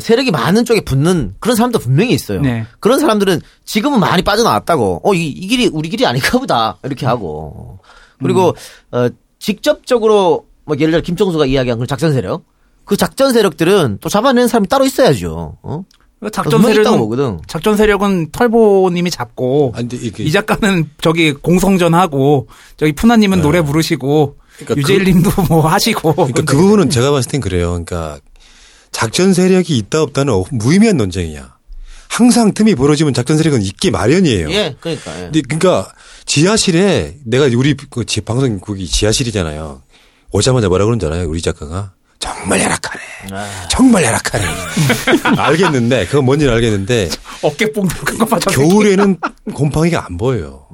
세력이 0.00 0.30
많은 0.30 0.64
쪽에 0.64 0.80
붙는 0.80 1.34
그런 1.40 1.56
사람도 1.56 1.78
분명히 1.78 2.12
있어요. 2.12 2.40
네. 2.40 2.66
그런 2.80 2.98
사람들은 2.98 3.40
지금은 3.64 4.00
많이 4.00 4.22
빠져나왔다고. 4.22 5.02
어, 5.04 5.14
이, 5.14 5.28
이 5.28 5.46
길이 5.46 5.68
우리 5.72 5.88
길이 5.88 6.06
아닌가 6.06 6.38
보다. 6.38 6.78
이렇게 6.84 7.06
하고. 7.06 7.78
그리고 8.22 8.54
어, 8.92 9.08
직접적으로 9.38 10.46
뭐 10.64 10.76
예를 10.78 10.92
들어 10.92 11.02
김정수가 11.02 11.46
이야기한 11.46 11.78
그 11.78 11.86
작전 11.86 12.12
세력. 12.12 12.44
그 12.84 12.96
작전 12.96 13.32
세력들은 13.32 13.98
또 14.00 14.08
잡아내는 14.08 14.48
사람이 14.48 14.68
따로 14.68 14.84
있어야죠. 14.84 15.58
어? 15.62 15.84
작전 16.32 16.62
분명히 16.62 16.80
있다고 16.80 17.14
세력은. 17.14 17.40
작전 17.46 17.76
세력은 17.76 18.30
털보님이 18.30 19.10
잡고 19.10 19.74
아니, 19.76 19.88
이 19.92 20.32
작가는 20.32 20.88
저기 21.00 21.32
공성전하고 21.32 22.48
저기 22.76 22.92
푸나님은 22.92 23.42
노래 23.42 23.60
부르시고 23.60 24.36
그러니까 24.56 24.76
유재일님도 24.76 25.30
뭐 25.48 25.66
하시고 25.68 26.14
그러니까 26.14 26.42
그 26.42 26.56
부분은 26.56 26.88
제가 26.88 27.10
봤을 27.10 27.30
땐 27.30 27.40
그래요. 27.40 27.70
그러니까 27.70 28.18
작전 28.94 29.34
세력이 29.34 29.76
있다 29.76 30.02
없다는 30.02 30.44
무의미한 30.52 30.96
논쟁이야. 30.96 31.52
항상 32.08 32.54
틈이 32.54 32.76
벌어지면 32.76 33.12
작전 33.12 33.36
세력은 33.36 33.60
있기 33.62 33.90
마련이에요. 33.90 34.48
예, 34.52 34.76
그러니까. 34.80 35.16
예. 35.18 35.22
근데 35.24 35.40
그러니까 35.42 35.92
지하실에 36.26 37.16
내가 37.24 37.46
우리 37.56 37.74
그 37.90 38.04
지- 38.04 38.20
방송국이 38.20 38.86
지하실이잖아요. 38.86 39.82
오자마자 40.30 40.68
뭐라 40.68 40.86
알아요? 41.06 41.28
우리 41.28 41.42
작가가 41.42 41.92
정말 42.20 42.60
열악하네. 42.60 43.02
정말 43.68 44.04
열악하네. 44.04 44.44
알겠는데 45.42 46.06
그건 46.06 46.24
뭔지는 46.26 46.54
알겠는데 46.54 47.10
어깨뽕 47.42 47.88
들어간 47.88 48.18
거 48.18 48.26
맞아. 48.26 48.50
겨울에는 48.52 49.18
곰팡이가 49.52 50.06
안 50.06 50.16
보여요. 50.16 50.66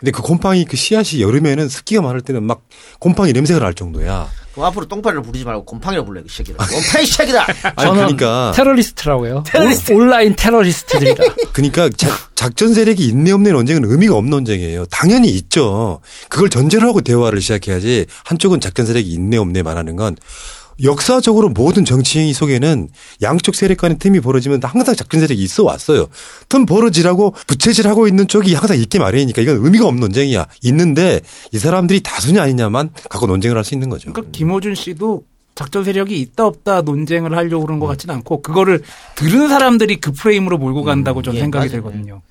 근데 0.00 0.12
그 0.12 0.22
곰팡이 0.22 0.64
그 0.64 0.76
씨앗이 0.78 1.20
여름에는 1.20 1.68
습기가 1.68 2.00
많을 2.00 2.22
때는 2.22 2.42
막 2.42 2.62
곰팡이 2.98 3.32
냄새가 3.34 3.60
날 3.60 3.74
정도야. 3.74 4.28
그럼 4.52 4.66
앞으로 4.66 4.86
똥파리를 4.88 5.22
부르지 5.22 5.44
말고 5.44 5.64
곰팡이를 5.66 6.04
불러, 6.06 6.20
이 6.22 6.24
새끼들. 6.26 6.56
곰팡이 6.56 7.06
새끼다! 7.06 7.44
아니 7.76 7.76
저는 7.76 7.94
그러니까 8.16 8.52
테러리스트라고요. 8.56 9.44
테러리스트. 9.46 9.92
온- 9.92 10.00
온라인 10.00 10.34
테러리스트들이다. 10.34 11.22
그러니까 11.52 11.90
작, 11.96 12.34
작전 12.34 12.72
세력이 12.72 13.04
있네 13.08 13.30
없네 13.30 13.52
논쟁은 13.52 13.84
의미가 13.84 14.14
없는 14.16 14.30
논쟁이에요. 14.30 14.86
당연히 14.86 15.28
있죠. 15.32 16.00
그걸 16.30 16.48
전제로 16.48 16.88
하고 16.88 17.02
대화를 17.02 17.40
시작해야지 17.42 18.06
한쪽은 18.24 18.60
작전 18.60 18.86
세력이 18.86 19.06
있네 19.10 19.36
없네 19.36 19.62
말하는 19.62 19.96
건 19.96 20.16
역사적으로 20.82 21.48
모든 21.50 21.84
정치 21.84 22.32
속에는 22.32 22.88
양쪽 23.22 23.54
세력 23.54 23.78
간의 23.78 23.98
틈이 23.98 24.20
벌어지면 24.20 24.60
항상 24.62 24.94
작전 24.94 25.20
세력이 25.20 25.42
있어 25.42 25.64
왔어요. 25.64 26.08
틈 26.48 26.66
벌어지라고 26.66 27.34
부채질하고 27.46 28.08
있는 28.08 28.28
쪽이 28.28 28.54
항상 28.54 28.78
있게 28.78 28.98
마련이니까 28.98 29.42
이건 29.42 29.64
의미가 29.64 29.86
없는 29.86 30.00
논쟁이야. 30.00 30.46
있는데 30.64 31.20
이 31.52 31.58
사람들이 31.58 32.00
다수냐 32.00 32.42
아니냐만 32.42 32.90
갖고 33.08 33.26
논쟁을 33.26 33.56
할 33.56 33.64
수 33.64 33.74
있는 33.74 33.88
거죠. 33.90 34.10
그러니까 34.12 34.32
김호준 34.32 34.74
씨도 34.74 35.24
작전 35.54 35.84
세력이 35.84 36.18
있다 36.20 36.46
없다 36.46 36.80
논쟁을 36.82 37.36
하려고 37.36 37.66
그런 37.66 37.78
것 37.80 37.86
같지는 37.86 38.14
않고 38.16 38.40
그거를 38.40 38.82
들은 39.16 39.48
사람들이 39.48 39.96
그 40.00 40.12
프레임으로 40.12 40.56
몰고 40.56 40.82
간다고 40.84 41.20
저는 41.20 41.36
예, 41.36 41.40
생각이 41.42 41.68
맞아요. 41.68 41.82
들거든요. 41.82 42.22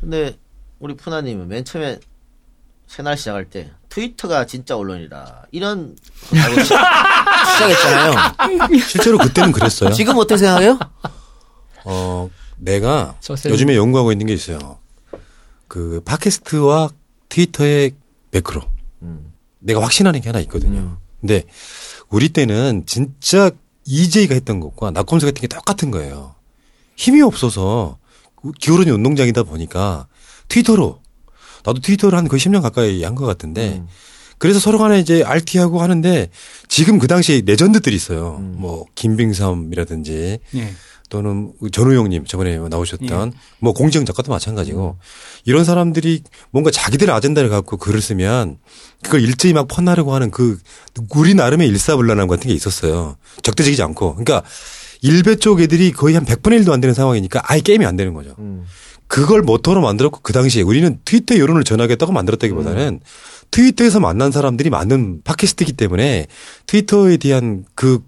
근데 0.00 0.36
우리 0.80 0.94
푸나님은 0.96 1.46
맨 1.46 1.64
처음에 1.64 1.98
새날 2.88 3.16
시작할 3.16 3.44
때 3.44 3.70
트위터가 3.94 4.46
진짜 4.46 4.76
언론이다. 4.76 5.46
이런 5.52 5.94
거 6.30 6.36
알고 6.36 6.60
시- 6.62 6.74
시작했잖아요. 7.54 8.14
실제로 8.88 9.18
그때는 9.18 9.52
그랬어요. 9.52 9.92
지금 9.92 10.16
어떻게 10.16 10.38
생각해요? 10.38 10.78
어, 11.84 12.28
내가. 12.56 13.16
요즘에 13.52 13.76
연구하고 13.76 14.10
있는 14.10 14.26
게 14.26 14.32
있어요. 14.34 14.78
그 15.68 16.00
팟캐스트와 16.04 16.90
트위터의 17.28 17.92
매크로. 18.32 18.62
내가 19.60 19.80
확신하는 19.82 20.20
게 20.20 20.28
하나 20.28 20.40
있거든요. 20.40 20.98
근데 21.20 21.44
우리 22.10 22.28
때는 22.30 22.82
진짜 22.86 23.50
EJ가 23.86 24.34
했던 24.34 24.60
것과 24.60 24.90
낙검수 24.90 25.24
같은 25.26 25.40
게 25.40 25.46
똑같은 25.46 25.90
거예요. 25.90 26.34
힘이 26.96 27.22
없어서 27.22 27.98
기울어진 28.60 28.92
운동장이다 28.94 29.44
보니까 29.44 30.06
트위터로 30.48 31.00
나도 31.64 31.80
트위터를 31.80 32.16
한 32.18 32.28
거의 32.28 32.40
10년 32.40 32.62
가까이 32.62 33.02
한 33.02 33.14
것 33.14 33.26
같은데 33.26 33.82
그래서 34.38 34.58
서로 34.60 34.78
간에 34.78 34.98
이제 35.00 35.22
RT하고 35.22 35.80
하는데 35.80 36.28
지금 36.68 36.98
그 36.98 37.06
당시에 37.06 37.42
레전드들이 37.46 37.94
있어요. 37.96 38.38
뭐 38.56 38.84
김빙삼이라든지 38.94 40.38
예. 40.56 40.74
또는 41.10 41.52
전우용님 41.70 42.24
저번에 42.26 42.58
나오셨던 42.58 43.32
뭐 43.60 43.72
공지영 43.72 44.04
작가도 44.04 44.32
마찬가지고 44.32 44.96
이런 45.44 45.64
사람들이 45.64 46.22
뭔가 46.50 46.70
자기들의 46.70 47.14
아젠다를 47.14 47.50
갖고 47.50 47.76
글을 47.76 48.00
쓰면 48.00 48.58
그걸 49.02 49.20
일제히 49.22 49.52
막 49.52 49.68
퍼나르고 49.68 50.12
하는 50.14 50.30
그 50.30 50.58
우리 51.14 51.34
나름의 51.34 51.68
일사불란함 51.68 52.26
같은 52.26 52.48
게 52.48 52.54
있었어요. 52.54 53.16
적대적이지 53.42 53.82
않고. 53.82 54.14
그러니까 54.16 54.42
일베 55.02 55.36
쪽 55.36 55.60
애들이 55.60 55.92
거의 55.92 56.14
한 56.14 56.24
100분의 56.24 56.64
1도 56.64 56.72
안 56.72 56.80
되는 56.80 56.94
상황이니까 56.94 57.42
아예 57.44 57.60
게임이 57.60 57.84
안 57.86 57.94
되는 57.96 58.14
거죠. 58.14 58.34
그걸 59.06 59.42
모토로 59.42 59.80
만들었고 59.80 60.20
그 60.22 60.32
당시에 60.32 60.62
우리는 60.62 60.98
트위터 61.04 61.38
여론을 61.38 61.64
전하겠다고 61.64 62.12
만들었다기보다는 62.12 63.00
트위터에서 63.50 64.00
만난 64.00 64.32
사람들이 64.32 64.70
많은 64.70 65.22
팟캐스트이기 65.22 65.74
때문에 65.74 66.26
트위터에 66.66 67.18
대한 67.18 67.64
그, 67.74 68.00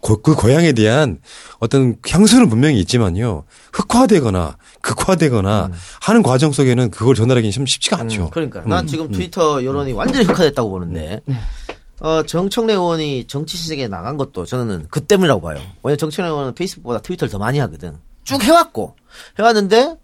고, 0.00 0.20
그 0.20 0.34
고향에 0.34 0.72
대한 0.72 1.18
어떤 1.58 1.96
향수는 2.06 2.48
분명히 2.50 2.78
있지만요. 2.80 3.44
흑화되거나 3.72 4.58
극화되거나 4.82 5.70
하는 6.00 6.22
과정 6.22 6.52
속에는 6.52 6.90
그걸 6.90 7.14
전달하기는 7.14 7.52
좀 7.52 7.66
쉽지가 7.66 7.98
않죠. 8.00 8.24
음, 8.24 8.30
그러니까 8.30 8.62
난 8.66 8.86
지금 8.86 9.10
트위터 9.10 9.64
여론이 9.64 9.92
완전히 9.92 10.24
흑화됐다고 10.26 10.68
보는데 10.68 11.20
어, 12.00 12.22
정청래 12.22 12.72
의원이 12.72 13.26
정치 13.26 13.56
시세에 13.56 13.88
나간 13.88 14.16
것도 14.16 14.46
저는 14.46 14.86
그 14.90 15.00
때문이라고 15.00 15.40
봐요. 15.40 15.60
왜냐면 15.82 15.98
정청래 15.98 16.28
의원은 16.28 16.54
페이스북보다 16.54 17.00
트위터를 17.00 17.30
더 17.30 17.38
많이 17.38 17.58
하거든. 17.58 17.96
쭉 18.24 18.42
해왔고 18.42 18.96
해왔는데 19.38 19.96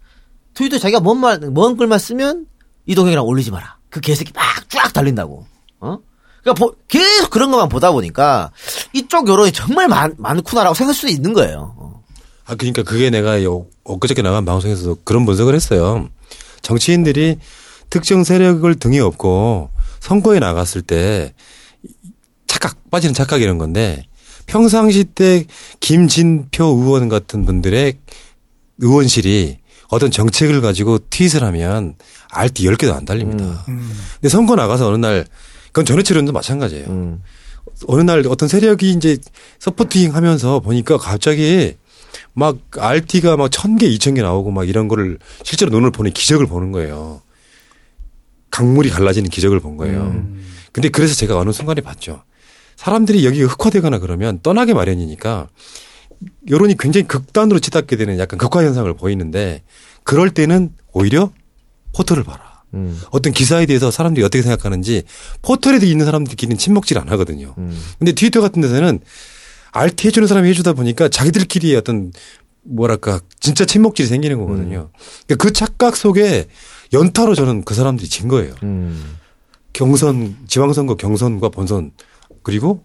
트위터 0.57 0.79
자기가 0.79 0.99
뭔 1.01 1.19
말, 1.19 1.37
뭔 1.39 1.77
글만 1.77 1.99
쓰면 1.99 2.47
이동형이랑 2.87 3.23
올리지 3.23 3.51
마라. 3.51 3.77
그 3.91 4.01
개새끼 4.01 4.31
막 4.33 4.67
쫙 4.69 4.91
달린다고. 4.91 5.45
어? 5.81 5.97
그러니까 6.41 6.53
보- 6.65 6.75
계속 6.87 7.29
그런 7.29 7.51
것만 7.51 7.69
보다 7.69 7.91
보니까 7.91 8.51
이쪽 8.91 9.27
여론이 9.29 9.51
정말 9.51 9.87
많, 9.87 10.15
많구나라고 10.17 10.73
생각할 10.73 10.95
수도 10.95 11.09
있는 11.09 11.33
거예요. 11.33 11.75
어. 11.77 12.03
아, 12.45 12.55
그러니까 12.55 12.81
그게 12.81 13.11
내가 13.11 13.43
요- 13.43 13.67
엊그저께 13.83 14.23
나간 14.23 14.45
방송에서도 14.45 14.97
그런 15.03 15.25
분석을 15.27 15.53
했어요. 15.53 16.09
정치인들이 16.63 17.37
특정 17.91 18.23
세력을 18.23 18.73
등에 18.75 18.99
업고 18.99 19.69
선거에 19.99 20.39
나갔을 20.39 20.81
때 20.81 21.33
착각, 22.47 22.89
빠지는 22.89 23.13
착각 23.13 23.41
이런 23.43 23.57
건데 23.59 24.05
평상시 24.47 25.03
때 25.03 25.45
김진표 25.81 26.65
의원 26.65 27.09
같은 27.09 27.45
분들의 27.45 27.99
의원실이 28.79 29.59
어떤 29.89 30.11
정책을 30.11 30.61
가지고 30.61 30.99
트윗을 31.09 31.43
하면 31.43 31.95
RT 32.31 32.63
10개도 32.65 32.93
안 32.95 33.05
달립니다. 33.05 33.63
근데 33.65 34.29
선거 34.29 34.55
나가서 34.55 34.87
어느 34.87 34.97
날 34.97 35.25
그건 35.67 35.85
전해철원도 35.85 36.31
마찬가지예요. 36.33 36.87
음. 36.87 37.21
어느 37.87 38.01
날 38.01 38.23
어떤 38.27 38.49
세력이 38.49 38.91
이제 38.91 39.17
서포팅 39.59 40.15
하면서 40.15 40.59
보니까 40.59 40.97
갑자기 40.97 41.75
막 42.33 42.57
RT가 42.77 43.37
막천 43.37 43.77
개, 43.77 43.87
이천 43.87 44.15
개 44.15 44.21
나오고 44.21 44.51
막 44.51 44.67
이런 44.67 44.87
거를 44.87 45.19
실제로 45.43 45.71
눈을 45.71 45.91
보는 45.91 46.11
기적을 46.11 46.47
보는 46.47 46.71
거예요. 46.71 47.21
강물이 48.49 48.89
갈라지는 48.89 49.29
기적을 49.29 49.59
본 49.59 49.77
거예요. 49.77 50.25
근데 50.71 50.89
그래서 50.89 51.15
제가 51.15 51.37
어느 51.37 51.51
순간에 51.51 51.81
봤죠. 51.81 52.23
사람들이 52.75 53.25
여기가 53.25 53.47
흑화되거나 53.47 53.99
그러면 53.99 54.39
떠나게 54.41 54.73
마련이니까 54.73 55.47
여론이 56.49 56.77
굉장히 56.77 57.07
극단으로 57.07 57.59
치닫게 57.59 57.95
되는 57.95 58.17
약간 58.19 58.37
극화 58.37 58.63
현상을 58.63 58.91
보이는데 58.95 59.63
그럴 60.03 60.31
때는 60.31 60.73
오히려 60.93 61.31
포털을 61.95 62.23
봐라. 62.23 62.63
음. 62.73 62.99
어떤 63.11 63.33
기사에 63.33 63.65
대해서 63.65 63.91
사람들이 63.91 64.25
어떻게 64.25 64.41
생각하는지 64.41 65.03
포털에 65.41 65.77
있는 65.83 66.05
사람들끼리는 66.05 66.57
침묵질 66.57 66.97
안 66.97 67.09
하거든요. 67.09 67.55
근데 67.97 68.11
트위터 68.11 68.41
같은 68.41 68.61
데서는 68.61 68.99
RT 69.71 70.07
해주는 70.07 70.27
사람이 70.27 70.49
해주다 70.49 70.73
보니까 70.73 71.07
자기들끼리 71.09 71.75
어떤 71.75 72.11
뭐랄까 72.63 73.19
진짜 73.39 73.65
침묵질이 73.65 74.07
생기는 74.07 74.37
거거든요. 74.39 74.89
그러니까 75.25 75.43
그 75.43 75.53
착각 75.53 75.95
속에 75.95 76.47
연타로 76.93 77.35
저는 77.35 77.63
그 77.63 77.73
사람들이 77.73 78.09
진 78.09 78.27
거예요. 78.27 78.53
음. 78.63 79.17
경선 79.73 80.35
지방선거 80.47 80.95
경선과 80.95 81.49
본선 81.49 81.91
그리고 82.43 82.83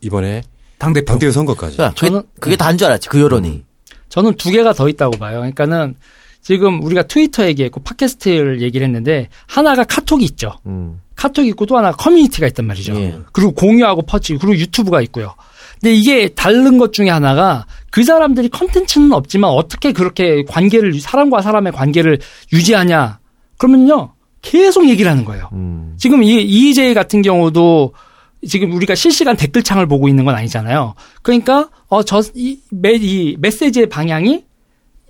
이번에 0.00 0.42
당대표. 0.78 1.06
당대표 1.06 1.32
선거까지. 1.32 1.80
야, 1.82 1.92
그게, 1.96 2.08
저는- 2.08 2.24
그게 2.40 2.56
다인 2.56 2.78
줄 2.78 2.86
알았지 2.86 3.08
그 3.08 3.20
여론이. 3.20 3.64
저는 4.08 4.34
두 4.36 4.50
개가 4.50 4.72
더 4.72 4.88
있다고 4.88 5.18
봐요. 5.18 5.38
그러니까는 5.38 5.96
지금 6.40 6.82
우리가 6.82 7.02
트위터 7.02 7.46
얘기했고 7.46 7.80
팟캐스트를 7.80 8.62
얘기를 8.62 8.86
했는데 8.86 9.28
하나가 9.46 9.84
카톡이 9.84 10.24
있죠. 10.24 10.52
음. 10.66 11.00
카톡이 11.14 11.48
있고 11.48 11.66
또 11.66 11.76
하나 11.76 11.92
커뮤니티가 11.92 12.46
있단 12.46 12.64
말이죠. 12.66 12.94
예. 12.94 13.18
그리고 13.32 13.52
공유하고 13.52 14.02
퍼치 14.02 14.36
그리고 14.38 14.56
유튜브가 14.56 15.02
있고요. 15.02 15.34
근데 15.80 15.92
이게 15.94 16.28
다른 16.28 16.78
것 16.78 16.92
중에 16.92 17.10
하나가 17.10 17.66
그 17.90 18.02
사람들이 18.04 18.48
컨텐츠는 18.48 19.12
없지만 19.12 19.50
어떻게 19.50 19.92
그렇게 19.92 20.44
관계를 20.44 20.98
사람과 21.00 21.42
사람의 21.42 21.72
관계를 21.72 22.18
유지하냐 22.52 23.18
그러면요 23.58 24.12
계속 24.40 24.88
얘기를 24.88 25.10
하는 25.10 25.24
거예요. 25.24 25.48
음. 25.52 25.94
지금 25.98 26.22
이 26.22 26.40
EJ 26.40 26.94
같은 26.94 27.20
경우도 27.22 27.92
지금 28.46 28.72
우리가 28.72 28.94
실시간 28.94 29.36
댓글창을 29.36 29.86
보고 29.86 30.08
있는 30.08 30.24
건 30.24 30.34
아니잖아요. 30.34 30.94
그러니까 31.22 31.68
어저이 31.88 32.60
이 32.84 33.36
메시지의 33.40 33.88
방향이 33.88 34.44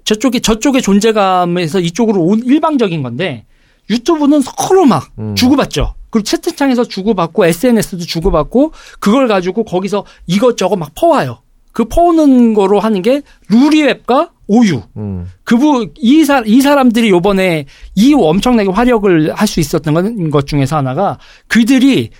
저쪽에 0.05 0.41
저쪽의 0.41 0.81
존재감에서 0.83 1.81
이쪽으로 1.81 2.22
온 2.22 2.43
일방적인 2.45 3.03
건데 3.03 3.45
유튜브는 3.91 4.41
서로 4.41 4.87
막 4.87 5.11
음. 5.18 5.35
주고받죠. 5.35 5.95
그리고 6.11 6.24
채팅창에서 6.24 6.85
주고받고 6.85 7.45
SNS도 7.45 7.99
주고받고 8.05 8.72
그걸 8.99 9.29
가지고 9.29 9.64
거기서 9.64 10.05
이것저것 10.26 10.76
막 10.76 10.93
퍼와요. 10.95 11.43
그 11.72 11.85
퍼오는 11.85 12.55
거로 12.55 12.81
하는 12.81 13.03
게 13.03 13.20
루리웹과 13.51 14.31
오유. 14.47 14.81
음. 14.97 15.26
그부 15.45 15.91
이, 15.99 16.24
사, 16.24 16.43
이 16.47 16.62
사람들이 16.62 17.11
요번에 17.11 17.66
이 17.95 18.14
엄청나게 18.14 18.70
화력을 18.70 19.35
할 19.35 19.47
수 19.47 19.61
있었던 19.61 19.93
건- 19.93 20.31
것 20.31 20.47
중에서 20.47 20.76
하나가 20.79 21.18
그들이 21.49 22.11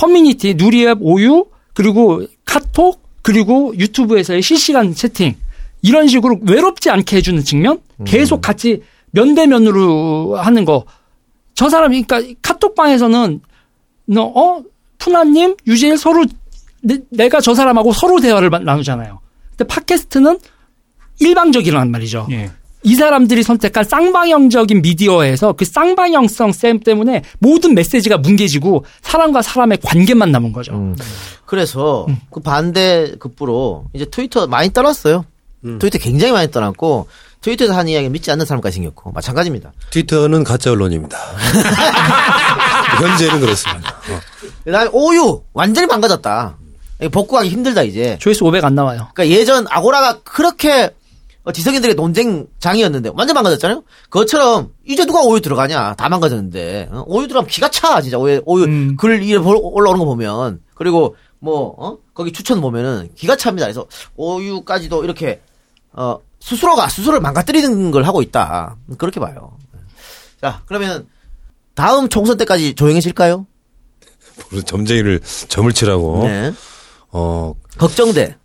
커뮤니티 0.00 0.54
누리앱 0.54 0.98
오유 1.00 1.46
그리고 1.74 2.22
카톡 2.44 3.02
그리고 3.22 3.74
유튜브에서의 3.76 4.42
실시간 4.42 4.94
채팅 4.94 5.34
이런 5.82 6.06
식으로 6.08 6.38
외롭지 6.42 6.90
않게 6.90 7.16
해주는 7.16 7.42
측면 7.44 7.80
계속 8.04 8.40
같이 8.40 8.82
면대면으로 9.12 10.36
하는 10.36 10.64
거 10.64 10.84
저 11.58 11.70
사람이 11.70 12.02
그러니까 12.02 12.34
카톡방에서는 12.42 13.40
너 14.08 14.22
어 14.24 14.62
푸나님 14.98 15.56
유재일 15.66 15.96
서로 15.96 16.26
내, 16.82 17.28
가저 17.30 17.54
사람하고 17.54 17.92
서로 17.94 18.20
대화를 18.20 18.50
마- 18.50 18.58
나누잖아요. 18.58 19.20
근데 19.56 19.64
팟캐스트는 19.66 20.38
일방적이란 21.20 21.90
말이죠. 21.90 22.28
예. 22.30 22.50
이 22.86 22.94
사람들이 22.94 23.42
선택한 23.42 23.82
쌍방형적인 23.82 24.80
미디어에서 24.80 25.54
그 25.54 25.64
쌍방형성 25.64 26.52
셈 26.52 26.78
때문에 26.78 27.24
모든 27.40 27.74
메시지가 27.74 28.18
뭉개지고 28.18 28.84
사람과 29.02 29.42
사람의 29.42 29.78
관계만 29.82 30.30
남은 30.30 30.52
거죠. 30.52 30.72
음. 30.74 30.96
그래서 31.46 32.06
그 32.30 32.38
반대 32.38 33.12
급부로 33.18 33.86
이제 33.92 34.04
트위터 34.04 34.46
많이 34.46 34.72
떠났어요. 34.72 35.24
트위터 35.80 35.98
굉장히 35.98 36.32
많이 36.32 36.48
떠났고 36.48 37.08
트위터에서 37.40 37.74
한 37.74 37.88
이야기 37.88 38.08
믿지 38.08 38.30
않는 38.30 38.46
사람까지 38.46 38.76
생겼고 38.76 39.10
마찬가지입니다. 39.10 39.72
트위터는 39.90 40.44
가짜 40.44 40.70
언론입니다. 40.70 41.18
현재는 43.02 43.40
그렇습니다. 43.40 43.90
어. 43.90 44.20
그다음에 44.64 44.90
오유 44.92 45.42
완전히 45.54 45.88
망가졌다. 45.88 46.56
복구하기 47.10 47.48
힘들다 47.48 47.82
이제. 47.82 48.16
조회수 48.20 48.44
500 48.44 48.64
안 48.64 48.76
나와요. 48.76 49.08
그러니까 49.12 49.36
예전 49.36 49.66
아고라가 49.68 50.20
그렇게 50.22 50.84
어, 50.84 50.90
지성인들의 51.52 51.94
논쟁장이었는데 51.94 53.10
완전 53.14 53.34
망가졌잖아요. 53.34 53.84
그것처럼 54.10 54.72
이제 54.84 55.04
누가 55.06 55.22
오유 55.22 55.40
들어가냐 55.40 55.94
다 55.94 56.08
망가졌는데 56.08 56.88
어? 56.90 57.04
오유 57.06 57.28
들어가면 57.28 57.48
기가 57.48 57.68
차 57.68 58.00
진짜 58.00 58.18
오유, 58.18 58.42
오유 58.44 58.64
음. 58.64 58.96
글 58.96 59.22
이래 59.22 59.38
올라오는 59.38 59.98
거 59.98 60.04
보면 60.04 60.60
그리고 60.74 61.16
뭐 61.38 61.74
어? 61.78 61.98
거기 62.14 62.32
추천 62.32 62.60
보면은 62.60 63.10
기가 63.14 63.36
차입니다. 63.36 63.66
그래서 63.66 63.86
오유까지도 64.16 65.04
이렇게 65.04 65.40
어 65.92 66.18
스스로가 66.40 66.88
스스로를 66.88 67.20
망가뜨리는 67.20 67.90
걸 67.90 68.02
하고 68.04 68.22
있다 68.22 68.76
그렇게 68.98 69.20
봐요. 69.20 69.56
자 70.40 70.62
그러면 70.66 71.06
다음 71.74 72.08
총선 72.08 72.36
때까지 72.38 72.74
조용해질까요? 72.74 73.46
무슨 74.50 74.64
점쟁이를 74.64 75.20
점을 75.48 75.70
치라고. 75.72 76.24
네. 76.24 76.52
어, 77.10 77.54
걱정돼. 77.78 78.36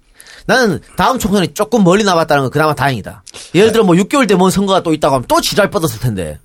나는 0.51 0.79
다음 0.97 1.17
총선이 1.17 1.53
조금 1.53 1.83
멀리 1.83 2.03
남았다는 2.03 2.43
건 2.43 2.51
그나마 2.51 2.75
다행이다. 2.75 3.23
예를 3.55 3.71
들어 3.71 3.83
뭐 3.83 3.95
6개월 3.95 4.27
뒤에 4.27 4.35
뭔 4.35 4.51
선거가 4.51 4.83
또 4.83 4.93
있다고 4.93 5.15
하면 5.15 5.25
또 5.27 5.39
지랄 5.39 5.69
뻗었을 5.69 5.99
텐데. 5.99 6.39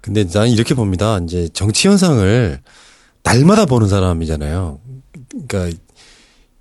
근데 0.00 0.24
나는 0.24 0.48
이렇게 0.48 0.74
봅니다. 0.74 1.18
이제 1.22 1.48
정치 1.52 1.88
현상을 1.88 2.60
날마다 3.22 3.66
보는 3.66 3.88
사람이잖아요. 3.88 4.80
그러니까 5.48 5.78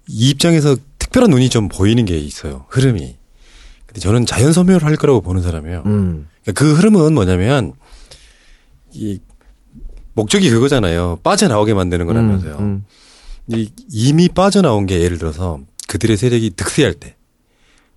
이 0.08 0.30
입장에서 0.30 0.76
특별한 1.00 1.30
눈이 1.30 1.50
좀 1.50 1.70
보이는 1.70 2.04
게 2.06 2.18
있어요. 2.18 2.66
흐름이. 2.70 3.16
근데 3.86 4.00
저는 4.00 4.26
자연 4.26 4.52
소멸할 4.52 4.96
거라고 4.98 5.22
보는 5.22 5.42
사람이에요. 5.42 5.84
음. 5.86 6.28
그러니까 6.44 6.60
그 6.60 6.76
흐름은 6.76 7.14
뭐냐면 7.14 7.74
이 8.94 9.20
목적이 10.14 10.50
그거잖아요. 10.50 11.20
빠져나오게 11.24 11.74
만드는 11.74 12.06
거라면서요. 12.06 12.58
음. 12.60 12.86
이 13.48 13.70
이미 13.90 14.30
빠져나온 14.30 14.86
게 14.86 15.02
예를 15.02 15.18
들어서 15.18 15.60
그들의 15.92 16.16
세력이 16.16 16.52
득세할 16.52 16.94
때, 16.94 17.18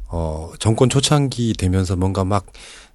어, 0.08 0.50
정권 0.58 0.88
초창기 0.90 1.54
되면서 1.56 1.94
뭔가 1.94 2.24
막 2.24 2.46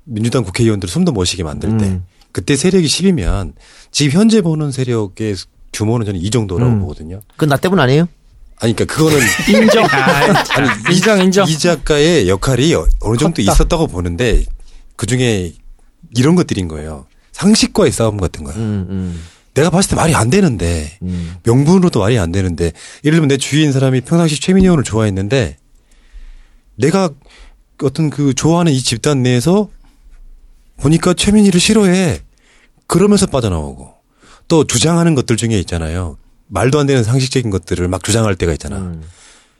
민주당 0.04 0.44
국회의원들 0.44 0.90
숨도 0.90 1.14
못 1.14 1.24
쉬게 1.24 1.42
만들 1.44 1.78
때, 1.78 1.86
음. 1.86 2.04
그때 2.34 2.58
세력이 2.58 2.86
10이면 2.86 3.54
지금 3.92 4.20
현재 4.20 4.42
보는 4.42 4.74
세력의 4.74 5.38
규모는 5.72 6.06
저는 6.06 6.20
이 6.20 6.30
정도라고 6.30 6.70
음. 6.70 6.80
보거든요. 6.82 7.22
그건 7.32 7.48
나 7.48 7.56
때문 7.56 7.80
아니에요? 7.80 8.10
아니, 8.60 8.76
그러니까 8.76 8.94
그거는 8.94 9.18
인정. 9.48 9.86
아니, 9.88 10.94
인정, 10.94 11.22
인정. 11.24 11.48
이 11.48 11.58
작가의 11.58 12.28
역할이 12.28 12.74
어- 12.76 12.86
어느 13.00 13.16
정도 13.18 13.42
컸다. 13.42 13.54
있었다고 13.54 13.88
보는데 13.88 14.44
그 14.98 15.06
중에 15.06 15.54
이런 16.18 16.36
것들인 16.36 16.68
거예요. 16.68 17.06
상식과의 17.32 17.94
싸움 17.94 18.18
같은 18.18 18.44
거예요. 18.44 18.60
음, 18.60 18.88
음, 18.90 19.22
내가 19.60 19.70
봤을 19.70 19.90
때 19.90 19.96
말이 19.98 20.16
안 20.16 20.30
되는데 20.30 20.98
음. 21.02 21.36
명분으로도 21.44 22.00
말이 22.00 22.18
안 22.18 22.32
되는데 22.32 22.72
예를 23.04 23.18
들면 23.18 23.28
내 23.28 23.36
주위인 23.38 23.74
사람이 23.74 24.02
평상시 24.02 24.40
최민희 24.40 24.66
의원을 24.66 24.86
좋아했는데 24.86 25.58
내가 26.76 27.10
어떤 27.84 28.10
그 28.10 28.34
좋아하는 28.34 28.72
이 28.72 28.80
집단 28.82 29.22
내에서 29.22 29.70
보니까 30.78 31.14
최민희를 31.14 31.60
싫어해 31.60 32.22
그러면서 32.88 33.26
빠져나오고 33.26 33.94
또 34.48 34.64
주장하는 34.64 35.14
것들 35.14 35.36
중에 35.36 35.60
있잖아요 35.60 36.18
말도 36.48 36.80
안 36.80 36.88
되는 36.88 37.04
상식적인 37.04 37.52
것들을 37.52 37.86
막 37.90 38.02
주장할 38.04 38.36
때가 38.36 38.54
있잖아 38.54 38.78
음. 38.78 39.04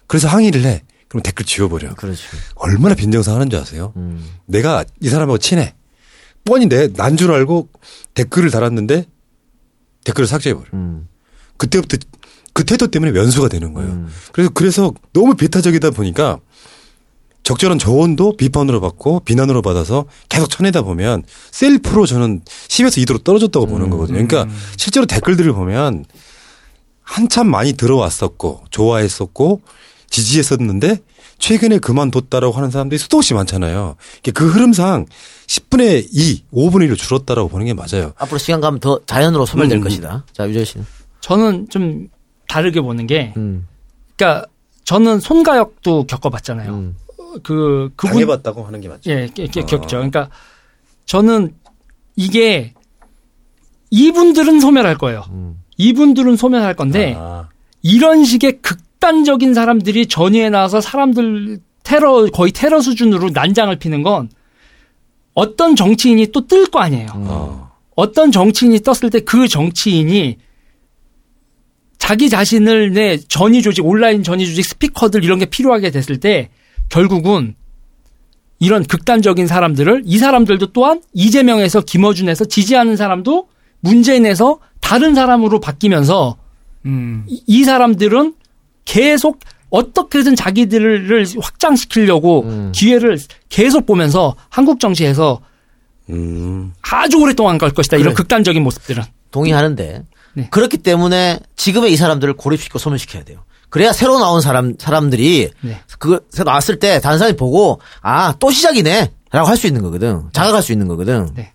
그래서 0.08 0.30
항의를 0.30 0.64
해 0.64 0.82
그럼 1.10 1.24
댓글 1.24 1.46
지워버려 1.46 1.96
그렇지. 1.96 2.24
얼마나 2.56 2.96
빈정상하는 2.96 3.50
줄 3.50 3.60
아세요 3.60 3.92
음. 3.98 4.26
내가 4.46 4.86
이 5.02 5.10
사람하고 5.10 5.40
친해 5.40 5.76
뻔히 6.46 6.68
내 6.68 6.88
난 6.88 7.18
줄 7.18 7.34
알고 7.34 7.68
댓글을 8.14 8.50
달았는데 8.50 9.06
댓글을 10.10 10.28
삭제해버려 10.28 10.68
음. 10.74 11.08
그때부터 11.58 11.98
그 12.54 12.64
태도 12.66 12.88
때문에 12.88 13.12
면수가 13.12 13.48
되는 13.48 13.74
거예요. 13.74 13.92
음. 13.92 14.08
그래서 14.32 14.52
그래서 14.54 14.94
너무 15.14 15.36
배타적이다 15.36 15.92
보니까 15.92 16.40
적절한 17.44 17.80
조언도 17.80 18.38
비판으로 18.38 18.82
받고 18.82 19.22
비난으로 19.22 19.62
받아서 19.62 20.06
계속 20.28 20.50
쳐내다 20.50 20.82
보면 20.82 21.24
셀프로 21.52 22.06
저는 22.06 22.42
10에서 22.68 23.04
2도로 23.06 23.24
떨어졌다고 23.24 23.66
보는 23.66 23.90
거거든요. 23.90 24.26
그러니까 24.26 24.54
실제로 24.78 25.06
댓글들을 25.06 25.54
보면 25.54 26.06
한참 27.02 27.48
많이 27.50 27.74
들어왔었고 27.74 28.66
좋아했었고 28.70 29.62
지지했었는데 30.10 31.00
최근에 31.40 31.80
그만뒀다라고 31.80 32.54
하는 32.56 32.70
사람들이 32.70 33.00
수도 33.00 33.18
없이 33.18 33.34
많잖아요. 33.34 33.96
그 34.34 34.48
흐름상 34.50 35.06
10분의 35.48 36.08
2, 36.12 36.44
5분의 36.54 36.90
1로 36.92 36.98
줄었다라고 36.98 37.50
보는 37.50 37.66
게 37.66 37.74
맞아요. 37.74 38.14
앞으로 38.18 38.38
시간 38.38 38.62
가면 38.62 38.80
더 38.80 39.00
자연으로 39.06 39.46
소멸될 39.46 39.78
음. 39.80 39.84
것이다. 39.84 40.26
자, 40.34 40.48
유재 40.48 40.64
씨는. 40.66 40.86
저는 41.22 41.70
좀 41.70 42.08
다르게 42.48 42.82
보는 42.82 43.08
게, 43.08 43.34
음. 43.38 43.68
그러니까 44.16 44.46
저는 44.84 45.20
손가역도 45.20 46.06
겪어봤잖아요. 46.08 46.72
음. 46.74 46.96
그 47.44 47.90
그분 47.96 48.14
당해봤다고 48.14 48.66
하는 48.66 48.82
게 48.82 48.90
맞죠. 48.90 49.10
예, 49.12 49.28
게- 49.34 49.46
게- 49.46 49.62
겪죠. 49.62 49.98
그러니까 49.98 50.30
저는 51.06 51.54
이게 52.16 52.74
이분들은 53.92 54.60
소멸할 54.60 54.98
거예요. 54.98 55.24
음. 55.30 55.62
이분들은 55.78 56.36
소멸할 56.36 56.76
건데 56.76 57.16
아. 57.18 57.48
이런 57.82 58.24
식의 58.26 58.60
극 58.62 58.80
단적인 59.00 59.54
사람들이 59.54 60.08
전위에 60.08 60.50
나와서 60.50 60.82
사람들 60.82 61.60
테러 61.84 62.26
거의 62.28 62.52
테러 62.52 62.82
수준으로 62.82 63.30
난장을 63.32 63.76
피는 63.80 64.04
건 64.04 64.30
어떤 65.34 65.76
정치인이 65.76 66.28
또 66.28 66.46
뜰 66.46 66.70
거 66.70 66.80
아니에요. 66.80 67.08
어. 67.14 67.72
어떤 67.96 68.32
정치인이 68.32 68.80
떴을 68.82 69.10
때 69.12 69.20
그 69.22 69.48
정치인이 69.48 70.38
자기 71.98 72.30
자신을 72.30 72.94
내 72.94 73.18
전위 73.18 73.62
조직, 73.62 73.86
온라인 73.86 74.24
전위 74.24 74.46
조직, 74.48 74.64
스피커들 74.66 75.24
이런 75.24 75.38
게 75.40 75.46
필요하게 75.46 75.92
됐을 75.92 76.20
때 76.20 76.50
결국은 76.90 77.56
이런 78.60 78.84
극단적인 78.84 79.48
사람들을 79.48 80.04
이 80.06 80.18
사람들도 80.18 80.68
또한 80.74 81.02
이재명에서 81.14 81.82
김어준에서 81.82 82.46
지지하는 82.46 82.96
사람도 82.98 83.48
문재인에서 83.82 84.60
다른 84.82 85.14
사람으로 85.16 85.60
바뀌면서 85.60 86.38
음. 86.86 87.26
이, 87.28 87.44
이 87.46 87.64
사람들은 87.64 88.34
계속 88.90 89.40
어떻게든 89.70 90.36
자기들을 90.36 91.26
확장시키려고 91.40 92.42
음. 92.46 92.72
기회를 92.74 93.20
계속 93.50 93.86
보면서 93.86 94.36
한국 94.50 94.80
정치에서 94.80 95.42
음. 96.10 96.74
아주 96.82 97.18
오랫동안 97.20 97.60
갈 97.60 97.70
것이다. 97.70 97.98
이런 97.98 98.14
그래. 98.14 98.24
극단적인 98.24 98.64
모습들은. 98.64 99.04
동의하는데 99.30 100.04
네. 100.34 100.48
그렇기 100.50 100.78
때문에 100.78 101.40
지금의 101.56 101.94
이 101.94 101.98
사람들을 101.98 102.34
고립시키고 102.34 102.80
소멸시켜야 102.80 103.24
돼요. 103.24 103.44
그래야 103.70 103.94
새로 103.94 104.18
나온 104.18 104.42
사람 104.42 104.74
사람들이 104.80 105.52
네. 105.62 105.80
그 106.00 106.26
새로 106.32 106.50
나왔을 106.50 106.80
때 106.80 107.00
다른 107.00 107.20
사람이 107.20 107.38
보고 107.38 107.80
아 108.02 108.34
또 108.40 108.50
시작이네 108.50 109.12
라고 109.32 109.48
할 109.48 109.56
수 109.58 109.68
있는 109.68 109.84
거거든. 109.84 110.24
자각할 110.34 110.64
수 110.64 110.72
있는 110.72 110.88
거거든. 110.88 111.30
네. 111.36 111.54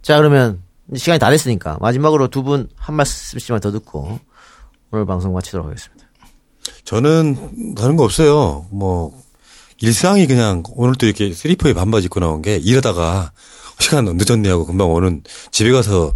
자 0.00 0.16
그러면 0.16 0.62
시간이 0.96 1.18
다 1.18 1.28
됐으니까 1.28 1.76
마지막으로 1.82 2.28
두 2.28 2.42
분 2.42 2.70
한 2.76 2.96
말씀씩만 2.96 3.60
더 3.60 3.70
듣고 3.72 4.18
오늘 4.90 5.04
방송 5.04 5.34
마치도록 5.34 5.66
하겠습니다. 5.66 6.01
저는 6.84 7.74
다른 7.74 7.96
거 7.96 8.04
없어요. 8.04 8.66
뭐 8.70 9.20
일상이 9.80 10.26
그냥 10.26 10.62
오늘 10.74 10.94
또 10.96 11.06
이렇게 11.06 11.32
슬리퍼에 11.32 11.72
반바지 11.72 12.06
입고 12.06 12.20
나온 12.20 12.42
게 12.42 12.56
일하다가 12.56 13.32
시간 13.78 14.04
늦었네 14.04 14.48
하고 14.48 14.64
금방 14.66 14.92
오는 14.92 15.22
집에 15.50 15.70
가서 15.72 16.14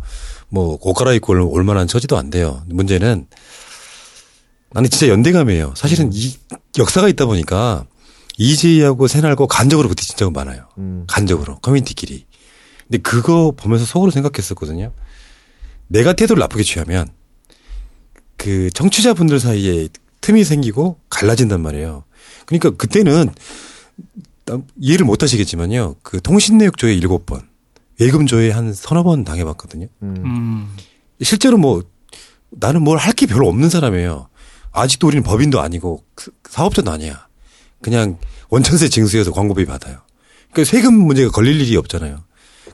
뭐 0.49 0.79
옷 0.81 0.95
갈아입고 0.95 1.33
올, 1.33 1.41
올 1.43 1.65
만한 1.65 1.89
처지도 1.89 2.17
안 2.17 2.31
돼요. 2.31 2.63
문제는 2.69 3.27
나는 4.73 4.91
진짜 4.91 5.09
연대감이에요. 5.09 5.75
사실은 5.77 6.11
이 6.13 6.35
역사가 6.79 7.09
있다 7.09 7.27
보니까 7.27 7.87
이재희하고 8.39 9.09
새날고 9.09 9.47
간접으로 9.47 9.89
부딪힌 9.89 10.17
적은 10.17 10.33
많아요. 10.33 10.69
간접으로 11.07 11.59
커뮤니티끼리. 11.61 12.27
근데 12.83 12.99
그거 12.99 13.53
보면서 13.57 13.85
속으로 13.85 14.11
생각했었거든요. 14.13 14.93
내가 15.89 16.13
태도를 16.13 16.41
나쁘게 16.41 16.63
취하면 16.63 17.09
그 18.37 18.71
청취자분들 18.73 19.41
사이에 19.41 19.89
틈이 20.27 20.43
생기고 20.43 20.99
갈라진단 21.09 21.63
말이에요. 21.63 22.03
그러니까 22.47 22.71
그때는 22.71 23.29
나- 24.45 24.59
이해를 24.81 25.07
못 25.07 25.23
하시겠지만요. 25.23 25.95
그 26.03 26.21
통신내역 26.21 26.79
조회 26.79 26.95
일곱 26.95 27.27
번, 27.27 27.43
예금 28.01 28.27
조회 28.27 28.51
한 28.51 28.73
서너 28.75 29.05
번 29.05 29.23
당해봤거든요. 29.23 29.87
음. 30.03 30.69
실제로 31.23 31.59
뭐 31.59 31.85
나는 32.51 32.83
뭘 32.83 32.99
할 32.99 33.13
게 33.15 33.27
별로 33.27 33.49
없는 33.49 33.71
사람이에요. 33.71 34.29
아직도 34.73 35.07
우리는 35.07 35.23
법인도 35.23 35.61
아니고 35.61 36.03
그- 36.17 36.33
사업자도 36.51 36.91
아니야. 36.91 37.29
그냥 37.81 38.19
원천세 38.49 38.89
징수해서 38.89 39.31
광고비 39.31 39.65
받아요. 39.65 39.99
그러니까 40.51 40.69
세금 40.73 40.95
문제가 40.95 41.31
걸릴 41.31 41.61
일이 41.61 41.77
없잖아요. 41.77 42.25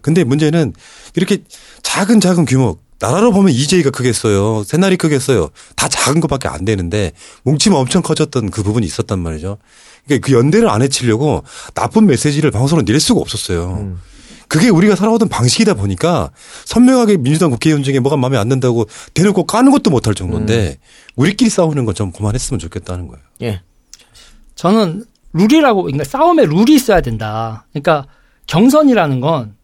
근데 0.01 0.25
문제는 0.25 0.73
이렇게 1.17 1.45
작은 1.83 2.21
작은 2.21 2.47
규모 2.47 2.79
나라로 3.03 3.33
보면 3.33 3.53
EJ가 3.53 3.91
크겠어요. 3.91 4.63
새날이 4.63 4.97
크겠어요. 4.97 5.49
다 5.75 5.89
작은 5.89 6.21
것밖에 6.21 6.47
안 6.47 6.65
되는데 6.65 7.11
뭉치면 7.43 7.77
엄청 7.77 8.01
커졌던 8.01 8.51
그 8.51 8.63
부분이 8.63 8.87
있었단 8.87 9.19
말이죠. 9.19 9.59
그러니까 10.07 10.25
그 10.25 10.33
연대를 10.33 10.69
안 10.69 10.83
해치려고 10.83 11.43
나쁜 11.75 12.07
메시지를 12.07 12.53
방송으로 12.53 12.85
낼 12.85 13.01
수가 13.01 13.21
없었어요. 13.21 13.97
그게 14.47 14.69
우리가 14.69 14.95
살아오던 14.95 15.29
방식이다 15.29 15.75
보니까 15.75 16.31
선명하게 16.65 17.17
민주당 17.17 17.51
국회의원 17.51 17.83
중에 17.83 17.99
뭐가 17.99 18.17
마음에 18.17 18.39
안 18.39 18.49
든다고 18.49 18.87
대놓고 19.15 19.47
까는 19.47 19.73
것도 19.73 19.91
못할 19.91 20.15
정도인데 20.15 20.79
우리끼리 21.17 21.51
싸우는 21.51 21.85
건 21.85 21.95
좀 21.97 22.13
그만했으면 22.13 22.61
좋겠다는 22.61 23.09
거예요. 23.09 23.23
예. 23.43 23.63
저는 24.55 25.05
룰이라고 25.33 25.83
그러니까 25.83 26.05
싸움에 26.05 26.45
룰이 26.45 26.75
있어야 26.75 27.01
된다. 27.01 27.67
그러니까 27.73 28.07
경선이라는 28.47 29.21
건 29.21 29.57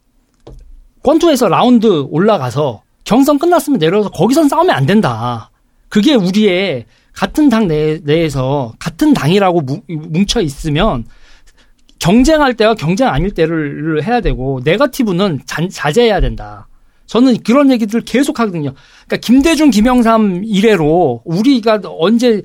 권투에서 1.05 1.47
라운드 1.49 1.87
올라가서 2.11 2.83
경선 3.09 3.39
끝났으면 3.39 3.79
내려서 3.79 4.11
거기선 4.11 4.51
싸우면 4.51 4.77
안 4.77 4.85
된다. 4.85 5.51
그게 5.89 6.15
우리의 6.15 6.85
같은 7.15 7.49
당 7.49 7.67
내, 7.67 7.99
내에서 8.05 8.75
같은 8.79 9.15
당이라고 9.15 9.63
뭉- 9.63 9.83
뭉쳐 9.89 10.43
있으면 10.43 11.07
경쟁할 12.01 12.53
때와 12.53 12.75
경쟁 12.75 13.09
아닐 13.09 13.31
때를 13.31 14.05
해야 14.05 14.21
되고 14.21 14.61
네거티브는 14.63 15.41
자, 15.47 15.67
자제해야 15.71 16.21
된다. 16.21 16.69
저는 17.07 17.39
그런 17.45 17.71
얘기들 17.71 18.03
계속 18.03 18.41
하거든요. 18.41 18.75
그러니까 19.07 19.17
김대중, 19.27 19.71
김영삼 19.71 20.43
이래로 20.45 21.23
우리가 21.25 21.81
언제 21.99 22.43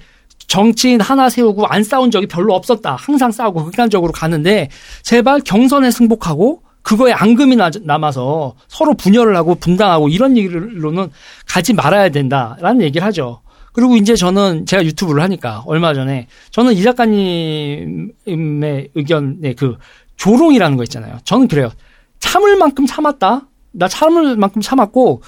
정치인 0.47 1.01
하나 1.01 1.29
세우고 1.29 1.65
안 1.67 1.83
싸운 1.83 2.09
적이 2.09 2.27
별로 2.27 2.55
없었다. 2.55 2.95
항상 2.95 3.33
싸우고 3.33 3.65
극단적으로 3.65 4.13
가는데 4.13 4.69
제발 5.01 5.41
경선에 5.41 5.91
승복하고 5.91 6.63
그거에 6.83 7.13
앙금이 7.13 7.55
나- 7.55 7.71
남아서 7.81 8.55
서로 8.67 8.93
분열을 8.93 9.35
하고 9.35 9.55
분당하고 9.55 10.09
이런 10.09 10.37
얘기로는 10.37 11.09
가지 11.47 11.73
말아야 11.73 12.09
된다라는 12.09 12.81
얘기를 12.81 13.05
하죠. 13.07 13.41
그리고 13.71 13.95
이제 13.95 14.15
저는 14.15 14.67
제가 14.67 14.85
유튜브를 14.85 15.23
하니까 15.23 15.63
얼마 15.65 15.95
전에 15.95 16.27
저는 16.51 16.73
이 16.73 16.83
작가님의 16.83 18.89
의견에 18.95 19.53
그 19.53 19.77
조롱이라는 20.17 20.77
거 20.77 20.83
있잖아요. 20.83 21.17
저는 21.23 21.47
그래요. 21.47 21.71
참을 22.19 22.55
만큼 22.57 22.85
참았다. 22.85 23.47
나 23.71 23.87
참을 23.87 24.37
만큼 24.37 24.61
참았고 24.61 25.21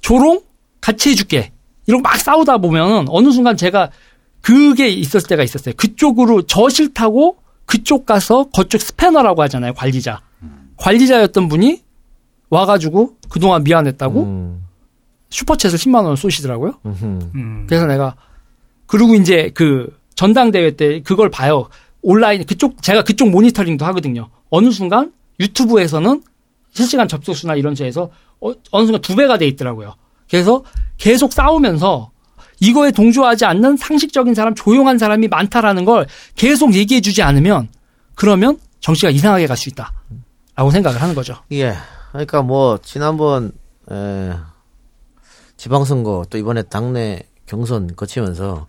조롱 0.00 0.40
같이 0.80 1.10
해줄게. 1.10 1.52
이러고 1.86 2.02
막 2.02 2.16
싸우다 2.16 2.58
보면 2.58 3.06
어느 3.10 3.30
순간 3.30 3.56
제가 3.56 3.90
그게 4.40 4.88
있었을 4.88 5.28
때가 5.28 5.42
있었어요. 5.42 5.74
그쪽으로 5.76 6.42
저 6.42 6.68
싫다고 6.68 7.36
그쪽 7.66 8.06
가서 8.06 8.48
그쪽 8.54 8.80
스패너라고 8.80 9.42
하잖아요. 9.42 9.74
관리자. 9.74 10.20
관리자였던 10.76 11.48
분이 11.48 11.82
와가지고 12.50 13.16
그동안 13.28 13.64
미안했다고 13.64 14.22
음. 14.22 14.64
슈퍼챗을 15.30 15.74
10만 15.74 16.04
원 16.04 16.16
쏘시더라고요. 16.16 16.74
음. 17.34 17.64
그래서 17.68 17.86
내가 17.86 18.14
그리고 18.86 19.14
이제 19.14 19.50
그 19.54 19.96
전당대회 20.14 20.72
때 20.76 21.00
그걸 21.02 21.30
봐요. 21.30 21.68
온라인 22.02 22.44
그쪽 22.44 22.82
제가 22.82 23.02
그쪽 23.02 23.30
모니터링도 23.30 23.84
하거든요. 23.86 24.28
어느 24.50 24.70
순간 24.70 25.12
유튜브에서는 25.40 26.22
실시간 26.72 27.08
접속수나 27.08 27.54
이런 27.56 27.74
데에서 27.74 28.10
어, 28.40 28.52
어느 28.70 28.84
순간 28.86 29.00
두 29.00 29.16
배가 29.16 29.38
돼 29.38 29.46
있더라고요. 29.48 29.94
그래서 30.30 30.62
계속 30.98 31.32
싸우면서 31.32 32.10
이거에 32.60 32.92
동조하지 32.92 33.44
않는 33.46 33.76
상식적인 33.76 34.34
사람, 34.34 34.54
조용한 34.54 34.98
사람이 34.98 35.28
많다라는 35.28 35.84
걸 35.84 36.06
계속 36.36 36.74
얘기해 36.74 37.00
주지 37.00 37.22
않으면 37.22 37.68
그러면 38.14 38.58
정치가 38.80 39.10
이상하게 39.10 39.46
갈 39.46 39.56
수 39.56 39.68
있다. 39.68 39.92
라고 40.56 40.70
생각을 40.70 41.00
하는 41.02 41.14
거죠. 41.14 41.36
예. 41.52 41.74
그러니까 42.12 42.42
뭐 42.42 42.78
지난번 42.78 43.52
에, 43.90 44.32
지방선거 45.56 46.26
또 46.30 46.38
이번에 46.38 46.62
당내 46.62 47.22
경선 47.46 47.96
거치면서 47.96 48.66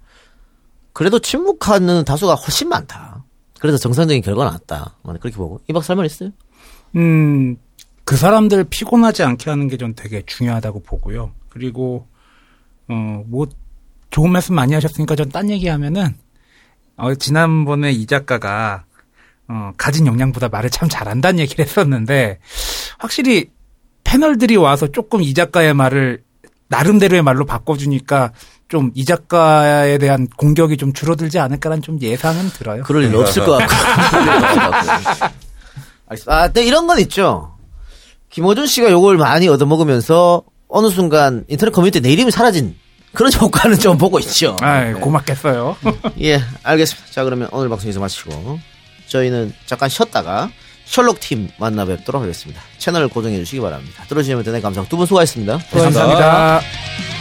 그래도 0.94 1.20
침묵하는 1.20 2.04
다수가 2.06 2.36
훨씬 2.36 2.70
많다. 2.70 3.24
그래서 3.60 3.78
정상적인 3.78 4.22
결과가 4.22 4.46
나왔다. 4.50 4.96
뭐 5.04 5.14
그렇게 5.20 5.38
보고 5.38 5.62
이 5.68 5.74
박사 5.74 5.94
할말 5.94 6.06
있어요? 6.06 6.32
음, 6.96 7.58
그 8.04 8.16
사람들 8.16 8.66
피곤하지 8.66 9.24
않게 9.24 9.50
하는 9.50 9.68
게전 9.68 9.96
되게 9.96 10.24
중요하다고 10.26 10.84
보고요. 10.84 11.32
그리고, 11.50 12.08
어, 12.88 13.24
뭐, 13.28 13.48
좋은 14.12 14.32
말씀 14.32 14.56
많이 14.56 14.74
하셨으니까 14.74 15.16
전 15.16 15.30
딴 15.30 15.50
얘기 15.50 15.68
하면은, 15.68 16.16
어, 16.98 17.14
지난번에 17.16 17.92
이 17.92 18.06
작가가, 18.06 18.86
어, 19.48 19.72
가진 19.78 20.08
역량보다 20.08 20.50
말을 20.50 20.70
참 20.70 20.90
잘한다는 20.90 21.40
얘기를 21.40 21.66
했었는데, 21.66 22.40
확실히 22.98 23.50
패널들이 24.04 24.56
와서 24.56 24.88
조금 24.88 25.22
이 25.22 25.34
작가의 25.34 25.74
말을 25.74 26.24
나름대로의 26.68 27.22
말로 27.22 27.46
바꿔주니까 27.46 28.32
좀 28.68 28.92
이 28.96 29.06
작가에 29.06 29.98
대한 30.00 30.28
공격이 30.38 30.78
좀 30.78 30.92
줄어들지 30.92 31.38
않을까라는 31.40 31.82
좀 31.84 32.00
예상은 32.02 32.50
들어요. 32.50 32.84
그럴 32.84 33.04
일 33.04 33.16
없을 33.16 33.46
것 33.46 33.58
같고. 33.58 33.76
그럴 34.10 34.26
일 34.26 34.44
없을 34.44 34.60
것 34.62 34.72
같고. 34.72 35.36
알겠습니다. 36.08 36.36
아, 36.36 36.46
근데 36.48 36.66
이런 36.66 36.88
건 36.88 37.00
있죠. 37.00 37.56
김호준 38.32 38.68
씨가 38.68 38.92
요걸 38.92 39.18
많이 39.18 39.48
얻어먹으면서 39.48 40.44
어느 40.68 40.90
순간 40.90 41.46
인터넷 41.48 41.72
커뮤니티 41.72 42.02
내 42.02 42.10
이름이 42.12 42.32
사라진 42.32 42.76
그런 43.14 43.32
효과는 43.34 43.80
좀 43.80 43.98
보고 43.98 44.20
있죠. 44.20 44.58
아, 44.62 44.92
고맙겠어요. 44.94 45.78
예, 46.22 46.42
알겠습니다. 46.64 47.12
자, 47.12 47.24
그러면 47.24 47.48
오늘 47.52 47.70
방송에서 47.70 48.00
마치고 48.00 48.60
저희는 49.08 49.54
잠깐 49.66 49.90
쉬었다가 49.90 50.50
셜록 50.86 51.20
팀 51.20 51.50
만나 51.58 51.84
뵙도록 51.86 52.22
하겠습니다. 52.22 52.62
채널 52.78 53.08
고정해 53.08 53.38
주시기 53.38 53.60
바랍니다. 53.62 54.04
들어주시면 54.08 54.44
대단히 54.44 54.62
감사하고 54.62 54.88
두 54.90 54.98
분 54.98 55.06
수고하셨습니다. 55.08 55.58
감사합니다. 55.72 57.15